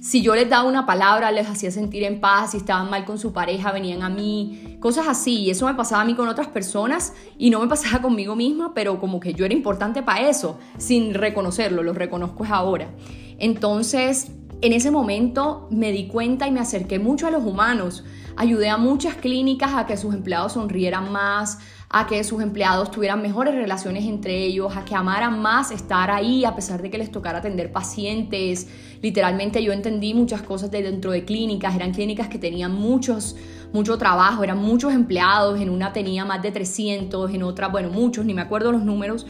Si 0.02 0.24
yo 0.24 0.34
les 0.34 0.50
daba 0.50 0.68
una 0.68 0.88
palabra, 0.88 1.32
les 1.32 1.48
hacía 1.48 1.70
sentir 1.70 2.04
en 2.06 2.20
paz, 2.20 2.52
si 2.52 2.58
estaban 2.58 2.90
mal 2.90 3.06
con 3.06 3.20
su 3.20 3.34
pareja, 3.34 3.72
venían 3.72 4.02
a 4.02 4.10
mí, 4.10 4.78
cosas 4.80 5.08
así. 5.08 5.42
Y 5.42 5.52
eso 5.52 5.68
me 5.68 5.76
pasaba 5.76 6.02
a 6.02 6.06
mí 6.06 6.16
con 6.16 6.28
otras 6.28 6.48
personas 6.48 7.14
y 7.38 7.52
no 7.52 7.60
me 7.60 7.68
pasaba 7.68 8.02
conmigo 8.02 8.36
misma, 8.36 8.74
pero 8.74 9.00
como 9.00 9.20
que 9.20 9.36
yo 9.36 9.46
era 9.46 9.54
importante 9.54 10.02
para 10.02 10.28
eso, 10.28 10.58
sin 10.80 11.14
reconocerlo, 11.14 11.84
lo 11.84 11.94
reconozco 11.94 12.44
es 12.44 12.50
ahora. 12.50 12.90
Entonces, 13.38 14.32
en 14.62 14.74
ese 14.74 14.90
momento 14.90 15.68
me 15.70 15.92
di 15.92 16.08
cuenta 16.08 16.48
y 16.48 16.52
me 16.52 16.62
acerqué 16.62 16.98
mucho 16.98 17.28
a 17.28 17.32
los 17.32 17.44
humanos. 17.44 18.04
Ayudé 18.38 18.70
a 18.70 18.78
muchas 18.78 19.14
clínicas 19.14 19.76
a 19.76 19.86
que 19.86 19.98
sus 19.98 20.16
empleados 20.16 20.54
sonrieran 20.54 21.12
más, 21.12 21.60
a 21.94 22.08
que 22.08 22.24
sus 22.24 22.42
empleados 22.42 22.90
tuvieran 22.90 23.22
mejores 23.22 23.54
relaciones 23.54 24.06
entre 24.06 24.44
ellos, 24.46 24.76
a 24.78 24.86
que 24.86 24.96
amaran 24.96 25.42
más 25.42 25.72
estar 25.72 26.10
ahí 26.10 26.46
a 26.46 26.56
pesar 26.56 26.82
de 26.82 26.90
que 26.90 26.98
les 26.98 27.12
tocara 27.12 27.40
atender 27.40 27.72
pacientes. 27.72 28.70
Literalmente 29.02 29.62
yo 29.62 29.74
entendí 29.74 30.14
muchas 30.14 30.42
cosas 30.42 30.72
de 30.72 30.84
dentro 30.84 31.12
de 31.12 31.26
clínicas, 31.26 31.76
eran 31.76 31.92
clínicas 31.92 32.30
que 32.30 32.40
tenían 32.40 32.74
muchos 32.74 33.36
mucho 33.74 33.98
trabajo, 33.98 34.44
eran 34.44 34.58
muchos 34.58 34.94
empleados, 34.94 35.60
en 35.60 35.70
una 35.70 35.94
tenía 35.94 36.26
más 36.26 36.42
de 36.42 36.52
300, 36.52 37.34
en 37.34 37.44
otra, 37.44 37.68
bueno, 37.68 37.90
muchos, 37.90 38.26
ni 38.26 38.34
me 38.34 38.42
acuerdo 38.42 38.72
los 38.72 38.84
números, 38.84 39.26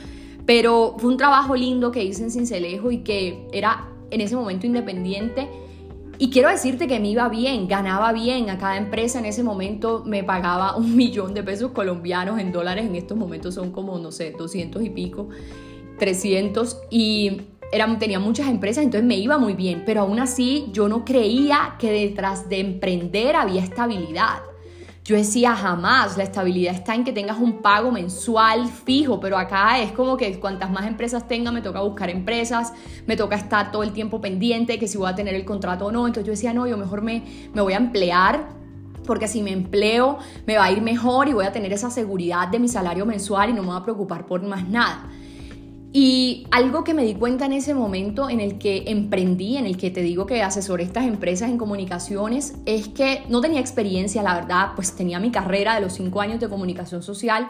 pero 0.46 0.96
fue 0.98 1.12
un 1.12 1.18
trabajo 1.18 1.56
lindo 1.56 1.92
que 1.92 2.04
hice 2.04 2.24
en 2.24 2.32
Cincelejo 2.32 2.92
y 2.92 3.00
que 3.00 3.48
era 3.54 3.90
en 4.10 4.22
ese 4.22 4.36
momento 4.36 4.66
independiente. 4.66 5.48
Y 6.22 6.30
quiero 6.30 6.50
decirte 6.50 6.88
que 6.88 7.00
me 7.00 7.10
iba 7.10 7.28
bien, 7.30 7.68
ganaba 7.68 8.14
bien. 8.14 8.52
A 8.52 8.60
cada 8.60 8.78
empresa 8.78 9.18
en 9.18 9.26
ese 9.26 9.42
momento 9.42 10.04
me 10.06 10.24
pagaba 10.24 10.76
un 10.78 10.96
millón 10.96 11.34
de 11.34 11.42
pesos 11.42 11.72
colombianos 11.72 12.40
en 12.40 12.52
dólares. 12.52 12.86
En 12.86 12.96
estos 12.96 13.18
momentos 13.18 13.56
son 13.56 13.72
como, 13.72 13.98
no 13.98 14.12
sé, 14.12 14.36
200 14.38 14.84
y 14.84 14.92
pico, 14.92 15.30
300. 15.98 16.78
Y 16.92 17.42
eran, 17.72 17.98
tenía 17.98 18.20
muchas 18.20 18.50
empresas, 18.50 18.84
entonces 18.84 19.08
me 19.08 19.18
iba 19.18 19.40
muy 19.40 19.56
bien. 19.56 19.82
Pero 19.84 20.02
aún 20.02 20.20
así 20.20 20.68
yo 20.72 20.88
no 20.88 21.06
creía 21.06 21.76
que 21.80 21.92
detrás 21.92 22.48
de 22.50 22.60
emprender 22.60 23.36
había 23.36 23.64
estabilidad. 23.64 24.44
Yo 25.12 25.18
decía, 25.18 25.58
jamás, 25.58 26.16
la 26.16 26.24
estabilidad 26.24 26.74
está 26.74 26.96
en 26.96 27.04
que 27.04 27.12
tengas 27.12 27.38
un 27.38 27.62
pago 27.62 27.92
mensual 27.92 28.70
fijo, 28.70 29.20
pero 29.20 29.38
acá 29.38 29.78
es 29.82 29.92
como 29.92 30.16
que 30.16 30.40
cuantas 30.40 30.72
más 30.72 30.88
empresas 30.88 31.28
tenga, 31.28 31.52
me 31.52 31.62
toca 31.62 31.82
buscar 31.82 32.10
empresas, 32.10 32.72
me 33.08 33.18
toca 33.18 33.36
estar 33.36 33.74
todo 33.74 33.84
el 33.84 33.92
tiempo 33.92 34.22
pendiente, 34.22 34.80
que 34.80 34.88
si 34.88 34.98
voy 34.98 35.10
a 35.10 35.14
tener 35.14 35.36
el 35.36 35.44
contrato 35.44 35.88
o 35.88 35.92
no. 35.92 36.08
Entonces 36.08 36.26
yo 36.26 36.32
decía, 36.32 36.54
no, 36.54 36.66
yo 36.66 36.78
mejor 36.78 37.02
me, 37.02 37.26
me 37.54 37.60
voy 37.60 37.74
a 37.74 37.76
emplear 37.76 38.48
porque 39.06 39.28
si 39.28 39.44
me 39.44 39.52
empleo 39.52 40.18
me 40.48 40.56
va 40.56 40.64
a 40.64 40.72
ir 40.72 40.82
mejor 40.82 41.28
y 41.28 41.34
voy 41.34 41.44
a 41.44 41.52
tener 41.52 41.74
esa 41.74 41.90
seguridad 41.90 42.48
de 42.48 42.60
mi 42.60 42.70
salario 42.70 43.06
mensual 43.06 43.50
y 43.50 43.54
no 43.54 43.64
me 43.64 43.68
voy 43.68 43.82
a 43.82 43.84
preocupar 43.84 44.26
por 44.26 44.42
más 44.44 44.66
nada. 44.70 45.10
Y 45.94 46.48
algo 46.52 46.86
que 46.86 46.94
me 46.94 47.04
di 47.04 47.16
cuenta 47.16 47.46
en 47.46 47.52
ese 47.52 47.74
momento 47.74 48.30
en 48.30 48.40
el 48.40 48.58
que 48.58 48.86
emprendí, 48.88 49.58
en 49.58 49.66
el 49.66 49.76
que 49.76 49.92
te 49.92 50.02
digo 50.02 50.26
que 50.26 50.42
asesoré 50.42 50.84
estas 50.84 51.06
empresas 51.06 51.50
en 51.50 51.58
comunicaciones, 51.58 52.56
es 52.66 52.88
que 52.88 53.24
no 53.28 53.42
tenía 53.42 53.60
experiencia, 53.60 54.24
la 54.24 54.36
verdad, 54.36 54.70
pues 54.76 54.96
tenía 54.96 55.20
mi 55.20 55.32
carrera 55.32 55.76
de 55.76 55.82
los 55.82 55.94
cinco 55.94 56.22
años 56.22 56.40
de 56.40 56.48
comunicación 56.48 57.04
social 57.04 57.50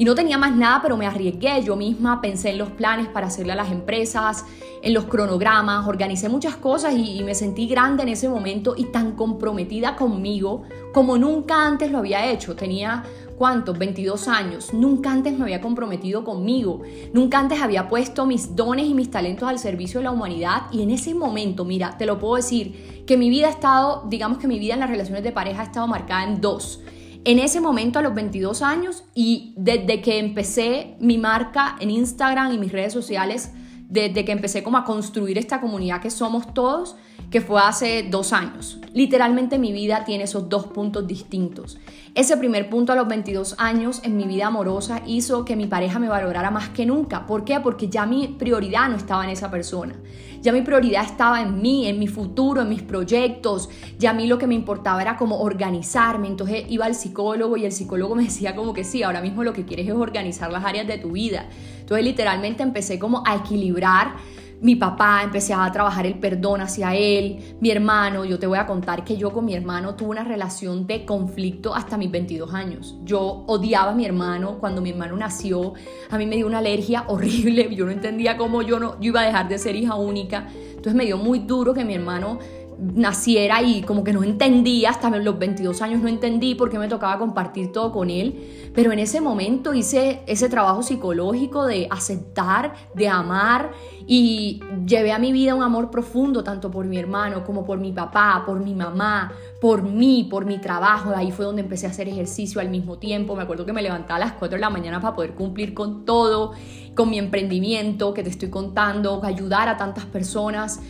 y 0.00 0.04
no 0.06 0.14
tenía 0.14 0.38
más 0.38 0.56
nada, 0.56 0.80
pero 0.80 0.96
me 0.96 1.06
arriesgué 1.06 1.62
yo 1.62 1.76
misma, 1.76 2.22
pensé 2.22 2.48
en 2.48 2.56
los 2.56 2.70
planes 2.70 3.06
para 3.08 3.26
hacerle 3.26 3.52
a 3.52 3.54
las 3.54 3.70
empresas, 3.70 4.46
en 4.80 4.94
los 4.94 5.04
cronogramas, 5.04 5.86
organicé 5.86 6.30
muchas 6.30 6.56
cosas 6.56 6.94
y, 6.96 7.22
me 7.22 7.34
sentí 7.34 7.66
grande 7.66 8.04
en 8.04 8.08
ese 8.08 8.26
momento 8.26 8.72
y 8.74 8.84
tan 8.84 9.12
comprometida 9.12 9.96
conmigo 9.96 10.62
como 10.94 11.18
nunca 11.18 11.66
antes 11.66 11.90
lo 11.90 11.98
había 11.98 12.30
hecho. 12.30 12.56
Tenía 12.56 13.04
¿cuántos? 13.36 13.76
22 13.76 14.26
años. 14.28 14.72
Nunca 14.72 15.12
antes 15.12 15.36
me 15.36 15.42
había 15.42 15.60
comprometido 15.60 16.24
conmigo. 16.24 16.80
Nunca 17.12 17.38
antes 17.38 17.60
había 17.60 17.86
puesto 17.86 18.24
mis 18.24 18.56
dones 18.56 18.86
y 18.86 18.94
mis 18.94 19.10
talentos 19.10 19.50
al 19.50 19.58
servicio 19.58 20.00
de 20.00 20.04
la 20.04 20.12
humanidad. 20.12 20.62
Y 20.72 20.80
en 20.80 20.92
ese 20.92 21.14
momento, 21.14 21.66
mira, 21.66 21.98
te 21.98 22.06
lo 22.06 22.18
puedo 22.18 22.36
decir, 22.36 23.04
que 23.06 23.18
mi 23.18 23.28
vida 23.28 23.48
ha 23.48 23.50
estado, 23.50 24.06
digamos 24.08 24.38
que 24.38 24.48
mi 24.48 24.58
vida 24.58 24.72
en 24.72 24.80
las 24.80 24.88
relaciones 24.88 25.22
de 25.22 25.32
pareja 25.32 25.60
ha 25.60 25.64
estado 25.64 25.86
marcada 25.86 26.24
en 26.24 26.40
dos. 26.40 26.80
En 27.24 27.38
ese 27.38 27.60
momento, 27.60 27.98
a 27.98 28.02
los 28.02 28.14
22 28.14 28.62
años, 28.62 29.04
y 29.14 29.52
desde 29.56 30.00
que 30.00 30.18
empecé 30.18 30.96
mi 31.00 31.18
marca 31.18 31.76
en 31.78 31.90
Instagram 31.90 32.52
y 32.52 32.58
mis 32.58 32.72
redes 32.72 32.94
sociales, 32.94 33.52
desde 33.88 34.24
que 34.24 34.32
empecé 34.32 34.62
como 34.62 34.78
a 34.78 34.84
construir 34.84 35.36
esta 35.36 35.60
comunidad 35.60 36.00
que 36.00 36.10
somos 36.10 36.54
todos, 36.54 36.96
que 37.30 37.40
fue 37.40 37.60
hace 37.60 38.06
dos 38.10 38.32
años. 38.32 38.78
Literalmente 38.92 39.58
mi 39.58 39.72
vida 39.72 40.04
tiene 40.04 40.24
esos 40.24 40.48
dos 40.48 40.66
puntos 40.66 41.06
distintos. 41.06 41.78
Ese 42.16 42.36
primer 42.36 42.68
punto 42.68 42.92
a 42.92 42.96
los 42.96 43.06
22 43.06 43.54
años 43.58 44.00
en 44.02 44.16
mi 44.16 44.24
vida 44.24 44.48
amorosa 44.48 45.00
hizo 45.06 45.44
que 45.44 45.54
mi 45.54 45.68
pareja 45.68 46.00
me 46.00 46.08
valorara 46.08 46.50
más 46.50 46.70
que 46.70 46.84
nunca. 46.86 47.26
¿Por 47.26 47.44
qué? 47.44 47.60
Porque 47.60 47.88
ya 47.88 48.04
mi 48.04 48.26
prioridad 48.26 48.88
no 48.88 48.96
estaba 48.96 49.22
en 49.22 49.30
esa 49.30 49.48
persona. 49.48 49.94
Ya 50.42 50.52
mi 50.52 50.62
prioridad 50.62 51.04
estaba 51.04 51.40
en 51.40 51.62
mí, 51.62 51.86
en 51.86 52.00
mi 52.00 52.08
futuro, 52.08 52.62
en 52.62 52.68
mis 52.68 52.82
proyectos. 52.82 53.68
Ya 53.98 54.10
a 54.10 54.14
mí 54.14 54.26
lo 54.26 54.38
que 54.38 54.48
me 54.48 54.54
importaba 54.54 55.00
era 55.00 55.16
como 55.16 55.40
organizarme. 55.40 56.26
Entonces 56.26 56.64
iba 56.68 56.86
al 56.86 56.96
psicólogo 56.96 57.56
y 57.56 57.64
el 57.64 57.72
psicólogo 57.72 58.16
me 58.16 58.24
decía 58.24 58.56
como 58.56 58.74
que 58.74 58.82
sí, 58.82 59.04
ahora 59.04 59.20
mismo 59.20 59.44
lo 59.44 59.52
que 59.52 59.64
quieres 59.64 59.86
es 59.86 59.94
organizar 59.94 60.50
las 60.50 60.64
áreas 60.64 60.88
de 60.88 60.98
tu 60.98 61.12
vida. 61.12 61.46
Entonces 61.78 62.04
literalmente 62.04 62.64
empecé 62.64 62.98
como 62.98 63.22
a 63.24 63.36
equilibrar 63.36 64.14
mi 64.60 64.76
papá, 64.76 65.22
empecé 65.22 65.54
a 65.54 65.70
trabajar 65.72 66.06
el 66.06 66.18
perdón 66.18 66.60
hacia 66.60 66.94
él, 66.94 67.56
mi 67.60 67.70
hermano, 67.70 68.24
yo 68.24 68.38
te 68.38 68.46
voy 68.46 68.58
a 68.58 68.66
contar 68.66 69.04
que 69.04 69.16
yo 69.16 69.32
con 69.32 69.46
mi 69.46 69.54
hermano 69.54 69.94
tuve 69.94 70.10
una 70.10 70.24
relación 70.24 70.86
de 70.86 71.06
conflicto 71.06 71.74
hasta 71.74 71.96
mis 71.96 72.10
22 72.10 72.52
años. 72.52 72.96
Yo 73.04 73.44
odiaba 73.46 73.92
a 73.92 73.94
mi 73.94 74.04
hermano 74.04 74.58
cuando 74.58 74.82
mi 74.82 74.90
hermano 74.90 75.16
nació, 75.16 75.72
a 76.10 76.18
mí 76.18 76.26
me 76.26 76.36
dio 76.36 76.46
una 76.46 76.58
alergia 76.58 77.04
horrible, 77.08 77.74
yo 77.74 77.86
no 77.86 77.90
entendía 77.90 78.36
cómo 78.36 78.60
yo, 78.62 78.78
no, 78.78 79.00
yo 79.00 79.08
iba 79.08 79.22
a 79.22 79.26
dejar 79.26 79.48
de 79.48 79.58
ser 79.58 79.76
hija 79.76 79.94
única, 79.94 80.48
entonces 80.68 80.94
me 80.94 81.04
dio 81.04 81.16
muy 81.16 81.40
duro 81.40 81.72
que 81.72 81.84
mi 81.84 81.94
hermano 81.94 82.38
naciera 82.80 83.62
y 83.62 83.82
como 83.82 84.04
que 84.04 84.12
no 84.12 84.22
entendía, 84.22 84.90
hasta 84.90 85.10
los 85.10 85.38
22 85.38 85.82
años 85.82 86.00
no 86.00 86.08
entendí 86.08 86.54
por 86.54 86.70
qué 86.70 86.78
me 86.78 86.88
tocaba 86.88 87.18
compartir 87.18 87.72
todo 87.72 87.92
con 87.92 88.10
él, 88.10 88.70
pero 88.74 88.92
en 88.92 88.98
ese 88.98 89.20
momento 89.20 89.74
hice 89.74 90.22
ese 90.26 90.48
trabajo 90.48 90.82
psicológico 90.82 91.66
de 91.66 91.86
aceptar, 91.90 92.74
de 92.94 93.08
amar 93.08 93.72
y 94.06 94.60
llevé 94.86 95.12
a 95.12 95.18
mi 95.18 95.30
vida 95.32 95.54
un 95.54 95.62
amor 95.62 95.90
profundo 95.90 96.42
tanto 96.42 96.70
por 96.70 96.86
mi 96.86 96.98
hermano 96.98 97.44
como 97.44 97.64
por 97.64 97.78
mi 97.78 97.92
papá, 97.92 98.42
por 98.46 98.60
mi 98.60 98.74
mamá, 98.74 99.32
por 99.60 99.82
mí, 99.82 100.26
por 100.30 100.46
mi 100.46 100.58
trabajo. 100.58 101.12
Ahí 101.14 101.30
fue 101.30 101.44
donde 101.44 101.62
empecé 101.62 101.86
a 101.86 101.90
hacer 101.90 102.08
ejercicio 102.08 102.60
al 102.60 102.70
mismo 102.70 102.98
tiempo. 102.98 103.36
Me 103.36 103.42
acuerdo 103.42 103.66
que 103.66 103.72
me 103.72 103.82
levantaba 103.82 104.16
a 104.16 104.20
las 104.20 104.32
4 104.32 104.56
de 104.56 104.60
la 104.60 104.70
mañana 104.70 105.00
para 105.00 105.14
poder 105.14 105.34
cumplir 105.34 105.74
con 105.74 106.04
todo, 106.04 106.52
con 106.94 107.10
mi 107.10 107.18
emprendimiento 107.18 108.14
que 108.14 108.22
te 108.22 108.30
estoy 108.30 108.50
contando, 108.50 109.22
ayudar 109.22 109.68
a 109.68 109.76
tantas 109.76 110.06
personas. 110.06 110.80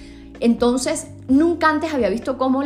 Entonces, 0.40 1.08
nunca 1.28 1.68
antes 1.68 1.92
había 1.94 2.08
visto 2.08 2.36
cómo 2.36 2.62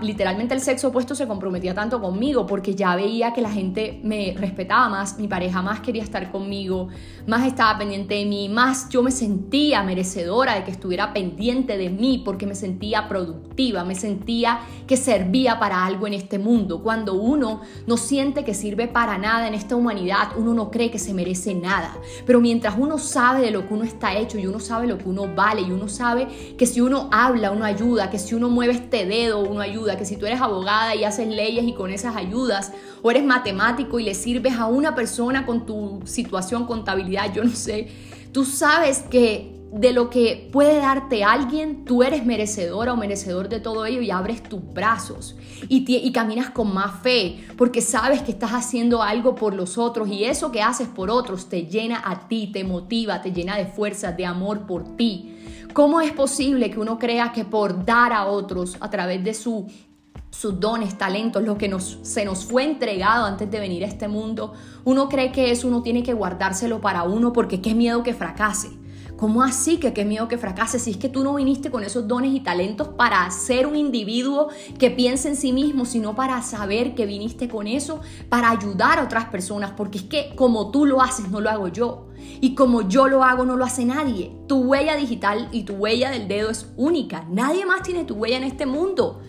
literalmente 0.00 0.54
el 0.54 0.60
sexo 0.60 0.88
opuesto 0.88 1.14
se 1.14 1.26
comprometía 1.26 1.74
tanto 1.74 2.00
conmigo, 2.00 2.46
porque 2.46 2.74
ya 2.74 2.94
veía 2.96 3.32
que 3.32 3.40
la 3.40 3.50
gente 3.50 4.00
me 4.02 4.34
respetaba 4.38 4.88
más, 4.88 5.18
mi 5.18 5.28
pareja 5.28 5.62
más 5.62 5.80
quería 5.80 6.02
estar 6.02 6.30
conmigo, 6.30 6.88
más 7.26 7.46
estaba 7.46 7.78
pendiente 7.78 8.14
de 8.14 8.24
mí, 8.24 8.48
más 8.48 8.88
yo 8.88 9.02
me 9.02 9.10
sentía 9.10 9.82
merecedora 9.82 10.54
de 10.54 10.64
que 10.64 10.70
estuviera 10.70 11.12
pendiente 11.12 11.76
de 11.76 11.90
mí, 11.90 12.22
porque 12.24 12.46
me 12.46 12.54
sentía 12.54 13.08
productiva, 13.08 13.84
me 13.84 13.94
sentía 13.94 14.60
que 14.86 14.96
servía 14.96 15.58
para 15.58 15.84
algo 15.84 16.06
en 16.06 16.14
este 16.14 16.38
mundo. 16.38 16.82
Cuando 16.82 17.14
uno 17.14 17.62
no 17.86 17.96
siente 17.96 18.44
que 18.44 18.54
sirve 18.54 18.88
para 18.88 19.18
nada 19.18 19.48
en 19.48 19.54
esta 19.54 19.76
humanidad, 19.76 20.28
uno 20.36 20.54
no 20.54 20.70
cree 20.70 20.90
que 20.90 20.98
se 20.98 21.14
merece 21.14 21.54
nada. 21.54 21.96
Pero 22.26 22.40
mientras 22.40 22.74
uno 22.78 22.98
sabe 22.98 23.40
de 23.40 23.50
lo 23.50 23.66
que 23.66 23.74
uno 23.74 23.84
está 23.84 24.14
hecho 24.16 24.38
y 24.38 24.46
uno 24.46 24.60
sabe 24.60 24.86
lo 24.86 24.98
que 24.98 25.08
uno 25.08 25.28
vale 25.34 25.62
y 25.62 25.70
uno 25.70 25.88
sabe 25.88 26.28
que 26.56 26.66
si 26.66 26.80
uno 26.80 27.08
habla, 27.12 27.50
uno 27.50 27.61
ayuda, 27.64 28.10
que 28.10 28.18
si 28.18 28.34
uno 28.34 28.48
mueve 28.48 28.74
este 28.74 29.06
dedo, 29.06 29.40
uno 29.40 29.60
ayuda, 29.60 29.96
que 29.96 30.04
si 30.04 30.16
tú 30.16 30.26
eres 30.26 30.40
abogada 30.40 30.94
y 30.94 31.04
haces 31.04 31.28
leyes 31.28 31.64
y 31.64 31.74
con 31.74 31.90
esas 31.90 32.16
ayudas, 32.16 32.72
o 33.02 33.10
eres 33.10 33.24
matemático 33.24 33.98
y 33.98 34.04
le 34.04 34.14
sirves 34.14 34.54
a 34.54 34.66
una 34.66 34.94
persona 34.94 35.46
con 35.46 35.66
tu 35.66 36.00
situación, 36.04 36.66
contabilidad, 36.66 37.32
yo 37.32 37.44
no 37.44 37.54
sé, 37.54 37.88
tú 38.32 38.44
sabes 38.44 39.00
que 39.10 39.62
de 39.72 39.92
lo 39.92 40.10
que 40.10 40.50
puede 40.52 40.76
darte 40.76 41.24
alguien, 41.24 41.86
tú 41.86 42.02
eres 42.02 42.26
merecedora 42.26 42.92
o 42.92 42.96
merecedor 42.96 43.48
de 43.48 43.58
todo 43.58 43.86
ello 43.86 44.02
y 44.02 44.10
abres 44.10 44.42
tus 44.42 44.60
brazos 44.74 45.34
y, 45.66 45.84
y, 45.88 46.12
caminas 46.12 46.50
con 46.50 46.74
más 46.74 47.00
fe 47.02 47.38
porque 47.56 47.80
sabes 47.80 48.20
que 48.20 48.32
estás 48.32 48.50
haciendo 48.50 49.02
algo 49.02 49.34
por 49.34 49.54
los 49.54 49.78
otros 49.78 50.08
y 50.08 50.24
eso 50.24 50.52
que 50.52 50.60
haces 50.60 50.88
por 50.88 51.10
otros 51.10 51.48
te 51.48 51.66
llena 51.68 52.02
a 52.04 52.28
ti, 52.28 52.50
te 52.52 52.64
motiva, 52.64 53.22
te 53.22 53.32
llena 53.32 53.56
de 53.56 53.64
fuerza, 53.64 54.12
de 54.12 54.26
amor 54.26 54.66
por 54.66 54.94
ti. 54.96 55.38
¿Cómo 55.72 56.00
es 56.00 56.12
posible 56.12 56.70
que 56.70 56.78
uno 56.78 56.98
crea 56.98 57.32
que 57.32 57.44
por 57.44 57.84
dar 57.84 58.12
a 58.12 58.26
otros 58.26 58.76
a 58.80 58.90
través 58.90 59.22
de 59.24 59.34
su 59.34 59.66
sus 60.32 60.58
dones, 60.58 60.96
talentos, 60.96 61.42
lo 61.42 61.58
que 61.58 61.68
nos, 61.68 61.98
se 62.02 62.24
nos 62.24 62.46
fue 62.46 62.64
entregado 62.64 63.26
antes 63.26 63.50
de 63.50 63.60
venir 63.60 63.84
a 63.84 63.86
este 63.86 64.08
mundo, 64.08 64.54
uno 64.84 65.08
cree 65.08 65.30
que 65.30 65.50
eso 65.50 65.68
uno 65.68 65.82
tiene 65.82 66.02
que 66.02 66.14
guardárselo 66.14 66.80
para 66.80 67.02
uno 67.02 67.34
porque 67.34 67.60
qué 67.60 67.74
miedo 67.74 68.02
que 68.02 68.14
fracase. 68.14 68.70
¿Cómo 69.22 69.44
así 69.44 69.76
que 69.76 69.92
qué 69.92 70.04
miedo 70.04 70.26
que 70.26 70.36
fracase? 70.36 70.80
Si 70.80 70.90
es 70.90 70.96
que 70.96 71.08
tú 71.08 71.22
no 71.22 71.36
viniste 71.36 71.70
con 71.70 71.84
esos 71.84 72.08
dones 72.08 72.34
y 72.34 72.40
talentos 72.40 72.88
para 72.88 73.30
ser 73.30 73.68
un 73.68 73.76
individuo 73.76 74.48
que 74.80 74.90
piense 74.90 75.28
en 75.28 75.36
sí 75.36 75.52
mismo, 75.52 75.84
sino 75.84 76.16
para 76.16 76.42
saber 76.42 76.96
que 76.96 77.06
viniste 77.06 77.48
con 77.48 77.68
eso, 77.68 78.00
para 78.28 78.50
ayudar 78.50 78.98
a 78.98 79.04
otras 79.04 79.26
personas, 79.26 79.74
porque 79.76 79.98
es 79.98 80.04
que 80.06 80.34
como 80.34 80.72
tú 80.72 80.86
lo 80.86 81.00
haces, 81.00 81.30
no 81.30 81.40
lo 81.40 81.50
hago 81.50 81.68
yo. 81.68 82.08
Y 82.40 82.56
como 82.56 82.88
yo 82.88 83.06
lo 83.06 83.22
hago, 83.22 83.44
no 83.44 83.56
lo 83.56 83.64
hace 83.64 83.84
nadie. 83.84 84.32
Tu 84.48 84.56
huella 84.56 84.96
digital 84.96 85.48
y 85.52 85.62
tu 85.62 85.74
huella 85.74 86.10
del 86.10 86.26
dedo 86.26 86.50
es 86.50 86.72
única. 86.76 87.24
Nadie 87.30 87.64
más 87.64 87.84
tiene 87.84 88.04
tu 88.04 88.14
huella 88.14 88.38
en 88.38 88.44
este 88.44 88.66
mundo 88.66 89.20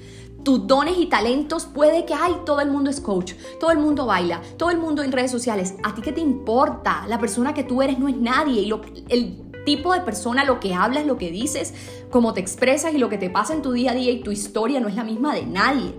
tus 0.43 0.67
dones 0.67 0.97
y 0.97 1.06
talentos, 1.06 1.65
puede 1.65 2.06
que, 2.06 2.13
hay 2.13 2.36
todo 2.45 2.60
el 2.60 2.69
mundo 2.69 2.89
es 2.89 2.99
coach, 2.99 3.32
todo 3.62 3.71
el 3.71 3.77
mundo 3.77 4.06
baila, 4.06 4.41
todo 4.58 4.71
el 4.71 4.77
mundo 4.77 5.01
en 5.01 5.13
redes 5.13 5.32
sociales. 5.32 5.75
¿A 5.84 5.95
ti 5.95 6.01
qué 6.01 6.12
te 6.12 6.19
importa? 6.19 7.06
La 7.08 7.17
persona 7.17 7.53
que 7.53 7.63
tú 7.63 7.82
eres 7.82 7.97
no 7.97 8.10
es 8.10 8.17
nadie. 8.17 8.62
Y 8.62 8.65
lo, 8.65 8.82
el 9.08 9.52
tipo 9.65 9.93
de 9.93 10.02
persona, 10.02 10.43
lo 10.43 10.60
que 10.60 10.73
hablas, 10.73 11.06
lo 11.06 11.17
que 11.17 11.32
dices, 11.32 11.73
cómo 12.10 12.34
te 12.34 12.41
expresas 12.41 12.93
y 12.93 12.97
lo 12.97 13.10
que 13.10 13.17
te 13.17 13.30
pasa 13.30 13.54
en 13.54 13.62
tu 13.62 13.71
día 13.71 13.91
a 13.91 13.95
día 13.95 14.12
y 14.12 14.21
tu 14.21 14.32
historia 14.32 14.80
no 14.80 14.88
es 14.88 14.95
la 14.95 15.04
misma 15.04 15.34
de 15.34 15.45
nadie. 15.45 15.93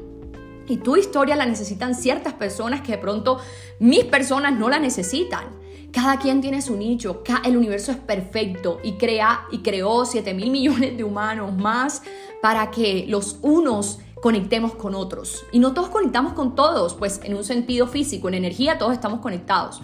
Y 0.66 0.78
tu 0.78 0.96
historia 0.96 1.36
la 1.36 1.46
necesitan 1.46 1.94
ciertas 1.94 2.34
personas 2.34 2.80
que 2.80 2.92
de 2.92 2.98
pronto 2.98 3.38
mis 3.78 4.04
personas 4.04 4.58
no 4.58 4.68
la 4.68 4.78
necesitan. 4.78 5.44
Cada 5.92 6.18
quien 6.18 6.40
tiene 6.40 6.60
su 6.60 6.76
nicho, 6.76 7.22
el 7.44 7.56
universo 7.56 7.92
es 7.92 7.98
perfecto 7.98 8.80
y, 8.82 8.94
crea, 8.94 9.46
y 9.52 9.58
creó 9.58 10.04
7 10.04 10.34
mil 10.34 10.50
millones 10.50 10.96
de 10.96 11.04
humanos 11.04 11.52
más 11.52 12.02
para 12.42 12.70
que 12.70 13.04
los 13.08 13.38
unos 13.42 14.00
conectemos 14.20 14.74
con 14.74 14.94
otros. 14.94 15.44
Y 15.52 15.58
no 15.58 15.72
todos 15.72 15.90
conectamos 15.90 16.32
con 16.32 16.54
todos, 16.54 16.94
pues 16.94 17.20
en 17.22 17.34
un 17.34 17.44
sentido 17.44 17.86
físico, 17.86 18.26
en 18.28 18.34
energía 18.34 18.78
todos 18.78 18.92
estamos 18.92 19.20
conectados. 19.20 19.82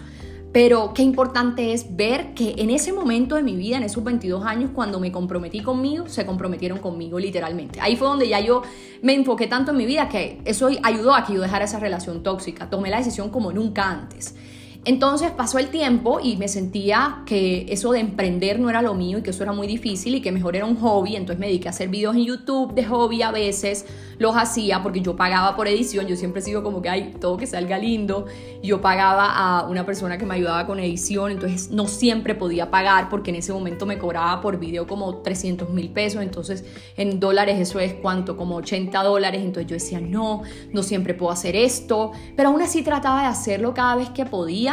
Pero 0.51 0.93
qué 0.93 1.01
importante 1.01 1.71
es 1.71 1.95
ver 1.95 2.33
que 2.33 2.55
en 2.57 2.71
ese 2.71 2.91
momento 2.91 3.35
de 3.35 3.43
mi 3.43 3.55
vida, 3.55 3.77
en 3.77 3.83
esos 3.83 4.03
22 4.03 4.43
años, 4.45 4.71
cuando 4.73 4.99
me 4.99 5.09
comprometí 5.11 5.61
conmigo, 5.61 6.09
se 6.09 6.25
comprometieron 6.25 6.79
conmigo 6.79 7.19
literalmente. 7.19 7.79
Ahí 7.79 7.95
fue 7.95 8.07
donde 8.07 8.27
ya 8.27 8.41
yo 8.41 8.61
me 9.01 9.13
enfoqué 9.13 9.47
tanto 9.47 9.71
en 9.71 9.77
mi 9.77 9.85
vida 9.85 10.09
que 10.09 10.41
eso 10.43 10.69
ayudó 10.83 11.13
a 11.13 11.23
que 11.25 11.33
yo 11.33 11.41
dejara 11.41 11.63
esa 11.63 11.79
relación 11.79 12.21
tóxica. 12.21 12.69
Tomé 12.69 12.89
la 12.89 12.97
decisión 12.97 13.29
como 13.29 13.53
nunca 13.53 13.89
antes. 13.89 14.35
Entonces 14.83 15.29
pasó 15.29 15.59
el 15.59 15.67
tiempo 15.67 16.19
y 16.23 16.37
me 16.37 16.47
sentía 16.47 17.21
que 17.27 17.67
eso 17.69 17.91
de 17.91 17.99
emprender 17.99 18.59
no 18.59 18.67
era 18.67 18.81
lo 18.81 18.95
mío 18.95 19.19
y 19.19 19.21
que 19.21 19.29
eso 19.29 19.43
era 19.43 19.53
muy 19.53 19.67
difícil 19.67 20.15
y 20.15 20.21
que 20.21 20.31
mejor 20.31 20.55
era 20.55 20.65
un 20.65 20.75
hobby. 20.77 21.15
Entonces 21.15 21.39
me 21.39 21.45
dediqué 21.45 21.67
a 21.67 21.71
hacer 21.71 21.89
videos 21.89 22.15
en 22.15 22.25
YouTube 22.25 22.73
de 22.73 22.85
hobby 22.85 23.21
a 23.21 23.29
veces. 23.29 23.85
Los 24.17 24.35
hacía 24.35 24.81
porque 24.81 25.01
yo 25.01 25.15
pagaba 25.15 25.55
por 25.55 25.67
edición. 25.67 26.07
Yo 26.07 26.15
siempre 26.15 26.41
sigo 26.41 26.63
como 26.63 26.81
que 26.81 26.89
hay 26.89 27.13
todo 27.19 27.37
que 27.37 27.45
salga 27.45 27.77
lindo. 27.77 28.25
Yo 28.63 28.81
pagaba 28.81 29.59
a 29.59 29.67
una 29.67 29.85
persona 29.85 30.17
que 30.17 30.25
me 30.25 30.33
ayudaba 30.33 30.65
con 30.65 30.79
edición. 30.79 31.31
Entonces 31.31 31.69
no 31.69 31.87
siempre 31.87 32.33
podía 32.33 32.71
pagar 32.71 33.07
porque 33.09 33.29
en 33.29 33.35
ese 33.35 33.53
momento 33.53 33.85
me 33.85 33.99
cobraba 33.99 34.41
por 34.41 34.57
video 34.57 34.87
como 34.87 35.17
300 35.17 35.69
mil 35.69 35.91
pesos. 35.91 36.23
Entonces 36.23 36.65
en 36.97 37.19
dólares 37.19 37.59
eso 37.59 37.79
es 37.79 37.93
cuánto, 37.93 38.35
como 38.35 38.55
80 38.55 39.03
dólares. 39.03 39.43
Entonces 39.43 39.69
yo 39.69 39.75
decía, 39.75 40.01
no, 40.01 40.41
no 40.73 40.81
siempre 40.81 41.13
puedo 41.13 41.31
hacer 41.31 41.55
esto. 41.55 42.13
Pero 42.35 42.49
aún 42.49 42.63
así 42.63 42.81
trataba 42.81 43.21
de 43.21 43.27
hacerlo 43.27 43.75
cada 43.75 43.95
vez 43.95 44.09
que 44.09 44.25
podía 44.25 44.70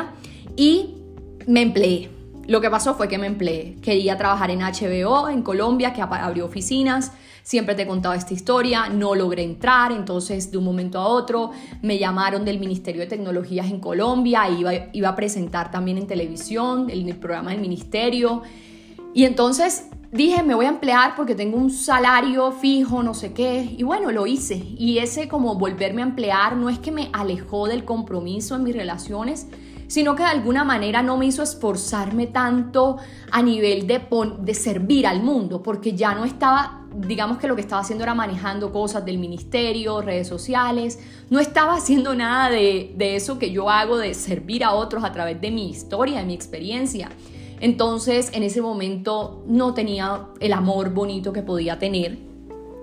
y 0.56 0.94
me 1.46 1.62
empleé. 1.62 2.10
Lo 2.46 2.60
que 2.60 2.70
pasó 2.70 2.94
fue 2.94 3.08
que 3.08 3.18
me 3.18 3.26
empleé. 3.26 3.76
Quería 3.82 4.16
trabajar 4.16 4.50
en 4.50 4.60
HBO 4.60 5.28
en 5.28 5.42
Colombia, 5.42 5.92
que 5.92 6.00
abrió 6.00 6.46
oficinas. 6.46 7.12
Siempre 7.42 7.74
te 7.74 7.82
he 7.82 7.86
contado 7.86 8.14
esta 8.14 8.34
historia, 8.34 8.88
no 8.88 9.14
logré 9.14 9.42
entrar, 9.42 9.90
entonces 9.92 10.50
de 10.50 10.58
un 10.58 10.64
momento 10.64 10.98
a 10.98 11.06
otro 11.06 11.50
me 11.80 11.98
llamaron 11.98 12.44
del 12.44 12.58
Ministerio 12.58 13.00
de 13.00 13.06
Tecnologías 13.06 13.70
en 13.70 13.80
Colombia, 13.80 14.50
iba, 14.50 14.72
iba 14.92 15.08
a 15.08 15.16
presentar 15.16 15.70
también 15.70 15.96
en 15.96 16.06
televisión, 16.06 16.90
en 16.90 17.08
el 17.08 17.16
programa 17.16 17.52
del 17.52 17.60
ministerio. 17.60 18.42
Y 19.14 19.24
entonces 19.24 19.88
dije, 20.12 20.42
me 20.42 20.54
voy 20.54 20.66
a 20.66 20.70
emplear 20.70 21.16
porque 21.16 21.34
tengo 21.34 21.56
un 21.56 21.70
salario 21.70 22.52
fijo, 22.52 23.02
no 23.02 23.14
sé 23.14 23.32
qué. 23.32 23.74
Y 23.76 23.82
bueno, 23.82 24.10
lo 24.12 24.26
hice. 24.26 24.56
Y 24.76 24.98
ese 24.98 25.28
como 25.28 25.54
volverme 25.54 26.02
a 26.02 26.06
emplear 26.06 26.56
no 26.56 26.68
es 26.68 26.78
que 26.78 26.92
me 26.92 27.08
alejó 27.12 27.66
del 27.66 27.84
compromiso 27.84 28.56
en 28.56 28.64
mis 28.64 28.76
relaciones, 28.76 29.48
sino 29.88 30.14
que 30.14 30.22
de 30.22 30.28
alguna 30.28 30.62
manera 30.62 31.02
no 31.02 31.16
me 31.16 31.26
hizo 31.26 31.42
esforzarme 31.42 32.28
tanto 32.28 32.98
a 33.32 33.42
nivel 33.42 33.86
de, 33.86 34.00
de 34.40 34.54
servir 34.54 35.06
al 35.06 35.22
mundo, 35.22 35.62
porque 35.62 35.96
ya 35.96 36.14
no 36.14 36.24
estaba, 36.24 36.86
digamos 36.94 37.38
que 37.38 37.48
lo 37.48 37.56
que 37.56 37.62
estaba 37.62 37.80
haciendo 37.80 38.04
era 38.04 38.14
manejando 38.14 38.70
cosas 38.70 39.04
del 39.04 39.18
ministerio, 39.18 40.00
redes 40.02 40.28
sociales, 40.28 41.00
no 41.30 41.40
estaba 41.40 41.74
haciendo 41.74 42.14
nada 42.14 42.50
de, 42.50 42.94
de 42.96 43.16
eso 43.16 43.38
que 43.38 43.50
yo 43.50 43.70
hago, 43.70 43.96
de 43.96 44.14
servir 44.14 44.62
a 44.62 44.74
otros 44.74 45.02
a 45.02 45.12
través 45.12 45.40
de 45.40 45.50
mi 45.50 45.70
historia, 45.70 46.18
de 46.18 46.26
mi 46.26 46.34
experiencia. 46.34 47.10
Entonces 47.60 48.30
en 48.34 48.44
ese 48.44 48.60
momento 48.60 49.42
no 49.46 49.74
tenía 49.74 50.26
el 50.38 50.52
amor 50.52 50.90
bonito 50.90 51.32
que 51.32 51.42
podía 51.42 51.78
tener 51.78 52.18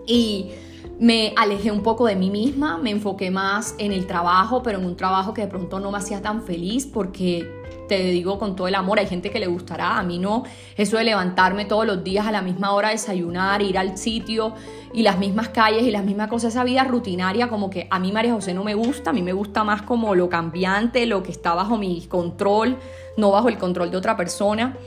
y 0.07 0.51
me 0.99 1.33
alejé 1.35 1.71
un 1.71 1.83
poco 1.83 2.05
de 2.05 2.15
mí 2.15 2.29
misma, 2.29 2.77
me 2.77 2.91
enfoqué 2.91 3.29
más 3.29 3.75
en 3.77 3.91
el 3.91 4.07
trabajo, 4.07 4.63
pero 4.63 4.79
en 4.79 4.85
un 4.85 4.95
trabajo 4.95 5.33
que 5.33 5.41
de 5.41 5.47
pronto 5.47 5.79
no 5.79 5.91
me 5.91 5.97
hacía 5.97 6.21
tan 6.21 6.43
feliz 6.43 6.85
porque 6.85 7.49
te 7.87 8.03
digo 8.05 8.39
con 8.39 8.55
todo 8.55 8.67
el 8.67 8.75
amor, 8.75 8.99
hay 8.99 9.07
gente 9.07 9.29
que 9.29 9.39
le 9.39 9.47
gustará, 9.47 9.97
a 9.99 10.03
mí 10.03 10.17
no, 10.17 10.43
eso 10.75 10.97
de 10.97 11.03
levantarme 11.03 11.65
todos 11.65 11.85
los 11.85 12.03
días 12.03 12.25
a 12.25 12.31
la 12.31 12.41
misma 12.41 12.71
hora, 12.71 12.89
desayunar, 12.89 13.61
ir 13.61 13.77
al 13.77 13.97
sitio 13.97 14.53
y 14.93 15.03
las 15.03 15.19
mismas 15.19 15.49
calles 15.49 15.83
y 15.83 15.91
las 15.91 16.03
mismas 16.03 16.29
cosas, 16.29 16.53
esa 16.53 16.63
vida 16.63 16.83
rutinaria 16.83 17.47
como 17.47 17.69
que 17.69 17.87
a 17.91 17.99
mí 17.99 18.11
María 18.11 18.33
José 18.33 18.53
no 18.53 18.63
me 18.63 18.73
gusta, 18.73 19.11
a 19.11 19.13
mí 19.13 19.21
me 19.21 19.33
gusta 19.33 19.63
más 19.63 19.81
como 19.83 20.15
lo 20.15 20.29
cambiante, 20.29 21.05
lo 21.05 21.21
que 21.21 21.31
está 21.31 21.53
bajo 21.53 21.77
mi 21.77 22.01
control, 22.07 22.77
no 23.17 23.31
bajo 23.31 23.49
el 23.49 23.57
control 23.57 23.91
de 23.91 23.97
otra 23.97 24.17
persona. 24.17 24.77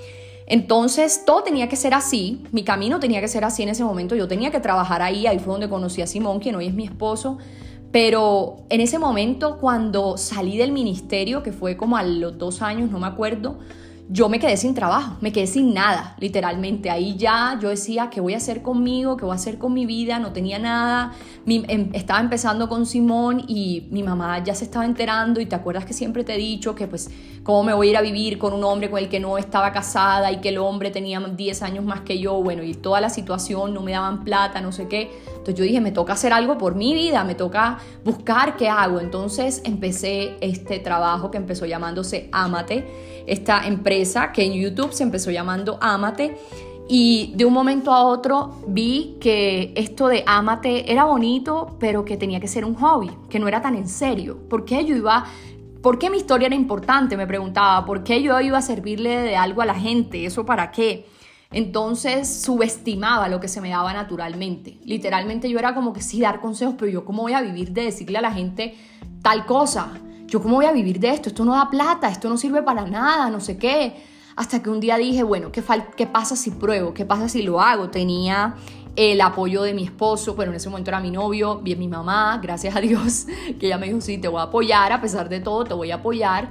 Entonces 0.51 1.25
todo 1.27 1.43
tenía 1.43 1.69
que 1.69 1.77
ser 1.77 1.93
así, 1.93 2.43
mi 2.53 2.65
camino 2.65 2.99
tenía 2.99 3.21
que 3.21 3.29
ser 3.29 3.45
así 3.45 3.63
en 3.63 3.69
ese 3.69 3.85
momento, 3.85 4.17
yo 4.17 4.27
tenía 4.27 4.51
que 4.51 4.61
trabajar 4.61 5.03
ahí, 5.03 5.27
ahí 5.27 5.39
fue 5.39 5.53
donde 5.53 5.69
conocí 5.69 6.01
a 6.01 6.07
Simón, 6.07 6.41
quien 6.41 6.55
hoy 6.55 6.67
es 6.67 6.75
mi 6.75 6.85
esposo, 6.85 7.37
pero 7.93 8.57
en 8.71 8.81
ese 8.81 8.99
momento 8.99 9.59
cuando 9.59 10.17
salí 10.17 10.57
del 10.57 10.73
ministerio, 10.73 11.43
que 11.43 11.53
fue 11.53 11.77
como 11.77 11.99
a 11.99 12.03
los 12.03 12.39
dos 12.39 12.63
años, 12.63 12.91
no 12.91 12.99
me 12.99 13.07
acuerdo, 13.07 13.59
yo 14.11 14.31
me 14.31 14.39
quedé 14.39 14.57
sin 14.57 14.75
trabajo, 14.75 15.17
me 15.21 15.33
quedé 15.33 15.47
sin 15.47 15.75
nada, 15.75 16.17
literalmente. 16.19 16.89
Ahí 16.89 17.17
ya 17.17 17.59
yo 17.61 17.69
decía, 17.69 18.09
¿qué 18.11 18.23
voy 18.23 18.33
a 18.33 18.39
hacer 18.39 18.63
conmigo? 18.63 19.19
¿Qué 19.19 19.27
voy 19.27 19.33
a 19.33 19.35
hacer 19.35 19.59
con 19.59 19.75
mi 19.75 19.85
vida? 19.85 20.19
No 20.19 20.33
tenía 20.33 20.59
nada. 20.59 21.13
Em, 21.47 21.91
estaba 21.93 22.21
empezando 22.21 22.71
con 22.71 22.87
Simón 22.87 23.45
y 23.47 23.87
mi 23.91 24.03
mamá 24.03 24.43
ya 24.43 24.55
se 24.55 24.65
estaba 24.65 24.87
enterando 24.87 25.41
y 25.41 25.47
te 25.47 25.55
acuerdas 25.55 25.85
que 25.85 25.93
siempre 25.93 26.25
te 26.25 26.35
he 26.35 26.39
dicho 26.39 26.75
que 26.75 26.87
pues 26.87 27.11
cómo 27.43 27.65
me 27.65 27.75
voy 27.75 27.89
a 27.89 27.91
ir 27.91 27.97
a 27.99 28.01
vivir 28.01 28.39
con 28.39 28.55
un 28.55 28.65
hombre 28.65 28.91
con 28.91 28.99
el 28.99 29.11
que 29.11 29.21
no 29.21 29.37
estaba 29.37 29.73
casada 29.73 30.33
y 30.33 30.39
que 30.39 30.49
el 30.49 30.59
hombre 30.59 30.91
tenía 30.91 31.21
10 31.21 31.63
años 31.63 31.85
más 31.85 32.01
que 32.01 32.19
yo, 32.19 32.43
bueno, 32.43 32.63
y 32.63 32.75
toda 32.75 33.03
la 33.03 33.11
situación, 33.11 33.75
no 33.75 33.83
me 33.83 33.93
daban 33.93 34.25
plata, 34.25 34.63
no 34.63 34.73
sé 34.73 34.89
qué. 34.89 35.11
Entonces 35.49 35.65
yo 35.65 35.65
dije, 35.65 35.81
me 35.81 35.93
toca 35.93 36.13
hacer 36.13 36.35
algo 36.35 36.59
por 36.59 36.75
mi 36.75 36.93
vida, 36.93 37.25
me 37.25 37.35
toca 37.35 37.79
buscar 38.05 38.57
qué 38.57 38.69
hago. 38.69 39.01
Entonces 39.01 39.63
empecé 39.65 40.37
este 40.43 40.79
trabajo 40.79 41.31
que 41.31 41.39
empezó 41.39 41.65
llamándose 41.65 42.29
Amate 42.33 42.87
esta 43.27 43.67
empresa 43.67 44.31
que 44.31 44.45
en 44.45 44.53
YouTube 44.53 44.93
se 44.93 45.05
empezó 45.05 45.31
llamando 45.31 45.79
Amate 45.81 46.37
Y 46.87 47.33
de 47.35 47.47
un 47.47 47.55
momento 47.55 47.93
a 47.93 48.05
otro 48.05 48.57
vi 48.67 49.17
que 49.21 49.73
esto 49.75 50.09
de 50.09 50.23
ámate 50.27 50.93
era 50.93 51.05
bonito, 51.05 51.77
pero 51.81 52.05
que 52.05 52.19
tenía 52.19 52.41
que 52.41 52.49
ser 52.49 52.67
un 52.67 52.75
hobby, 52.75 53.11
que 53.31 53.39
no 53.39 53.49
era 53.49 53.63
tan 53.63 53.75
en 53.75 53.89
serio. 53.89 54.39
¿Por 54.51 54.67
qué 54.67 54.85
yo 54.85 54.97
iba 54.97 55.25
¿Por 55.83 55.99
qué 55.99 56.11
mi 56.11 56.19
historia 56.19 56.47
era 56.47 56.57
importante? 56.57 57.17
Me 57.17 57.27
preguntaba. 57.27 57.87
¿Por 57.87 58.05
qué 58.05 58.21
yo 58.23 58.39
iba 58.41 58.59
a 58.59 58.63
servirle 58.63 59.23
de 59.23 59.37
algo 59.37 59.63
a 59.63 59.67
la 59.67 59.77
gente? 59.77 60.27
¿Eso 60.27 60.45
para 60.45 60.71
qué? 60.73 61.07
Entonces 61.51 62.43
subestimaba 62.43 63.29
lo 63.29 63.41
que 63.41 63.49
se 63.49 63.61
me 63.61 63.71
daba 63.71 63.93
naturalmente. 63.93 64.79
Literalmente 64.85 65.49
yo 65.49 65.59
era 65.59 65.75
como 65.75 65.93
que 65.93 66.03
sí 66.03 66.21
dar 66.21 66.41
consejos, 66.41 66.75
pero 66.79 66.91
yo 66.91 67.05
cómo 67.05 67.23
voy 67.23 67.33
a 67.33 67.41
vivir 67.41 67.73
de 67.73 67.85
decirle 67.85 68.19
a 68.19 68.23
la 68.23 68.33
gente 68.33 68.77
tal 69.23 69.47
cosa. 69.47 69.93
Yo 70.27 70.43
cómo 70.43 70.57
voy 70.57 70.67
a 70.67 70.73
vivir 70.73 71.01
de 71.01 71.11
esto. 71.11 71.31
Esto 71.31 71.45
no 71.45 71.55
da 71.55 71.71
plata, 71.71 72.09
esto 72.09 72.29
no 72.29 72.37
sirve 72.37 72.63
para 72.63 72.85
nada, 72.85 73.31
no 73.31 73.41
sé 73.41 73.57
qué. 73.57 74.05
Hasta 74.37 74.63
que 74.63 74.71
un 74.71 74.79
día 74.79 74.99
dije, 74.99 75.23
bueno, 75.23 75.51
¿qué, 75.51 75.65
qué 75.97 76.07
pasa 76.07 76.37
si 76.37 76.51
pruebo? 76.51 76.93
¿Qué 76.93 77.05
pasa 77.07 77.29
si 77.29 77.43
lo 77.43 77.61
hago? 77.61 77.89
Tenía 77.89 78.55
el 78.95 79.21
apoyo 79.21 79.63
de 79.63 79.75
mi 79.75 79.85
esposo, 79.85 80.35
bueno, 80.35 80.51
en 80.51 80.57
ese 80.57 80.69
momento 80.69 80.91
era 80.91 80.99
mi 80.99 81.13
novio, 81.13 81.61
bien 81.61 81.79
mi 81.79 81.87
mamá, 81.87 82.41
gracias 82.43 82.75
a 82.75 82.81
Dios, 82.81 83.27
que 83.61 83.67
ella 83.67 83.79
me 83.79 83.87
dijo, 83.87 84.01
sí, 84.01 84.19
te 84.19 84.27
voy 84.27 84.41
a 84.41 84.45
apoyar, 84.45 84.93
a 84.93 85.01
pesar 85.01 85.29
de 85.29 85.39
todo, 85.39 85.63
te 85.65 85.75
voy 85.75 85.93
a 85.93 85.97
apoyar. 85.97 86.51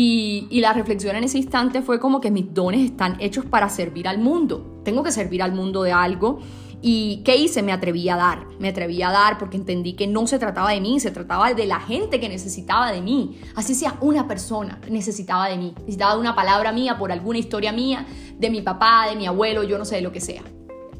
Y, 0.00 0.60
la 0.60 0.72
reflexión 0.72 1.16
en 1.16 1.24
ese 1.24 1.38
instante 1.38 1.82
fue 1.82 1.98
como 1.98 2.20
que 2.20 2.30
mis 2.30 2.54
dones 2.54 2.82
están 2.82 3.16
hechos 3.20 3.44
para 3.44 3.68
servir 3.68 4.06
al 4.06 4.18
mundo. 4.18 4.80
Tengo 4.84 5.02
que 5.02 5.10
servir 5.10 5.42
al 5.42 5.50
mundo 5.50 5.82
de 5.82 5.90
algo. 5.90 6.38
¿Y 6.80 7.22
qué 7.24 7.34
hice? 7.34 7.64
Me 7.64 7.72
atreví 7.72 8.08
a 8.08 8.14
dar. 8.14 8.46
Me 8.60 8.68
atreví 8.68 9.02
a 9.02 9.10
dar 9.10 9.38
porque 9.38 9.56
entendí 9.56 9.94
que 9.94 10.06
no 10.06 10.28
se 10.28 10.38
trataba 10.38 10.70
de 10.70 10.80
mí, 10.80 11.00
se 11.00 11.10
trataba 11.10 11.52
de 11.52 11.66
la 11.66 11.80
gente 11.80 12.20
que 12.20 12.28
necesitaba 12.28 12.92
de 12.92 13.02
mí. 13.02 13.40
Así 13.56 13.74
sea 13.74 13.96
una 14.00 14.28
persona 14.28 14.80
necesitaba 14.88 15.48
de 15.48 15.56
mí. 15.56 15.74
Necesitaba 15.80 16.16
una 16.16 16.36
palabra 16.36 16.70
mía, 16.70 16.96
por 16.96 17.10
alguna 17.10 17.40
historia 17.40 17.72
mía, 17.72 18.06
de 18.38 18.50
mi 18.50 18.62
papá, 18.62 19.08
de 19.10 19.16
mi 19.16 19.26
abuelo, 19.26 19.64
yo 19.64 19.78
no 19.78 19.84
sé, 19.84 19.96
de 19.96 20.02
lo 20.02 20.12
que 20.12 20.20
sea. 20.20 20.44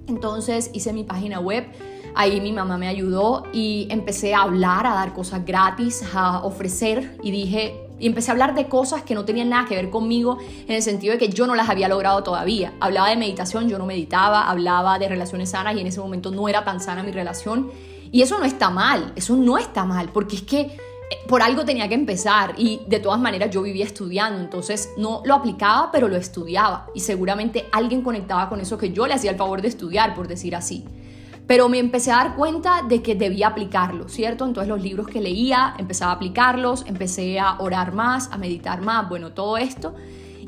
Entonces 0.09 0.73
hice 0.75 0.93
mi 0.93 1.05
página 1.05 1.39
web, 1.39 1.69
ahí 2.17 2.41
mi 2.41 2.51
mamá 2.51 2.77
me 2.79 2.89
ayudó 2.89 3.45
y 3.53 3.87
empecé 3.91 4.35
a 4.35 4.41
hablar, 4.41 4.89
a 4.89 4.95
dar 4.95 5.15
cosas 5.15 5.45
gratis, 5.45 6.03
a 6.13 6.41
ofrecer 6.45 7.17
y 7.23 7.31
dije, 7.31 7.88
y 7.99 8.07
empecé 8.07 8.31
a 8.31 8.33
hablar 8.33 8.55
de 8.55 8.69
cosas 8.69 9.03
que 9.03 9.15
no 9.15 9.25
tenían 9.25 9.49
nada 9.49 9.67
que 9.69 9.75
ver 9.75 9.91
conmigo 9.91 10.39
en 10.67 10.75
el 10.75 10.83
sentido 10.83 11.13
de 11.13 11.19
que 11.19 11.29
yo 11.29 11.47
no 11.47 11.55
las 11.55 11.69
había 11.69 11.89
logrado 11.89 12.23
todavía. 12.23 12.75
Hablaba 12.81 13.11
de 13.11 13.17
meditación, 13.17 13.69
yo 13.69 13.79
no 13.79 13.87
meditaba, 13.87 14.49
hablaba 14.49 14.99
de 14.99 15.09
relaciones 15.09 15.51
sanas 15.51 15.77
y 15.77 15.81
en 15.81 15.87
ese 15.87 16.01
momento 16.01 16.31
no 16.31 16.49
era 16.49 16.65
tan 16.65 16.81
sana 16.81 17.03
mi 17.03 17.13
relación. 17.13 17.71
Y 18.11 18.23
eso 18.23 18.39
no 18.39 18.45
está 18.45 18.71
mal, 18.71 19.13
eso 19.17 19.37
no 19.37 19.59
está 19.59 19.85
mal, 19.85 20.11
porque 20.13 20.37
es 20.37 20.43
que 20.43 20.77
por 21.27 21.43
algo 21.43 21.65
tenía 21.65 21.89
que 21.89 21.95
empezar 21.95 22.55
y 22.57 22.81
de 22.87 23.01
todas 23.01 23.21
maneras 23.21 23.51
yo 23.51 23.63
vivía 23.63 23.85
estudiando, 23.85 24.41
entonces 24.41 24.91
no 24.97 25.23
lo 25.25 25.35
aplicaba, 25.35 25.91
pero 25.91 26.09
lo 26.09 26.17
estudiaba 26.17 26.87
y 26.95 27.01
seguramente 27.01 27.67
alguien 27.73 28.03
conectaba 28.03 28.49
con 28.49 28.61
eso 28.61 28.79
que 28.79 28.93
yo 28.93 29.07
le 29.07 29.15
hacía 29.15 29.31
el 29.31 29.37
favor 29.37 29.63
de 29.63 29.69
estudiar, 29.69 30.15
por 30.15 30.29
decir 30.29 30.55
así. 30.55 30.85
Pero 31.49 31.69
me 31.71 31.79
empecé 31.79 32.13
a 32.13 32.17
dar 32.17 32.37
cuenta 32.37 32.83
de 32.83 33.03
que 33.03 33.15
debía 33.17 33.49
aplicarlo, 33.49 34.09
¿cierto? 34.09 34.45
Entonces 34.45 34.69
los 34.69 34.83
libros 34.83 35.09
que 35.09 35.21
leía, 35.21 35.75
empezaba 35.79 36.13
a 36.13 36.15
aplicarlos, 36.15 36.85
empecé 36.87 37.41
a 37.41 37.59
orar 37.59 37.95
más, 37.95 38.31
a 38.31 38.37
meditar 38.37 38.83
más, 38.83 39.09
bueno, 39.09 39.33
todo 39.33 39.57
esto. 39.57 39.95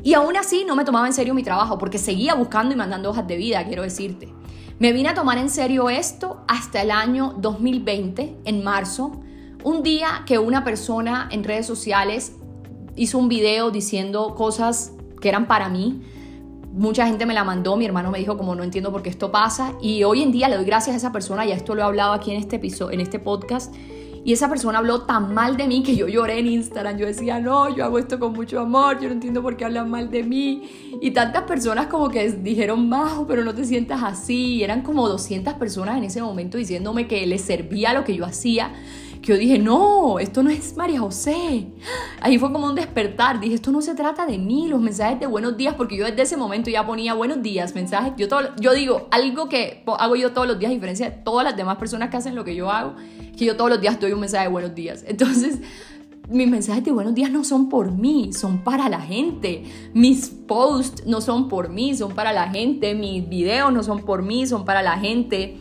Y 0.02 0.12
aún 0.12 0.36
así 0.36 0.64
no 0.66 0.76
me 0.76 0.84
tomaba 0.84 1.06
en 1.06 1.14
serio 1.14 1.34
mi 1.34 1.42
trabajo 1.42 1.78
porque 1.78 1.96
seguía 1.96 2.34
buscando 2.34 2.74
y 2.74 2.76
mandando 2.76 3.10
hojas 3.10 3.26
de 3.26 3.38
vida, 3.38 3.64
quiero 3.64 3.82
decirte. 3.82 4.32
Me 4.78 4.92
vine 4.92 5.08
a 5.08 5.14
tomar 5.14 5.38
en 5.38 5.48
serio 5.48 5.88
esto 5.88 6.44
hasta 6.46 6.82
el 6.82 6.90
año 6.90 7.34
2020, 7.38 8.36
en 8.44 8.62
marzo, 8.62 9.22
un 9.64 9.82
día 9.82 10.22
que 10.26 10.38
una 10.38 10.64
persona 10.64 11.28
en 11.32 11.44
redes 11.44 11.66
sociales 11.66 12.34
hizo 12.94 13.18
un 13.18 13.28
video 13.28 13.70
diciendo 13.70 14.34
cosas 14.34 14.92
que 15.20 15.30
eran 15.30 15.46
para 15.46 15.70
mí, 15.70 16.02
mucha 16.72 17.06
gente 17.06 17.26
me 17.26 17.34
la 17.34 17.44
mandó, 17.44 17.76
mi 17.76 17.84
hermano 17.84 18.10
me 18.10 18.18
dijo 18.18 18.36
como 18.36 18.54
no 18.54 18.62
entiendo 18.62 18.92
por 18.92 19.02
qué 19.02 19.10
esto 19.10 19.30
pasa 19.30 19.74
y 19.80 20.04
hoy 20.04 20.22
en 20.22 20.32
día 20.32 20.48
le 20.48 20.56
doy 20.56 20.64
gracias 20.64 20.94
a 20.94 20.96
esa 20.96 21.12
persona, 21.12 21.44
ya 21.44 21.54
esto 21.54 21.74
lo 21.74 21.82
he 21.82 21.84
hablado 21.84 22.12
aquí 22.12 22.30
en 22.30 22.38
este 22.38 22.56
episodio, 22.56 22.92
en 22.92 23.00
este 23.00 23.18
podcast 23.18 23.74
y 24.22 24.34
esa 24.34 24.48
persona 24.50 24.78
habló 24.78 25.02
tan 25.02 25.32
mal 25.32 25.56
de 25.56 25.66
mí 25.66 25.82
que 25.82 25.96
yo 25.96 26.06
lloré 26.06 26.38
en 26.38 26.46
Instagram. 26.46 26.98
Yo 26.98 27.06
decía, 27.06 27.40
no, 27.40 27.74
yo 27.74 27.84
hago 27.84 27.98
esto 27.98 28.18
con 28.18 28.34
mucho 28.34 28.60
amor, 28.60 29.00
yo 29.00 29.08
no 29.08 29.14
entiendo 29.14 29.40
por 29.40 29.56
qué 29.56 29.64
hablan 29.64 29.88
mal 29.88 30.10
de 30.10 30.22
mí. 30.22 30.98
Y 31.00 31.12
tantas 31.12 31.44
personas 31.44 31.86
como 31.86 32.10
que 32.10 32.30
dijeron, 32.30 32.88
Majo, 32.88 33.26
pero 33.26 33.44
no 33.44 33.54
te 33.54 33.64
sientas 33.64 34.02
así. 34.02 34.56
Y 34.56 34.62
eran 34.62 34.82
como 34.82 35.08
200 35.08 35.54
personas 35.54 35.96
en 35.96 36.04
ese 36.04 36.20
momento 36.20 36.58
diciéndome 36.58 37.08
que 37.08 37.26
les 37.26 37.40
servía 37.40 37.94
lo 37.94 38.04
que 38.04 38.14
yo 38.14 38.26
hacía 38.26 38.72
que 39.22 39.32
yo 39.32 39.38
dije, 39.38 39.58
no, 39.58 40.18
esto 40.18 40.42
no 40.42 40.50
es 40.50 40.76
María 40.76 41.00
José. 41.00 41.66
Ahí 42.20 42.38
fue 42.38 42.52
como 42.52 42.66
un 42.66 42.74
despertar. 42.74 43.38
Dije, 43.38 43.54
esto 43.54 43.70
no 43.70 43.82
se 43.82 43.94
trata 43.94 44.24
de 44.24 44.38
mí, 44.38 44.68
los 44.68 44.80
mensajes 44.80 45.20
de 45.20 45.26
buenos 45.26 45.56
días, 45.56 45.74
porque 45.74 45.96
yo 45.96 46.06
desde 46.06 46.22
ese 46.22 46.36
momento 46.36 46.70
ya 46.70 46.86
ponía 46.86 47.14
buenos 47.14 47.42
días, 47.42 47.74
mensajes. 47.74 48.14
Yo, 48.16 48.28
todo, 48.28 48.56
yo 48.60 48.72
digo, 48.72 49.08
algo 49.10 49.48
que 49.48 49.84
hago 49.86 50.16
yo 50.16 50.32
todos 50.32 50.46
los 50.46 50.58
días, 50.58 50.70
a 50.70 50.74
diferencia 50.74 51.10
de 51.10 51.16
todas 51.16 51.44
las 51.44 51.56
demás 51.56 51.76
personas 51.76 52.08
que 52.10 52.16
hacen 52.16 52.34
lo 52.34 52.44
que 52.44 52.54
yo 52.54 52.70
hago, 52.70 52.94
que 53.36 53.44
yo 53.44 53.56
todos 53.56 53.70
los 53.70 53.80
días 53.80 54.00
doy 54.00 54.12
un 54.12 54.20
mensaje 54.20 54.44
de 54.44 54.50
buenos 54.50 54.74
días. 54.74 55.04
Entonces, 55.06 55.58
mis 56.30 56.48
mensajes 56.48 56.84
de 56.84 56.92
buenos 56.92 57.14
días 57.14 57.30
no 57.30 57.44
son 57.44 57.68
por 57.68 57.90
mí, 57.90 58.32
son 58.32 58.62
para 58.62 58.88
la 58.88 59.00
gente. 59.00 59.64
Mis 59.92 60.28
posts 60.28 61.04
no 61.06 61.20
son 61.20 61.48
por 61.48 61.68
mí, 61.68 61.94
son 61.96 62.14
para 62.14 62.32
la 62.32 62.48
gente. 62.48 62.94
Mis 62.94 63.28
videos 63.28 63.72
no 63.72 63.82
son 63.82 64.00
por 64.00 64.22
mí, 64.22 64.46
son 64.46 64.64
para 64.64 64.80
la 64.82 64.96
gente. 64.96 65.58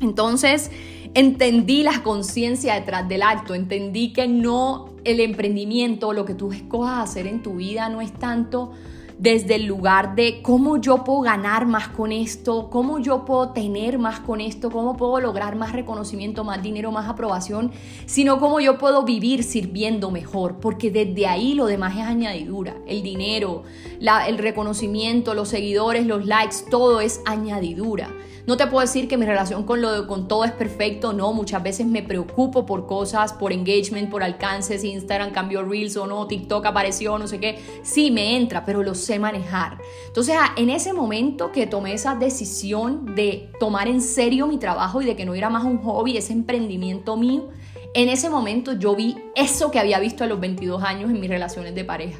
Entonces, 0.00 0.70
entendí 1.14 1.82
la 1.82 2.02
conciencia 2.02 2.74
detrás 2.74 3.08
del 3.08 3.22
acto, 3.22 3.54
entendí 3.54 4.12
que 4.12 4.28
no 4.28 4.90
el 5.04 5.20
emprendimiento, 5.20 6.12
lo 6.12 6.24
que 6.24 6.34
tú 6.34 6.52
escojas 6.52 7.10
hacer 7.10 7.26
en 7.26 7.42
tu 7.42 7.56
vida 7.56 7.88
no 7.88 8.00
es 8.00 8.12
tanto 8.12 8.72
desde 9.18 9.54
el 9.54 9.64
lugar 9.64 10.14
de 10.14 10.42
cómo 10.42 10.76
yo 10.76 11.02
puedo 11.02 11.22
ganar 11.22 11.66
más 11.66 11.88
con 11.88 12.12
esto, 12.12 12.68
cómo 12.70 12.98
yo 12.98 13.24
puedo 13.24 13.50
tener 13.50 13.98
más 13.98 14.20
con 14.20 14.40
esto, 14.40 14.70
cómo 14.70 14.96
puedo 14.96 15.20
lograr 15.20 15.56
más 15.56 15.72
reconocimiento, 15.72 16.44
más 16.44 16.62
dinero, 16.62 16.92
más 16.92 17.08
aprobación, 17.08 17.72
sino 18.04 18.38
cómo 18.38 18.60
yo 18.60 18.76
puedo 18.76 19.04
vivir 19.04 19.42
sirviendo 19.42 20.10
mejor, 20.10 20.56
porque 20.60 20.90
desde 20.90 21.26
ahí 21.26 21.54
lo 21.54 21.66
demás 21.66 21.96
es 21.96 22.02
añadidura, 22.02 22.76
el 22.86 23.02
dinero, 23.02 23.62
el 24.00 24.38
reconocimiento, 24.38 25.34
los 25.34 25.48
seguidores, 25.48 26.06
los 26.06 26.26
likes, 26.26 26.56
todo 26.70 27.00
es 27.00 27.20
añadidura. 27.24 28.10
No 28.46 28.56
te 28.56 28.68
puedo 28.68 28.82
decir 28.82 29.08
que 29.08 29.16
mi 29.16 29.26
relación 29.26 29.64
con, 29.64 29.82
lo, 29.82 30.06
con 30.06 30.28
todo 30.28 30.44
es 30.44 30.52
perfecto, 30.52 31.12
no, 31.12 31.32
muchas 31.32 31.64
veces 31.64 31.84
me 31.84 32.04
preocupo 32.04 32.64
por 32.64 32.86
cosas, 32.86 33.32
por 33.32 33.52
engagement, 33.52 34.08
por 34.08 34.22
alcances, 34.22 34.84
Instagram 34.84 35.32
cambió 35.32 35.64
Reels 35.64 35.96
o 35.96 36.06
no, 36.06 36.28
TikTok 36.28 36.64
apareció, 36.64 37.18
no 37.18 37.26
sé 37.26 37.40
qué, 37.40 37.58
sí 37.82 38.12
me 38.12 38.36
entra, 38.36 38.64
pero 38.64 38.84
lo 38.84 38.94
sé 39.06 39.18
manejar. 39.18 39.78
Entonces, 40.06 40.36
ah, 40.38 40.52
en 40.56 40.70
ese 40.70 40.92
momento 40.92 41.52
que 41.52 41.66
tomé 41.66 41.94
esa 41.94 42.14
decisión 42.14 43.14
de 43.14 43.50
tomar 43.60 43.88
en 43.88 44.00
serio 44.00 44.46
mi 44.46 44.58
trabajo 44.58 45.00
y 45.00 45.06
de 45.06 45.16
que 45.16 45.24
no 45.24 45.34
era 45.34 45.50
más 45.50 45.64
un 45.64 45.78
hobby, 45.78 46.16
ese 46.16 46.32
emprendimiento 46.32 47.16
mío, 47.16 47.48
en 47.94 48.08
ese 48.08 48.28
momento 48.28 48.72
yo 48.72 48.94
vi 48.94 49.16
eso 49.34 49.70
que 49.70 49.78
había 49.78 49.98
visto 50.00 50.24
a 50.24 50.26
los 50.26 50.40
22 50.40 50.82
años 50.82 51.10
en 51.10 51.20
mis 51.20 51.30
relaciones 51.30 51.74
de 51.74 51.84
pareja 51.84 52.18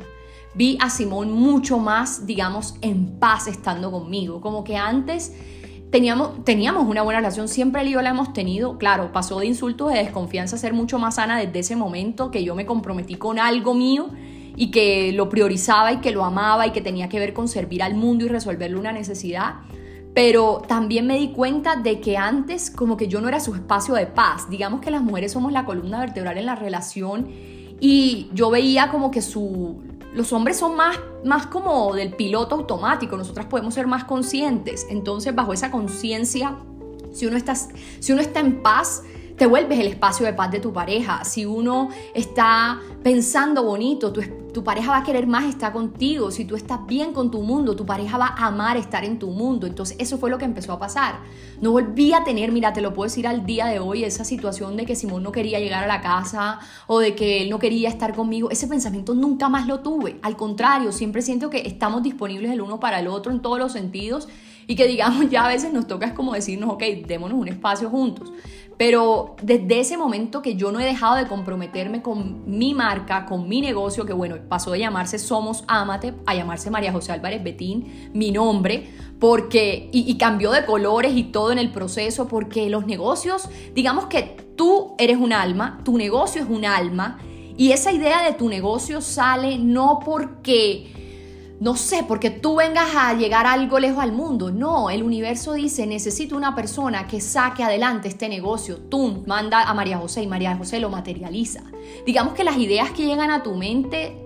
vi 0.57 0.79
a 0.81 0.89
Simón 0.89 1.33
mucho 1.33 1.79
más, 1.79 2.27
digamos, 2.27 2.77
en 2.81 3.19
paz 3.19 3.47
estando 3.47 3.91
conmigo. 3.91 4.41
Como 4.41 4.65
que 4.65 4.77
antes 4.77 5.35
teníamos, 5.91 6.89
una 6.89 7.03
buena 7.03 7.21
relación, 7.21 7.49
siempre 7.49 7.83
él 7.83 7.89
y 7.89 7.91
yo 7.93 8.03
la 8.03 8.11
hemos 8.11 8.33
tenido, 8.33 8.79
claro, 8.79 9.13
pasó 9.13 9.39
de 9.41 9.47
insultos, 9.47 9.93
de 9.93 9.99
desconfianza 9.99 10.57
a 10.57 10.59
ser 10.59 10.73
mucho 10.73 10.99
más 10.99 11.17
sana 11.17 11.39
desde 11.39 11.59
ese 11.61 11.77
momento 11.77 12.31
que 12.31 12.45
yo 12.45 12.55
me 12.55 12.67
comprometí 12.67 13.15
con 13.15 13.39
algo 13.39 13.75
mío 13.75 14.09
y 14.57 14.71
que 14.71 15.13
lo 15.13 15.29
priorizaba 15.29 15.93
y 15.93 15.99
que 15.99 16.11
lo 16.11 16.25
amaba 16.25 16.67
y 16.67 16.73
que 16.73 16.81
tenía 16.81 17.09
que 17.09 17.19
ver 17.19 17.35
con 17.35 17.47
servir 17.47 17.83
al 17.83 17.95
mundo 17.95 18.25
y 18.25 18.29
resolverle 18.29 18.77
una 18.77 18.93
necesidad. 18.93 19.57
Pero 20.15 20.63
también 20.67 21.07
me 21.07 21.19
di 21.19 21.29
cuenta 21.29 21.77
de 21.77 22.01
que 22.01 22.17
antes 22.17 22.71
como 22.71 22.97
que 22.97 23.07
yo 23.07 23.21
no 23.21 23.29
era 23.29 23.39
su 23.39 23.55
espacio 23.55 23.95
de 23.95 24.07
paz. 24.07 24.49
Digamos 24.49 24.81
que 24.81 24.91
las 24.91 25.03
mujeres 25.03 25.33
somos 25.33 25.53
la 25.53 25.67
columna 25.67 26.01
vertebral 26.01 26.39
en 26.39 26.47
la 26.47 26.55
relación 26.55 27.29
y 27.79 28.31
yo 28.33 28.49
veía 28.49 28.91
como 28.91 29.11
que 29.11 29.21
su, 29.21 29.83
los 30.15 30.33
hombres 30.33 30.57
son 30.57 30.75
más, 30.75 30.99
más 31.25 31.47
como 31.47 31.95
del 31.95 32.15
piloto 32.15 32.55
automático, 32.55 33.19
nosotras 33.19 33.45
podemos 33.45 33.75
ser 33.75 33.87
más 33.87 34.05
conscientes. 34.05 34.87
Entonces, 34.89 35.35
bajo 35.35 35.53
esa 35.53 35.71
conciencia, 35.71 36.57
si, 37.13 37.29
si 38.01 38.13
uno 38.13 38.23
está 38.23 38.41
en 38.41 38.63
paz, 38.63 39.03
te 39.37 39.47
vuelves 39.47 39.79
el 39.79 39.87
espacio 39.87 40.25
de 40.25 40.33
paz 40.33 40.51
de 40.51 40.61
tu 40.61 40.73
pareja. 40.73 41.23
Si 41.25 41.45
uno 41.45 41.91
está 42.15 42.81
pensando 43.03 43.63
bonito, 43.63 44.13
tu, 44.13 44.65
pareja 44.65 44.93
va 44.93 44.99
a 44.99 45.03
querer 45.05 45.27
más 45.27 45.45
estar 45.45 45.73
contigo. 45.73 46.31
Si 46.31 46.47
tú 46.47 46.57
estás 46.57 46.87
bien 46.87 47.13
con 47.13 47.31
tu 47.31 47.43
mundo, 47.43 47.77
tu 47.77 47.85
pareja 47.85 48.17
va 48.17 48.29
a 48.29 48.47
amar 48.47 48.79
estar 48.79 49.05
en 49.05 49.19
tu 49.19 49.29
mundo. 49.29 49.67
Entonces 49.67 49.97
eso 50.01 50.17
fue 50.17 50.31
lo 50.31 50.39
que 50.39 50.47
empezó 50.47 50.73
a 50.73 50.79
pasar. 50.79 51.17
No 51.61 51.73
volví 51.73 52.15
a 52.15 52.25
tener, 52.25 52.51
mira, 52.51 52.73
te 52.73 52.81
lo 52.81 52.95
puedo 52.95 53.09
decir 53.09 53.27
al 53.27 53.45
día 53.45 53.67
de 53.67 53.79
hoy, 53.79 54.05
esa 54.05 54.25
situación 54.25 54.77
de 54.79 54.87
que 54.87 54.97
Simón 54.97 55.23
no 55.23 55.33
quería 55.33 55.61
llegar 55.61 55.85
a 55.85 55.87
la 55.87 56.01
casa 56.01 56.59
o 56.87 56.99
de 56.99 57.15
que 57.15 57.43
él 57.43 57.51
no 57.51 57.59
quería 57.59 57.91
estar 57.91 58.15
conmigo. 58.15 58.51
Ese 58.51 58.67
pensamiento 58.67 59.15
nunca 59.15 59.51
más 59.51 59.67
lo 59.67 59.81
tuve. 59.81 60.19
Al 60.23 60.37
contrario, 60.37 60.93
siempre 60.93 61.21
siento 61.21 61.51
que 61.51 61.59
estamos 61.67 62.03
disponibles 62.03 62.51
el 62.53 62.63
uno 62.63 62.81
para 62.81 63.01
el 63.01 63.09
otro 63.09 63.33
en 63.33 63.43
todos 63.43 63.59
los 63.59 63.73
sentidos 63.73 64.29
y 64.67 64.75
que 64.75 64.87
digamos 64.87 65.29
ya 65.31 65.45
a 65.45 65.49
veces 65.49 65.73
nos 65.73 65.87
toca 65.87 66.07
es 66.07 66.13
como 66.13 66.33
decirnos, 66.33 66.71
ok, 66.71 66.83
démonos 67.07 67.39
un 67.39 67.49
espacio 67.49 67.91
juntos. 67.91 68.33
Pero 68.77 69.37
desde 69.43 69.81
ese 69.81 69.97
momento 69.97 70.43
que 70.43 70.57
yo 70.57 70.71
no 70.71 70.81
he 70.81 70.85
dejado 70.85 71.17
de 71.17 71.27
comprometerme 71.27 72.03
con 72.03 72.43
mi 72.47 72.75
marca, 72.75 73.25
con 73.25 73.49
mi 73.49 73.61
negocio, 73.61 74.05
que 74.05 74.13
bueno, 74.13 74.37
pasó 74.49 74.73
de 74.73 74.81
llamarse 74.81 75.19
Somos 75.19 75.65
Amate 75.67 76.15
a 76.27 76.35
llamarse 76.35 76.71
María 76.71 76.93
José 76.93 77.13
Álvarez 77.13 77.43
Betín, 77.43 78.11
mi 78.13 78.33
nombre, 78.33 78.91
porque, 79.19 79.89
y, 79.93 80.11
y 80.11 80.19
cambió 80.19 80.51
de 80.51 80.67
colores 80.67 81.17
y 81.17 81.25
todo 81.25 81.53
en 81.53 81.59
el 81.59 81.73
proceso, 81.73 82.29
porque 82.29 82.69
los 82.69 82.87
negocios, 82.87 83.49
digamos 83.75 84.07
que 84.07 84.37
tú 84.57 84.95
eres 84.99 85.17
un 85.17 85.33
alma, 85.33 85.81
tu 85.85 85.97
negocio 85.97 86.43
es 86.43 86.49
un 86.49 86.67
alma, 86.67 87.19
y 87.57 87.73
esa 87.73 87.93
idea 87.93 88.23
de 88.23 88.35
tu 88.35 88.51
negocio 88.51 89.01
sale 89.01 89.59
no 89.59 90.01
porque 90.05 90.93
no 91.59 91.75
sé, 91.75 92.05
porque 92.07 92.31
tú 92.31 92.57
vengas 92.57 92.95
a 92.95 93.15
llegar 93.15 93.47
algo 93.47 93.79
lejos 93.79 94.03
al 94.03 94.13
mundo. 94.13 94.51
No, 94.51 94.91
el 94.91 95.03
universo 95.03 95.55
dice, 95.55 95.87
necesito 95.87 96.37
una 96.37 96.55
persona 96.55 97.07
que 97.07 97.21
saque 97.21 97.63
adelante 97.63 98.09
este 98.09 98.29
negocio. 98.29 98.77
Tú 98.77 99.25
manda 99.27 99.63
a 99.63 99.73
María 99.73 99.97
José 99.97 100.23
y 100.23 100.27
María 100.27 100.55
José 100.57 100.81
lo 100.81 100.91
materializa. 100.91 101.63
Digamos 102.05 102.35
que 102.35 102.45
las 102.45 102.59
ideas 102.59 102.91
que 102.91 103.07
llegan 103.07 103.31
a 103.31 103.43
tu 103.43 103.55
mente, 103.55 104.19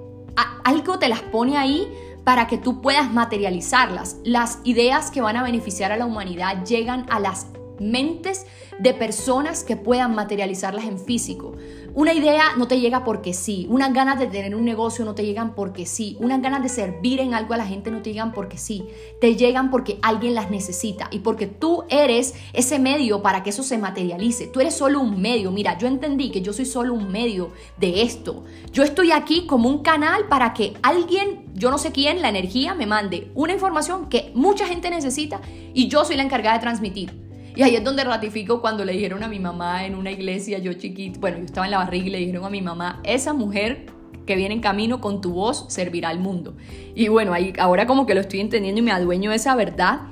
algo 0.65 0.99
te 0.99 1.09
las 1.09 1.21
pone 1.21 1.57
ahí 1.57 1.87
para 2.25 2.49
que 2.49 2.59
tú 2.59 2.81
puedas 2.81 3.13
materializarlas. 3.13 4.17
Las 4.25 4.59
ideas 4.65 5.13
que 5.13 5.21
van 5.21 5.37
a 5.37 5.45
beneficiar 5.45 5.93
a 5.93 5.97
la 5.97 6.07
humanidad 6.07 6.65
llegan 6.65 7.07
a 7.11 7.21
las 7.21 7.47
mentes 7.79 8.47
de 8.79 8.93
personas 8.93 9.65
que 9.65 9.77
puedan 9.77 10.15
materializarlas 10.15 10.85
en 10.85 10.99
físico. 10.99 11.55
Una 11.93 12.15
idea 12.15 12.57
no 12.57 12.69
te 12.69 12.79
llega 12.79 13.05
porque 13.05 13.35
sí, 13.35 13.67
unas 13.69 13.93
ganas 13.93 14.19
de 14.19 14.29
tener 14.29 14.55
un 14.55 14.65
negocio 14.65 15.05
no 15.05 15.15
te 15.15 15.25
llegan 15.25 15.55
porque 15.55 15.87
sí, 15.87 16.17
unas 16.21 16.41
ganas 16.41 16.63
de 16.63 16.69
servir 16.69 17.21
en 17.21 17.35
algo 17.35 17.55
a 17.55 17.57
la 17.57 17.67
gente 17.67 17.91
no 17.91 18.01
te 18.01 18.11
llegan 18.11 18.33
porque 18.33 18.59
sí, 18.59 18.85
te 19.21 19.35
llegan 19.35 19.71
porque 19.71 19.99
alguien 20.03 20.35
las 20.35 20.51
necesita 20.51 21.09
y 21.11 21.21
porque 21.21 21.47
tú 21.47 21.85
eres 21.89 22.35
ese 22.53 22.79
medio 22.79 23.23
para 23.23 23.43
que 23.43 23.51
eso 23.51 23.63
se 23.63 23.77
materialice. 23.79 24.47
Tú 24.47 24.61
eres 24.61 24.77
solo 24.77 25.01
un 25.01 25.21
medio. 25.21 25.51
Mira, 25.51 25.77
yo 25.79 25.89
entendí 25.89 26.31
que 26.31 26.43
yo 26.43 26.53
soy 26.53 26.67
solo 26.67 26.95
un 26.95 27.11
medio 27.11 27.51
de 27.77 28.03
esto. 28.03 28.45
Yo 28.73 28.85
estoy 28.85 29.11
aquí 29.11 29.47
como 29.47 29.69
un 29.69 29.83
canal 29.83 30.29
para 30.29 30.55
que 30.55 30.75
alguien, 30.83 31.47
yo 31.55 31.71
no 31.71 31.79
sé 31.79 31.91
quién, 31.91 32.23
la 32.23 32.29
energía 32.29 32.75
me 32.75 32.87
mande 32.87 33.31
una 33.35 33.53
información 33.53 34.09
que 34.09 34.31
mucha 34.35 34.67
gente 34.67 34.91
necesita 34.91 35.41
y 35.75 35.89
yo 35.89 36.05
soy 36.05 36.17
la 36.17 36.23
encargada 36.23 36.57
de 36.57 36.63
transmitir. 36.63 37.30
Y 37.55 37.63
ahí 37.63 37.75
es 37.75 37.85
donde 37.85 38.05
ratifico 38.05 38.61
cuando 38.61 38.85
le 38.85 38.93
dijeron 38.93 39.23
a 39.23 39.29
mi 39.29 39.41
mamá 39.41 39.85
en 39.85 39.95
una 39.95 40.11
iglesia, 40.11 40.59
yo 40.59 40.73
chiquito, 40.75 41.21
bueno, 41.21 41.39
yo 41.39 41.45
estaba 41.45 41.67
en 41.67 41.73
la 41.73 41.79
barriga 41.79 42.07
y 42.07 42.11
le 42.11 42.19
dijeron 42.19 42.45
a 42.45 42.51
mi 42.51 42.63
mamá, 42.63 43.01
esa 43.05 43.33
mujer 43.33 43.87
que 44.27 44.37
viene 44.37 44.55
en 44.55 44.61
camino 44.61 45.01
con 45.01 45.21
tu 45.21 45.33
voz 45.33 45.65
servirá 45.69 46.11
al 46.11 46.21
mundo. 46.21 46.55
Y 46.95 47.09
bueno, 47.09 47.33
ahí 47.33 47.53
ahora 47.59 47.87
como 47.87 48.07
que 48.07 48.15
lo 48.15 48.21
estoy 48.21 48.41
entendiendo 48.41 48.81
y 48.81 48.85
me 48.85 48.93
adueño 48.93 49.31
de 49.31 49.37
esa 49.37 49.57
verdad. 49.57 50.03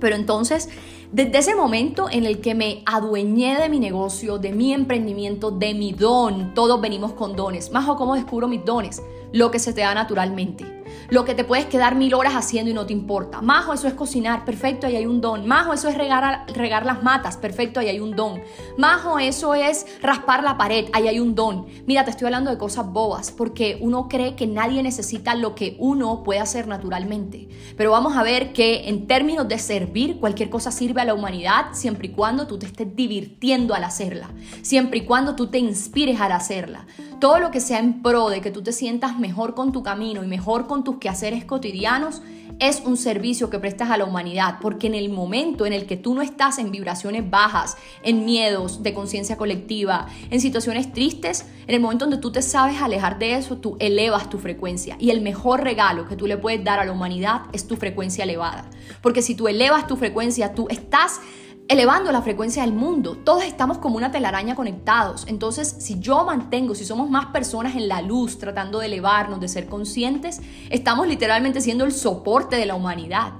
Pero 0.00 0.16
entonces, 0.16 0.68
desde 1.12 1.38
ese 1.38 1.54
momento 1.54 2.08
en 2.10 2.24
el 2.24 2.40
que 2.40 2.54
me 2.54 2.82
adueñé 2.86 3.58
de 3.58 3.68
mi 3.68 3.78
negocio, 3.78 4.38
de 4.38 4.52
mi 4.52 4.72
emprendimiento, 4.72 5.50
de 5.50 5.74
mi 5.74 5.92
don, 5.92 6.54
todos 6.54 6.80
venimos 6.80 7.12
con 7.12 7.36
dones. 7.36 7.70
Más 7.70 7.88
o 7.88 7.96
cómo 7.96 8.14
descubro 8.14 8.48
mis 8.48 8.64
dones, 8.64 9.02
lo 9.32 9.50
que 9.50 9.58
se 9.58 9.72
te 9.72 9.82
da 9.82 9.94
naturalmente 9.94 10.79
lo 11.08 11.24
que 11.24 11.34
te 11.34 11.44
puedes 11.44 11.66
quedar 11.66 11.94
mil 11.94 12.14
horas 12.14 12.34
haciendo 12.34 12.70
y 12.70 12.74
no 12.74 12.86
te 12.86 12.92
importa. 12.92 13.40
Majo, 13.40 13.72
eso 13.72 13.88
es 13.88 13.94
cocinar, 13.94 14.44
perfecto, 14.44 14.86
ahí 14.86 14.96
hay 14.96 15.06
un 15.06 15.20
don. 15.20 15.46
Majo, 15.46 15.72
eso 15.72 15.88
es 15.88 15.96
regar, 15.96 16.46
regar 16.54 16.86
las 16.86 17.02
matas, 17.02 17.36
perfecto, 17.36 17.80
ahí 17.80 17.88
hay 17.88 18.00
un 18.00 18.16
don. 18.16 18.42
Majo, 18.76 19.18
eso 19.18 19.54
es 19.54 19.86
raspar 20.02 20.42
la 20.42 20.56
pared, 20.56 20.86
ahí 20.92 21.08
hay 21.08 21.20
un 21.20 21.34
don. 21.34 21.66
Mira, 21.86 22.04
te 22.04 22.10
estoy 22.10 22.26
hablando 22.26 22.50
de 22.50 22.58
cosas 22.58 22.86
bobas, 22.86 23.30
porque 23.30 23.78
uno 23.80 24.08
cree 24.08 24.36
que 24.36 24.46
nadie 24.46 24.82
necesita 24.82 25.34
lo 25.34 25.54
que 25.54 25.76
uno 25.78 26.22
puede 26.22 26.40
hacer 26.40 26.66
naturalmente. 26.66 27.48
Pero 27.76 27.90
vamos 27.90 28.16
a 28.16 28.22
ver 28.22 28.52
que 28.52 28.88
en 28.88 29.06
términos 29.06 29.48
de 29.48 29.58
servir, 29.58 30.18
cualquier 30.18 30.50
cosa 30.50 30.70
sirve 30.70 31.00
a 31.00 31.04
la 31.04 31.14
humanidad 31.14 31.66
siempre 31.72 32.08
y 32.08 32.10
cuando 32.10 32.46
tú 32.46 32.58
te 32.58 32.66
estés 32.66 32.94
divirtiendo 32.94 33.74
al 33.74 33.84
hacerla, 33.84 34.30
siempre 34.62 34.98
y 34.98 35.04
cuando 35.04 35.36
tú 35.36 35.48
te 35.48 35.58
inspires 35.58 36.20
al 36.20 36.32
hacerla. 36.32 36.86
Todo 37.20 37.38
lo 37.38 37.50
que 37.50 37.60
sea 37.60 37.78
en 37.78 38.02
pro 38.02 38.30
de 38.30 38.40
que 38.40 38.50
tú 38.50 38.62
te 38.62 38.72
sientas 38.72 39.18
mejor 39.18 39.54
con 39.54 39.72
tu 39.72 39.82
camino 39.82 40.24
y 40.24 40.26
mejor 40.26 40.66
con 40.66 40.79
tus 40.84 40.98
quehaceres 40.98 41.44
cotidianos 41.44 42.22
es 42.60 42.82
un 42.84 42.98
servicio 42.98 43.48
que 43.48 43.58
prestas 43.58 43.90
a 43.90 43.96
la 43.96 44.04
humanidad, 44.04 44.58
porque 44.60 44.86
en 44.86 44.94
el 44.94 45.08
momento 45.08 45.64
en 45.64 45.72
el 45.72 45.86
que 45.86 45.96
tú 45.96 46.14
no 46.14 46.20
estás 46.20 46.58
en 46.58 46.70
vibraciones 46.70 47.28
bajas, 47.28 47.76
en 48.02 48.26
miedos 48.26 48.82
de 48.82 48.92
conciencia 48.92 49.38
colectiva, 49.38 50.08
en 50.30 50.40
situaciones 50.40 50.92
tristes, 50.92 51.46
en 51.66 51.74
el 51.74 51.80
momento 51.80 52.04
donde 52.04 52.20
tú 52.20 52.30
te 52.30 52.42
sabes 52.42 52.82
alejar 52.82 53.18
de 53.18 53.34
eso, 53.34 53.56
tú 53.56 53.76
elevas 53.80 54.28
tu 54.28 54.38
frecuencia. 54.38 54.96
Y 55.00 55.10
el 55.10 55.22
mejor 55.22 55.64
regalo 55.64 56.06
que 56.06 56.16
tú 56.16 56.26
le 56.26 56.36
puedes 56.36 56.62
dar 56.62 56.80
a 56.80 56.84
la 56.84 56.92
humanidad 56.92 57.42
es 57.54 57.66
tu 57.66 57.76
frecuencia 57.76 58.24
elevada. 58.24 58.68
Porque 59.00 59.22
si 59.22 59.34
tú 59.34 59.48
elevas 59.48 59.86
tu 59.86 59.96
frecuencia, 59.96 60.52
tú 60.54 60.66
estás 60.68 61.20
elevando 61.70 62.10
la 62.10 62.20
frecuencia 62.20 62.62
del 62.64 62.72
mundo. 62.72 63.14
Todos 63.14 63.44
estamos 63.44 63.78
como 63.78 63.96
una 63.96 64.10
telaraña 64.10 64.56
conectados. 64.56 65.24
Entonces, 65.28 65.76
si 65.78 66.00
yo 66.00 66.24
mantengo, 66.24 66.74
si 66.74 66.84
somos 66.84 67.08
más 67.08 67.26
personas 67.26 67.76
en 67.76 67.86
la 67.86 68.02
luz 68.02 68.38
tratando 68.38 68.80
de 68.80 68.86
elevarnos, 68.86 69.38
de 69.38 69.46
ser 69.46 69.68
conscientes, 69.68 70.40
estamos 70.68 71.06
literalmente 71.06 71.60
siendo 71.60 71.84
el 71.84 71.92
soporte 71.92 72.56
de 72.56 72.66
la 72.66 72.74
humanidad. 72.74 73.34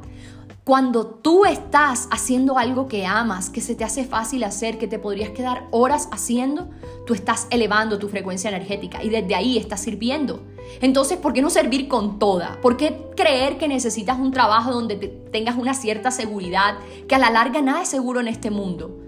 Cuando 0.64 1.06
tú 1.06 1.46
estás 1.46 2.06
haciendo 2.10 2.58
algo 2.58 2.86
que 2.86 3.06
amas, 3.06 3.48
que 3.48 3.62
se 3.62 3.74
te 3.74 3.82
hace 3.82 4.04
fácil 4.04 4.44
hacer, 4.44 4.76
que 4.76 4.86
te 4.86 4.98
podrías 4.98 5.30
quedar 5.30 5.66
horas 5.70 6.10
haciendo, 6.12 6.68
tú 7.06 7.14
estás 7.14 7.46
elevando 7.50 7.98
tu 7.98 8.08
frecuencia 8.08 8.50
energética 8.50 9.02
y 9.02 9.08
desde 9.08 9.34
ahí 9.34 9.56
estás 9.56 9.80
sirviendo. 9.80 10.42
Entonces, 10.82 11.16
¿por 11.16 11.32
qué 11.32 11.40
no 11.40 11.48
servir 11.48 11.88
con 11.88 12.18
toda? 12.18 12.60
¿Por 12.60 12.76
qué 12.76 13.06
creer 13.16 13.56
que 13.56 13.68
necesitas 13.68 14.18
un 14.18 14.32
trabajo 14.32 14.70
donde 14.70 14.96
tengas 15.32 15.56
una 15.56 15.72
cierta 15.72 16.10
seguridad, 16.10 16.74
que 17.08 17.14
a 17.14 17.18
la 17.18 17.30
larga 17.30 17.62
nada 17.62 17.82
es 17.82 17.88
seguro 17.88 18.20
en 18.20 18.28
este 18.28 18.50
mundo? 18.50 18.98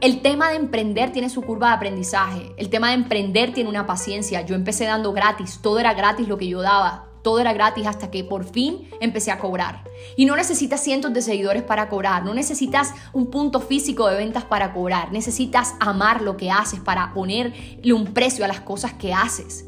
El 0.00 0.20
tema 0.20 0.50
de 0.50 0.56
emprender 0.56 1.12
tiene 1.12 1.30
su 1.30 1.42
curva 1.42 1.68
de 1.68 1.74
aprendizaje. 1.74 2.52
El 2.56 2.70
tema 2.70 2.88
de 2.88 2.94
emprender 2.94 3.54
tiene 3.54 3.70
una 3.70 3.86
paciencia. 3.86 4.44
Yo 4.44 4.56
empecé 4.56 4.84
dando 4.84 5.12
gratis, 5.12 5.60
todo 5.62 5.78
era 5.78 5.94
gratis 5.94 6.26
lo 6.26 6.36
que 6.36 6.48
yo 6.48 6.60
daba 6.60 7.05
todo 7.26 7.40
era 7.40 7.52
gratis 7.52 7.88
hasta 7.88 8.08
que 8.08 8.22
por 8.22 8.44
fin 8.44 8.88
empecé 9.00 9.32
a 9.32 9.40
cobrar. 9.40 9.82
Y 10.16 10.26
no 10.26 10.36
necesitas 10.36 10.80
cientos 10.80 11.12
de 11.12 11.22
seguidores 11.22 11.64
para 11.64 11.88
cobrar, 11.88 12.24
no 12.24 12.32
necesitas 12.34 12.94
un 13.12 13.32
punto 13.32 13.58
físico 13.58 14.06
de 14.06 14.16
ventas 14.16 14.44
para 14.44 14.72
cobrar, 14.72 15.10
necesitas 15.10 15.74
amar 15.80 16.22
lo 16.22 16.36
que 16.36 16.52
haces 16.52 16.78
para 16.78 17.12
ponerle 17.12 17.92
un 17.92 18.14
precio 18.14 18.44
a 18.44 18.48
las 18.48 18.60
cosas 18.60 18.92
que 18.92 19.12
haces. 19.12 19.66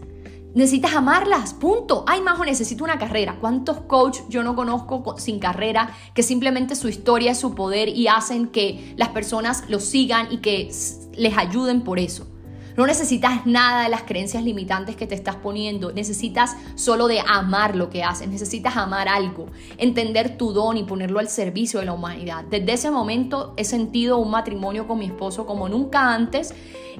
Necesitas 0.54 0.94
amarlas, 0.94 1.52
punto. 1.52 2.04
Ay, 2.06 2.20
Majo, 2.20 2.44
necesito 2.44 2.84
una 2.84 2.96
carrera. 2.96 3.38
¿Cuántos 3.40 3.80
coaches 3.80 4.22
yo 4.28 4.44
no 4.44 4.54
conozco 4.54 5.16
sin 5.18 5.40
carrera 5.40 5.90
que 6.14 6.22
simplemente 6.22 6.76
su 6.76 6.88
historia 6.88 7.32
es 7.32 7.38
su 7.38 7.56
poder 7.56 7.88
y 7.88 8.06
hacen 8.06 8.46
que 8.46 8.94
las 8.96 9.08
personas 9.08 9.64
los 9.68 9.82
sigan 9.82 10.28
y 10.30 10.36
que 10.36 10.70
les 11.16 11.36
ayuden 11.36 11.80
por 11.82 11.98
eso? 11.98 12.37
No 12.78 12.86
necesitas 12.86 13.44
nada 13.44 13.82
de 13.82 13.88
las 13.88 14.04
creencias 14.04 14.44
limitantes 14.44 14.94
que 14.94 15.08
te 15.08 15.16
estás 15.16 15.34
poniendo. 15.34 15.90
Necesitas 15.90 16.56
solo 16.76 17.08
de 17.08 17.18
amar 17.26 17.74
lo 17.74 17.90
que 17.90 18.04
haces. 18.04 18.28
Necesitas 18.28 18.76
amar 18.76 19.08
algo, 19.08 19.46
entender 19.78 20.38
tu 20.38 20.52
don 20.52 20.76
y 20.76 20.84
ponerlo 20.84 21.18
al 21.18 21.28
servicio 21.28 21.80
de 21.80 21.86
la 21.86 21.92
humanidad. 21.92 22.44
Desde 22.44 22.72
ese 22.74 22.92
momento 22.92 23.52
he 23.56 23.64
sentido 23.64 24.18
un 24.18 24.30
matrimonio 24.30 24.86
con 24.86 25.00
mi 25.00 25.06
esposo 25.06 25.44
como 25.44 25.68
nunca 25.68 26.14
antes 26.14 26.54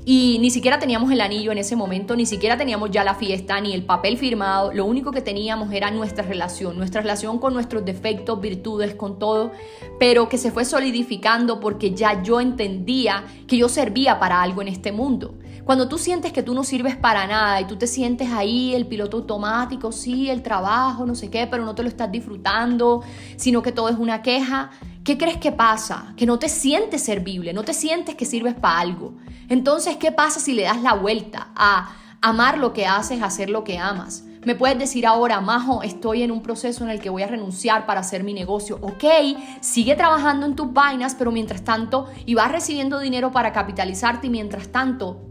y 0.05 0.39
ni 0.41 0.51
siquiera 0.51 0.81
teníamos 0.81 1.13
el 1.13 1.21
anillo 1.21 1.53
en 1.53 1.59
ese 1.59 1.77
momento, 1.77 2.17
ni 2.17 2.27
siquiera 2.27 2.57
teníamos 2.57 2.91
ya 2.91 3.05
la 3.05 3.15
fiesta 3.15 3.61
ni 3.61 3.73
el 3.73 3.85
papel 3.85 4.19
firmado. 4.19 4.73
Lo 4.73 4.85
único 4.85 5.13
que 5.13 5.21
teníamos 5.21 5.73
era 5.73 5.93
nuestra 5.93 6.25
relación, 6.25 6.77
nuestra 6.77 7.03
relación 7.03 7.39
con 7.39 7.55
nuestros 7.55 7.85
defectos, 7.85 8.41
virtudes, 8.41 8.97
con 8.97 9.21
todo, 9.21 9.53
pero 10.01 10.29
que 10.29 10.39
se 10.39 10.51
fue 10.51 10.65
solidificando 10.65 11.61
porque 11.61 11.95
ya 11.95 12.21
yo 12.21 12.41
entendía 12.41 13.25
que 13.47 13.57
yo 13.59 13.69
servía 13.69 14.19
para 14.19 14.43
algo 14.43 14.61
en 14.61 14.69
este 14.69 14.91
mundo. 14.91 15.35
Cuando 15.69 15.87
tú 15.87 15.99
sientes 15.99 16.33
que 16.33 16.43
tú 16.43 16.55
no 16.55 16.65
sirves 16.65 16.97
para 16.97 17.27
nada 17.27 17.61
y 17.61 17.67
tú 17.67 17.77
te 17.77 17.87
sientes 17.87 18.33
ahí, 18.33 18.75
el 18.75 18.87
piloto 18.87 19.19
automático, 19.19 19.93
sí, 19.93 20.31
el 20.31 20.43
trabajo, 20.43 21.05
no 21.05 21.15
sé 21.15 21.29
qué, 21.29 21.47
pero 21.47 21.63
no 21.67 21.75
te 21.75 21.83
lo 21.83 21.91
estás 21.91 22.11
disfrutando, 22.11 23.03
sino 23.37 23.61
que 23.61 23.71
todo 23.71 23.91
es 23.91 23.99
una 23.99 24.23
queja, 24.23 24.71
¿qué 25.05 25.19
crees 25.19 25.37
que 25.37 25.53
pasa? 25.53 26.15
Que 26.17 26.25
no 26.25 26.39
te 26.39 26.49
sientes 26.49 27.05
servible, 27.05 27.53
no 27.53 27.65
te 27.65 27.75
sientes 27.75 28.15
que 28.15 28.25
sirves 28.25 28.55
para 28.55 28.79
algo. 28.79 29.13
Entonces, 29.51 29.99
¿qué 29.99 30.11
pasa 30.11 30.41
si 30.41 30.55
le 30.55 30.63
das 30.63 30.81
la 30.81 30.95
vuelta 30.95 31.49
a 31.55 31.95
amar 32.23 32.57
lo 32.57 32.73
que 32.73 32.87
haces, 32.87 33.21
hacer 33.21 33.51
lo 33.51 33.63
que 33.63 33.77
amas? 33.77 34.25
Me 34.47 34.55
puedes 34.55 34.79
decir 34.79 35.07
ahora, 35.07 35.43
Majo, 35.43 35.83
estoy 35.83 36.23
en 36.23 36.31
un 36.31 36.41
proceso 36.41 36.83
en 36.83 36.89
el 36.89 36.99
que 36.99 37.11
voy 37.11 37.25
a 37.25 37.27
renunciar 37.27 37.85
para 37.85 38.01
hacer 38.01 38.25
mi 38.25 38.33
negocio. 38.33 38.79
Ok, 38.81 39.05
sigue 39.61 39.97
trabajando 39.97 40.47
en 40.47 40.57
tus 40.57 40.73
vainas, 40.73 41.15
pero 41.15 41.31
mientras 41.31 41.63
tanto, 41.63 42.07
y 42.25 42.33
vas 42.33 42.51
recibiendo 42.51 43.01
dinero 43.01 43.33
para 43.33 43.53
capitalizarte 43.53 44.29
y 44.29 44.31
mientras 44.31 44.69
tanto, 44.69 45.28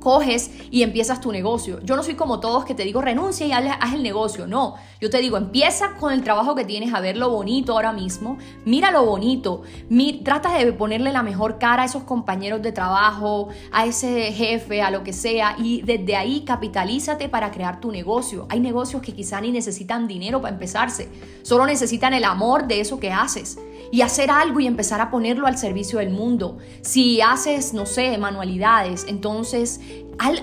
coges 0.00 0.50
y 0.70 0.82
empiezas 0.82 1.20
tu 1.20 1.30
negocio. 1.30 1.80
Yo 1.84 1.94
no 1.94 2.02
soy 2.02 2.14
como 2.14 2.40
todos 2.40 2.64
que 2.64 2.74
te 2.74 2.84
digo 2.84 3.00
renuncia 3.00 3.46
y 3.46 3.52
haz 3.52 3.94
el 3.94 4.02
negocio. 4.02 4.46
No, 4.46 4.74
yo 5.00 5.10
te 5.10 5.18
digo 5.18 5.36
empieza 5.36 5.94
con 6.00 6.12
el 6.12 6.22
trabajo 6.22 6.54
que 6.54 6.64
tienes 6.64 6.92
a 6.92 7.00
ver 7.00 7.16
lo 7.16 7.30
bonito 7.30 7.72
ahora 7.72 7.92
mismo. 7.92 8.38
Mira 8.64 8.90
lo 8.90 9.04
bonito. 9.04 9.62
trata 10.24 10.52
de 10.58 10.72
ponerle 10.72 11.12
la 11.12 11.22
mejor 11.22 11.58
cara 11.58 11.82
a 11.82 11.86
esos 11.86 12.02
compañeros 12.02 12.62
de 12.62 12.72
trabajo, 12.72 13.48
a 13.70 13.86
ese 13.86 14.32
jefe, 14.32 14.82
a 14.82 14.90
lo 14.90 15.04
que 15.04 15.12
sea. 15.12 15.56
Y 15.58 15.82
desde 15.82 16.16
ahí 16.16 16.40
capitalízate 16.40 17.28
para 17.28 17.50
crear 17.50 17.80
tu 17.80 17.92
negocio. 17.92 18.46
Hay 18.48 18.60
negocios 18.60 19.02
que 19.02 19.14
quizá 19.14 19.40
ni 19.40 19.52
necesitan 19.52 20.08
dinero 20.08 20.40
para 20.40 20.54
empezarse. 20.54 21.08
Solo 21.42 21.66
necesitan 21.66 22.14
el 22.14 22.24
amor 22.24 22.66
de 22.66 22.80
eso 22.80 22.98
que 22.98 23.12
haces. 23.12 23.58
Y 23.90 24.02
hacer 24.02 24.30
algo 24.30 24.60
y 24.60 24.66
empezar 24.66 25.00
a 25.00 25.10
ponerlo 25.10 25.46
al 25.46 25.58
servicio 25.58 25.98
del 25.98 26.10
mundo. 26.10 26.58
Si 26.82 27.20
haces, 27.20 27.72
no 27.74 27.86
sé, 27.86 28.16
manualidades, 28.18 29.06
entonces 29.08 29.80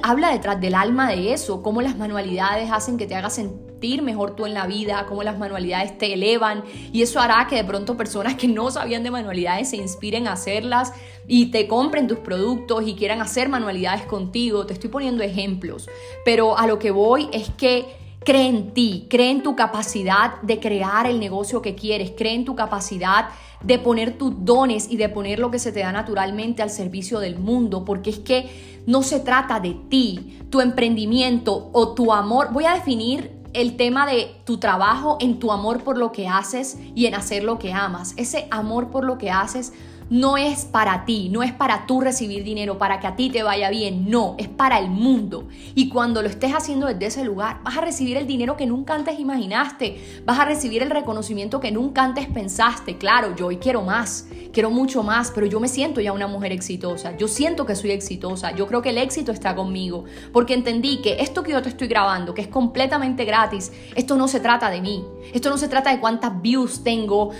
habla 0.01 0.31
detrás 0.31 0.59
del 0.59 0.75
alma 0.75 1.09
de 1.11 1.33
eso, 1.33 1.61
cómo 1.61 1.81
las 1.81 1.97
manualidades 1.97 2.71
hacen 2.71 2.97
que 2.97 3.05
te 3.05 3.15
hagas 3.15 3.35
sentir 3.35 4.01
mejor 4.01 4.35
tú 4.35 4.47
en 4.47 4.55
la 4.55 4.65
vida, 4.65 5.05
cómo 5.07 5.21
las 5.21 5.37
manualidades 5.37 5.97
te 5.99 6.13
elevan 6.13 6.63
y 6.91 7.03
eso 7.03 7.19
hará 7.19 7.45
que 7.47 7.57
de 7.57 7.63
pronto 7.63 7.95
personas 7.95 8.35
que 8.35 8.47
no 8.47 8.71
sabían 8.71 9.03
de 9.03 9.11
manualidades 9.11 9.69
se 9.69 9.77
inspiren 9.77 10.27
a 10.27 10.33
hacerlas 10.33 10.93
y 11.27 11.51
te 11.51 11.67
compren 11.67 12.07
tus 12.07 12.17
productos 12.19 12.87
y 12.87 12.95
quieran 12.95 13.21
hacer 13.21 13.49
manualidades 13.49 14.03
contigo. 14.03 14.65
Te 14.65 14.73
estoy 14.73 14.89
poniendo 14.89 15.23
ejemplos, 15.23 15.87
pero 16.25 16.57
a 16.57 16.65
lo 16.65 16.79
que 16.79 16.89
voy 16.89 17.29
es 17.31 17.49
que 17.51 17.85
Cree 18.27 18.49
en 18.49 18.73
ti, 18.73 19.07
cree 19.09 19.31
en 19.31 19.41
tu 19.41 19.55
capacidad 19.55 20.41
de 20.41 20.59
crear 20.59 21.07
el 21.07 21.17
negocio 21.17 21.61
que 21.61 21.75
quieres, 21.75 22.11
cree 22.11 22.33
en 22.33 22.43
tu 22.43 22.57
capacidad 22.57 23.29
de 23.63 23.79
poner 23.79 24.17
tus 24.17 24.43
dones 24.43 24.91
y 24.91 24.97
de 24.97 25.07
poner 25.07 25.39
lo 25.39 25.49
que 25.49 25.59
se 25.59 25.71
te 25.71 25.79
da 25.79 25.93
naturalmente 25.93 26.61
al 26.61 26.69
servicio 26.69 27.21
del 27.21 27.39
mundo, 27.39 27.85
porque 27.85 28.09
es 28.09 28.19
que 28.19 28.83
no 28.85 29.01
se 29.01 29.21
trata 29.21 29.61
de 29.61 29.77
ti, 29.87 30.41
tu 30.49 30.59
emprendimiento 30.59 31.69
o 31.71 31.93
tu 31.93 32.11
amor. 32.11 32.51
Voy 32.51 32.65
a 32.65 32.73
definir 32.73 33.31
el 33.53 33.77
tema 33.77 34.05
de 34.05 34.35
tu 34.43 34.57
trabajo 34.57 35.15
en 35.21 35.39
tu 35.39 35.53
amor 35.53 35.85
por 35.85 35.97
lo 35.97 36.11
que 36.11 36.27
haces 36.27 36.77
y 36.95 37.05
en 37.05 37.15
hacer 37.15 37.45
lo 37.45 37.57
que 37.59 37.71
amas. 37.71 38.13
Ese 38.17 38.49
amor 38.51 38.89
por 38.89 39.05
lo 39.05 39.17
que 39.17 39.31
haces 39.31 39.71
no 40.09 40.37
es 40.37 40.65
para 40.65 41.05
ti, 41.05 41.29
no 41.29 41.43
es 41.43 41.51
para 41.51 41.85
tú 41.85 42.01
recibir 42.01 42.43
dinero, 42.43 42.77
para 42.77 42.99
que 42.99 43.07
a 43.07 43.15
ti 43.15 43.29
te 43.29 43.43
vaya 43.43 43.69
bien, 43.69 44.09
no, 44.09 44.35
es 44.37 44.47
para 44.47 44.79
el 44.79 44.89
mundo. 44.89 45.47
Y 45.75 45.89
cuando 45.89 46.21
lo 46.21 46.29
estés 46.29 46.53
haciendo 46.53 46.87
desde 46.87 47.07
ese 47.07 47.25
lugar, 47.25 47.59
vas 47.63 47.77
a 47.77 47.81
recibir 47.81 48.17
el 48.17 48.27
dinero 48.27 48.55
que 48.55 48.65
nunca 48.65 48.95
antes 48.95 49.19
imaginaste, 49.19 50.21
vas 50.25 50.39
a 50.39 50.45
recibir 50.45 50.81
el 50.81 50.89
reconocimiento 50.89 51.59
que 51.59 51.71
nunca 51.71 52.03
antes 52.03 52.27
pensaste. 52.27 52.97
Claro, 52.97 53.35
yo 53.35 53.47
hoy 53.47 53.57
quiero 53.57 53.81
más, 53.81 54.27
quiero 54.53 54.71
mucho 54.71 55.03
más, 55.03 55.31
pero 55.31 55.45
yo 55.45 55.59
me 55.59 55.67
siento 55.67 56.01
ya 56.01 56.13
una 56.13 56.27
mujer 56.27 56.51
exitosa, 56.51 57.15
yo 57.17 57.27
siento 57.27 57.65
que 57.65 57.75
soy 57.75 57.91
exitosa, 57.91 58.55
yo 58.55 58.67
creo 58.67 58.81
que 58.81 58.89
el 58.89 58.97
éxito 58.97 59.31
está 59.31 59.55
conmigo, 59.55 60.05
porque 60.31 60.53
entendí 60.53 61.01
que 61.01 61.17
esto 61.21 61.43
que 61.43 61.51
yo 61.51 61.61
te 61.61 61.69
estoy 61.69 61.87
grabando, 61.87 62.33
que 62.33 62.41
es 62.41 62.47
completamente 62.47 63.25
gratis, 63.25 63.71
esto 63.95 64.15
no 64.15 64.27
se 64.27 64.39
trata 64.39 64.69
de 64.69 64.81
mí, 64.81 65.03
esto 65.33 65.49
no 65.49 65.57
se 65.57 65.67
trata 65.67 65.91
de 65.91 65.99
cuántas 65.99 66.41
views 66.41 66.83
tengo, 66.83 67.31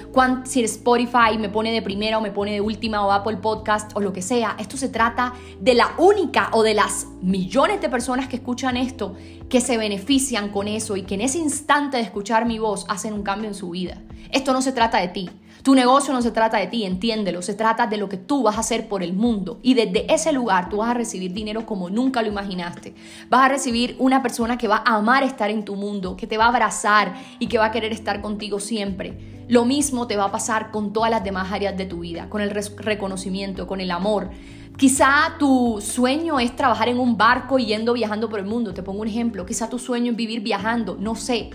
si 0.44 0.64
Spotify 0.64 1.38
me 1.40 1.50
pone 1.50 1.72
de 1.72 1.82
primera 1.82 2.18
o 2.18 2.22
me 2.22 2.32
pone 2.32 2.52
de 2.52 2.57
última 2.62 3.06
o 3.06 3.12
Apple 3.12 3.38
Podcast 3.38 3.92
o 3.96 4.00
lo 4.00 4.14
que 4.14 4.22
sea. 4.22 4.56
Esto 4.60 4.78
se 4.78 4.90
trata 4.90 5.34
de 5.60 5.74
la 5.74 5.94
única 5.98 6.50
o 6.54 6.64
de 6.64 6.74
las 6.74 7.08
millones 7.22 7.82
de 7.82 7.90
personas 7.90 8.28
que 8.28 8.38
escuchan 8.38 8.78
esto 8.78 9.16
que 9.50 9.62
se 9.62 9.78
benefician 9.78 10.50
con 10.50 10.68
eso 10.68 10.98
y 10.98 11.04
que 11.04 11.16
en 11.16 11.22
ese 11.22 11.38
instante 11.38 11.98
de 11.98 12.04
escuchar 12.04 12.46
mi 12.46 12.60
voz 12.60 12.86
hacen 12.90 13.14
un 13.14 13.24
cambio 13.24 13.48
en 13.48 13.56
su 13.56 13.70
vida. 13.70 14.02
Esto 14.32 14.54
no 14.54 14.62
se 14.62 14.72
trata 14.74 15.00
de 15.00 15.08
ti. 15.08 15.30
Tu 15.68 15.76
negocio 15.76 16.14
no 16.14 16.22
se 16.22 16.32
trata 16.32 16.60
de 16.60 16.68
ti, 16.68 16.86
entiéndelo, 16.86 17.42
se 17.42 17.54
trata 17.54 17.88
de 17.88 17.98
lo 17.98 18.08
que 18.08 18.16
tú 18.16 18.44
vas 18.44 18.56
a 18.56 18.62
hacer 18.62 18.88
por 18.88 19.04
el 19.04 19.12
mundo. 19.12 19.60
Y 19.62 19.74
desde 19.74 20.10
ese 20.14 20.32
lugar 20.32 20.70
tú 20.70 20.78
vas 20.78 20.92
a 20.92 20.94
recibir 20.94 21.34
dinero 21.34 21.66
como 21.66 21.90
nunca 21.90 22.22
lo 22.22 22.30
imaginaste. 22.30 22.96
Vas 23.30 23.42
a 23.42 23.50
recibir 23.50 23.98
una 24.00 24.24
persona 24.24 24.58
que 24.58 24.70
va 24.70 24.82
a 24.86 24.96
amar 24.96 25.24
estar 25.24 25.50
en 25.50 25.66
tu 25.66 25.76
mundo, 25.76 26.16
que 26.16 26.26
te 26.26 26.38
va 26.38 26.46
a 26.46 26.48
abrazar 26.48 27.16
y 27.38 27.48
que 27.48 27.58
va 27.58 27.66
a 27.66 27.72
querer 27.72 27.92
estar 27.92 28.22
contigo 28.22 28.62
siempre. 28.62 29.44
Lo 29.50 29.66
mismo 29.66 30.08
te 30.08 30.16
va 30.16 30.24
a 30.24 30.32
pasar 30.32 30.72
con 30.72 30.94
todas 30.94 31.12
las 31.12 31.26
demás 31.26 31.52
áreas 31.52 31.76
de 31.76 31.86
tu 31.86 32.00
vida, 32.00 32.30
con 32.30 32.40
el 32.40 32.52
reconocimiento, 32.52 33.68
con 33.68 33.82
el 33.82 33.92
amor. 33.92 34.30
Quizá 34.78 35.36
tu 35.38 35.82
sueño 35.82 36.40
es 36.40 36.56
trabajar 36.56 36.88
en 36.88 36.98
un 36.98 37.18
barco 37.18 37.60
yendo 37.60 37.92
viajando 37.92 38.30
por 38.30 38.40
el 38.40 38.46
mundo. 38.46 38.74
Te 38.74 38.84
pongo 38.84 39.02
un 39.02 39.10
ejemplo. 39.10 39.46
Quizá 39.46 39.70
tu 39.70 39.80
sueño 39.80 40.12
es 40.12 40.18
vivir 40.18 40.40
viajando. 40.40 40.96
No 40.98 41.16
sé. 41.16 41.50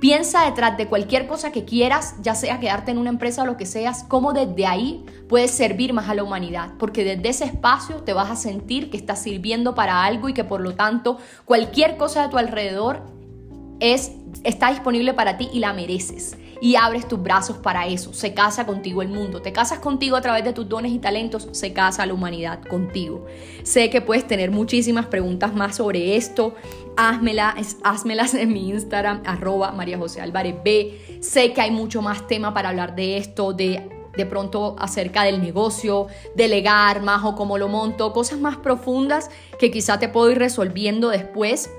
Piensa 0.00 0.46
detrás 0.46 0.78
de 0.78 0.86
cualquier 0.86 1.26
cosa 1.26 1.52
que 1.52 1.66
quieras, 1.66 2.14
ya 2.22 2.34
sea 2.34 2.58
quedarte 2.58 2.90
en 2.90 2.96
una 2.96 3.10
empresa 3.10 3.42
o 3.42 3.46
lo 3.46 3.58
que 3.58 3.66
seas, 3.66 4.02
cómo 4.08 4.32
desde 4.32 4.66
ahí 4.66 5.04
puedes 5.28 5.50
servir 5.50 5.92
más 5.92 6.08
a 6.08 6.14
la 6.14 6.24
humanidad, 6.24 6.70
porque 6.78 7.04
desde 7.04 7.28
ese 7.28 7.44
espacio 7.44 7.96
te 7.96 8.14
vas 8.14 8.30
a 8.30 8.36
sentir 8.36 8.90
que 8.90 8.96
estás 8.96 9.22
sirviendo 9.22 9.74
para 9.74 10.02
algo 10.02 10.30
y 10.30 10.32
que 10.32 10.42
por 10.42 10.62
lo 10.62 10.74
tanto 10.74 11.18
cualquier 11.44 11.98
cosa 11.98 12.22
de 12.22 12.28
tu 12.30 12.38
alrededor 12.38 13.02
es, 13.78 14.12
está 14.42 14.70
disponible 14.70 15.12
para 15.12 15.36
ti 15.36 15.50
y 15.52 15.58
la 15.58 15.74
mereces 15.74 16.34
y 16.60 16.76
abres 16.76 17.08
tus 17.08 17.22
brazos 17.22 17.56
para 17.58 17.86
eso. 17.86 18.12
Se 18.12 18.34
casa 18.34 18.66
contigo 18.66 19.02
el 19.02 19.08
mundo. 19.08 19.40
Te 19.40 19.52
casas 19.52 19.78
contigo 19.78 20.16
a 20.16 20.20
través 20.20 20.44
de 20.44 20.52
tus 20.52 20.68
dones 20.68 20.92
y 20.92 20.98
talentos, 20.98 21.48
se 21.52 21.72
casa 21.72 22.06
la 22.06 22.14
humanidad 22.14 22.62
contigo. 22.62 23.26
Sé 23.62 23.90
que 23.90 24.00
puedes 24.00 24.26
tener 24.26 24.50
muchísimas 24.50 25.06
preguntas 25.06 25.54
más 25.54 25.76
sobre 25.76 26.16
esto. 26.16 26.54
Házmelas, 26.96 27.76
házmelas 27.82 28.34
en 28.34 28.52
mi 28.52 28.68
Instagram, 28.68 29.22
arroba 29.24 29.72
María 29.72 29.98
José 29.98 30.20
Álvarez 30.20 30.56
B. 30.64 31.18
Sé 31.20 31.52
que 31.52 31.60
hay 31.60 31.70
mucho 31.70 32.02
más 32.02 32.26
tema 32.26 32.52
para 32.52 32.68
hablar 32.68 32.94
de 32.94 33.16
esto, 33.16 33.52
de 33.52 34.00
de 34.16 34.26
pronto 34.26 34.74
acerca 34.78 35.22
del 35.22 35.40
negocio, 35.40 36.08
delegar 36.34 37.00
más 37.00 37.24
o 37.24 37.36
cómo 37.36 37.58
lo 37.58 37.68
monto, 37.68 38.12
cosas 38.12 38.40
más 38.40 38.56
profundas 38.56 39.30
que 39.58 39.70
quizá 39.70 39.98
te 39.98 40.08
puedo 40.08 40.30
ir 40.30 40.38
resolviendo 40.38 41.10
después 41.10 41.70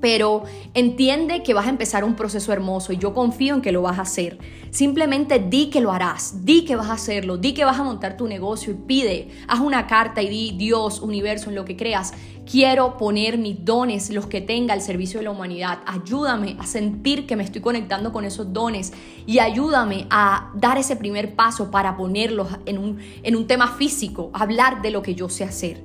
pero 0.00 0.44
entiende 0.74 1.42
que 1.42 1.54
vas 1.54 1.66
a 1.66 1.70
empezar 1.70 2.04
un 2.04 2.14
proceso 2.14 2.52
hermoso 2.52 2.92
y 2.92 2.98
yo 2.98 3.14
confío 3.14 3.54
en 3.54 3.62
que 3.62 3.72
lo 3.72 3.82
vas 3.82 3.98
a 3.98 4.02
hacer. 4.02 4.38
Simplemente 4.70 5.38
di 5.38 5.68
que 5.68 5.80
lo 5.80 5.92
harás, 5.92 6.44
di 6.44 6.64
que 6.64 6.76
vas 6.76 6.88
a 6.88 6.94
hacerlo, 6.94 7.36
di 7.36 7.54
que 7.54 7.64
vas 7.64 7.78
a 7.78 7.82
montar 7.82 8.16
tu 8.16 8.28
negocio 8.28 8.72
y 8.72 8.76
pide, 8.76 9.28
haz 9.48 9.60
una 9.60 9.86
carta 9.86 10.22
y 10.22 10.28
di 10.28 10.56
Dios, 10.56 11.00
universo, 11.00 11.50
en 11.50 11.56
lo 11.56 11.64
que 11.64 11.76
creas. 11.76 12.12
Quiero 12.50 12.96
poner 12.96 13.38
mis 13.38 13.64
dones, 13.64 14.10
los 14.10 14.26
que 14.26 14.40
tenga 14.40 14.74
al 14.74 14.80
servicio 14.80 15.20
de 15.20 15.24
la 15.24 15.30
humanidad. 15.30 15.80
Ayúdame 15.86 16.56
a 16.58 16.66
sentir 16.66 17.26
que 17.26 17.36
me 17.36 17.44
estoy 17.44 17.60
conectando 17.60 18.12
con 18.12 18.24
esos 18.24 18.52
dones 18.52 18.92
y 19.26 19.38
ayúdame 19.38 20.06
a 20.10 20.50
dar 20.54 20.78
ese 20.78 20.96
primer 20.96 21.36
paso 21.36 21.70
para 21.70 21.96
ponerlos 21.96 22.48
en 22.66 22.78
un, 22.78 22.98
en 23.22 23.36
un 23.36 23.46
tema 23.46 23.68
físico, 23.68 24.30
hablar 24.32 24.82
de 24.82 24.90
lo 24.90 25.02
que 25.02 25.14
yo 25.14 25.28
sé 25.28 25.44
hacer. 25.44 25.84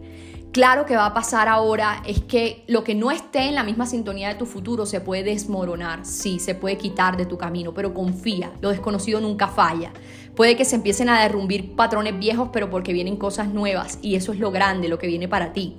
Claro 0.56 0.86
que 0.86 0.96
va 0.96 1.08
a 1.08 1.14
pasar 1.14 1.50
ahora 1.50 2.02
es 2.08 2.22
que 2.22 2.64
lo 2.68 2.86
que 2.86 2.96
no 2.96 3.12
esté 3.12 3.50
en 3.50 3.56
la 3.56 3.64
misma 3.66 3.86
sintonía 3.86 4.30
de 4.30 4.36
tu 4.36 4.46
futuro 4.46 4.86
se 4.86 5.02
puede 5.02 5.22
desmoronar, 5.22 6.06
sí, 6.06 6.40
se 6.40 6.56
puede 6.56 6.78
quitar 6.78 7.18
de 7.18 7.26
tu 7.26 7.38
camino, 7.38 7.74
pero 7.74 7.94
confía, 7.94 8.54
lo 8.62 8.70
desconocido 8.70 9.20
nunca 9.20 9.50
falla. 9.50 9.92
Puede 10.34 10.56
que 10.56 10.64
se 10.64 10.78
empiecen 10.78 11.10
a 11.10 11.22
derrumbir 11.22 11.76
patrones 11.76 12.18
viejos, 12.18 12.52
pero 12.54 12.70
porque 12.70 12.94
vienen 12.94 13.18
cosas 13.18 13.50
nuevas 13.50 14.00
y 14.02 14.16
eso 14.16 14.32
es 14.32 14.40
lo 14.40 14.50
grande, 14.50 14.88
lo 14.88 14.98
que 14.98 15.08
viene 15.08 15.28
para 15.28 15.52
ti. 15.52 15.76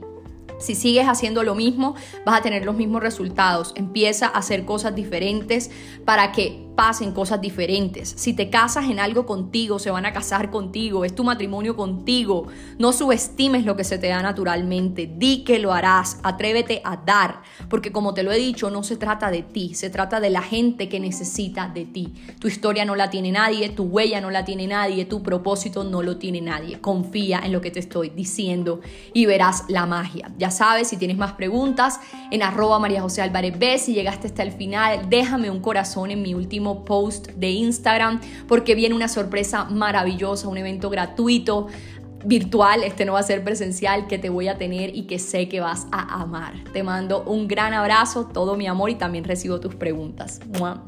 Si 0.58 0.74
sigues 0.74 1.08
haciendo 1.08 1.42
lo 1.42 1.54
mismo, 1.54 1.94
vas 2.26 2.38
a 2.38 2.42
tener 2.42 2.66
los 2.66 2.76
mismos 2.76 3.00
resultados. 3.00 3.72
Empieza 3.76 4.26
a 4.26 4.40
hacer 4.40 4.66
cosas 4.66 4.94
diferentes 4.94 5.70
para 6.04 6.32
que 6.32 6.65
pasen 6.76 7.12
cosas 7.12 7.40
diferentes. 7.40 8.14
Si 8.16 8.34
te 8.34 8.50
casas 8.50 8.84
en 8.90 9.00
algo 9.00 9.26
contigo, 9.26 9.78
se 9.78 9.90
van 9.90 10.06
a 10.06 10.12
casar 10.12 10.50
contigo, 10.50 11.04
es 11.04 11.14
tu 11.14 11.24
matrimonio 11.24 11.74
contigo. 11.74 12.46
No 12.78 12.92
subestimes 12.92 13.64
lo 13.64 13.76
que 13.76 13.84
se 13.84 13.98
te 13.98 14.08
da 14.08 14.22
naturalmente. 14.22 15.10
Di 15.16 15.42
que 15.42 15.58
lo 15.58 15.72
harás, 15.72 16.18
atrévete 16.22 16.82
a 16.84 16.98
dar, 16.98 17.40
porque 17.70 17.90
como 17.90 18.12
te 18.14 18.22
lo 18.22 18.30
he 18.30 18.38
dicho, 18.38 18.70
no 18.70 18.82
se 18.82 18.96
trata 18.96 19.30
de 19.30 19.42
ti, 19.42 19.74
se 19.74 19.90
trata 19.90 20.20
de 20.20 20.30
la 20.30 20.42
gente 20.42 20.88
que 20.88 21.00
necesita 21.00 21.68
de 21.68 21.86
ti. 21.86 22.12
Tu 22.38 22.48
historia 22.48 22.84
no 22.84 22.94
la 22.94 23.08
tiene 23.08 23.32
nadie, 23.32 23.70
tu 23.70 23.84
huella 23.84 24.20
no 24.20 24.30
la 24.30 24.44
tiene 24.44 24.66
nadie, 24.66 25.06
tu 25.06 25.22
propósito 25.22 25.82
no 25.82 26.02
lo 26.02 26.18
tiene 26.18 26.42
nadie. 26.42 26.80
Confía 26.80 27.40
en 27.42 27.52
lo 27.52 27.60
que 27.62 27.70
te 27.70 27.80
estoy 27.80 28.10
diciendo 28.10 28.80
y 29.14 29.24
verás 29.24 29.64
la 29.68 29.86
magia. 29.86 30.30
Ya 30.38 30.50
sabes, 30.50 30.88
si 30.88 30.98
tienes 30.98 31.16
más 31.16 31.32
preguntas, 31.32 32.00
en 32.30 32.42
arroba 32.42 32.78
María 32.78 33.00
José 33.00 33.22
Álvarez 33.22 33.58
B, 33.58 33.78
si 33.78 33.94
llegaste 33.94 34.26
hasta 34.26 34.42
el 34.42 34.52
final, 34.52 35.08
déjame 35.08 35.50
un 35.50 35.60
corazón 35.60 36.10
en 36.10 36.20
mi 36.20 36.34
último 36.34 36.65
post 36.74 37.28
de 37.36 37.50
Instagram 37.50 38.20
porque 38.48 38.74
viene 38.74 38.94
una 38.94 39.08
sorpresa 39.08 39.64
maravillosa, 39.64 40.48
un 40.48 40.58
evento 40.58 40.90
gratuito 40.90 41.68
virtual, 42.24 42.82
este 42.82 43.04
no 43.04 43.12
va 43.12 43.20
a 43.20 43.22
ser 43.22 43.44
presencial, 43.44 44.06
que 44.08 44.18
te 44.18 44.30
voy 44.30 44.48
a 44.48 44.58
tener 44.58 44.94
y 44.94 45.02
que 45.02 45.18
sé 45.18 45.48
que 45.48 45.60
vas 45.60 45.86
a 45.92 46.22
amar. 46.22 46.54
Te 46.72 46.82
mando 46.82 47.22
un 47.22 47.46
gran 47.46 47.72
abrazo, 47.72 48.26
todo 48.26 48.56
mi 48.56 48.66
amor 48.66 48.90
y 48.90 48.96
también 48.96 49.24
recibo 49.24 49.60
tus 49.60 49.74
preguntas. 49.76 50.40
¡Mua, 50.58 50.82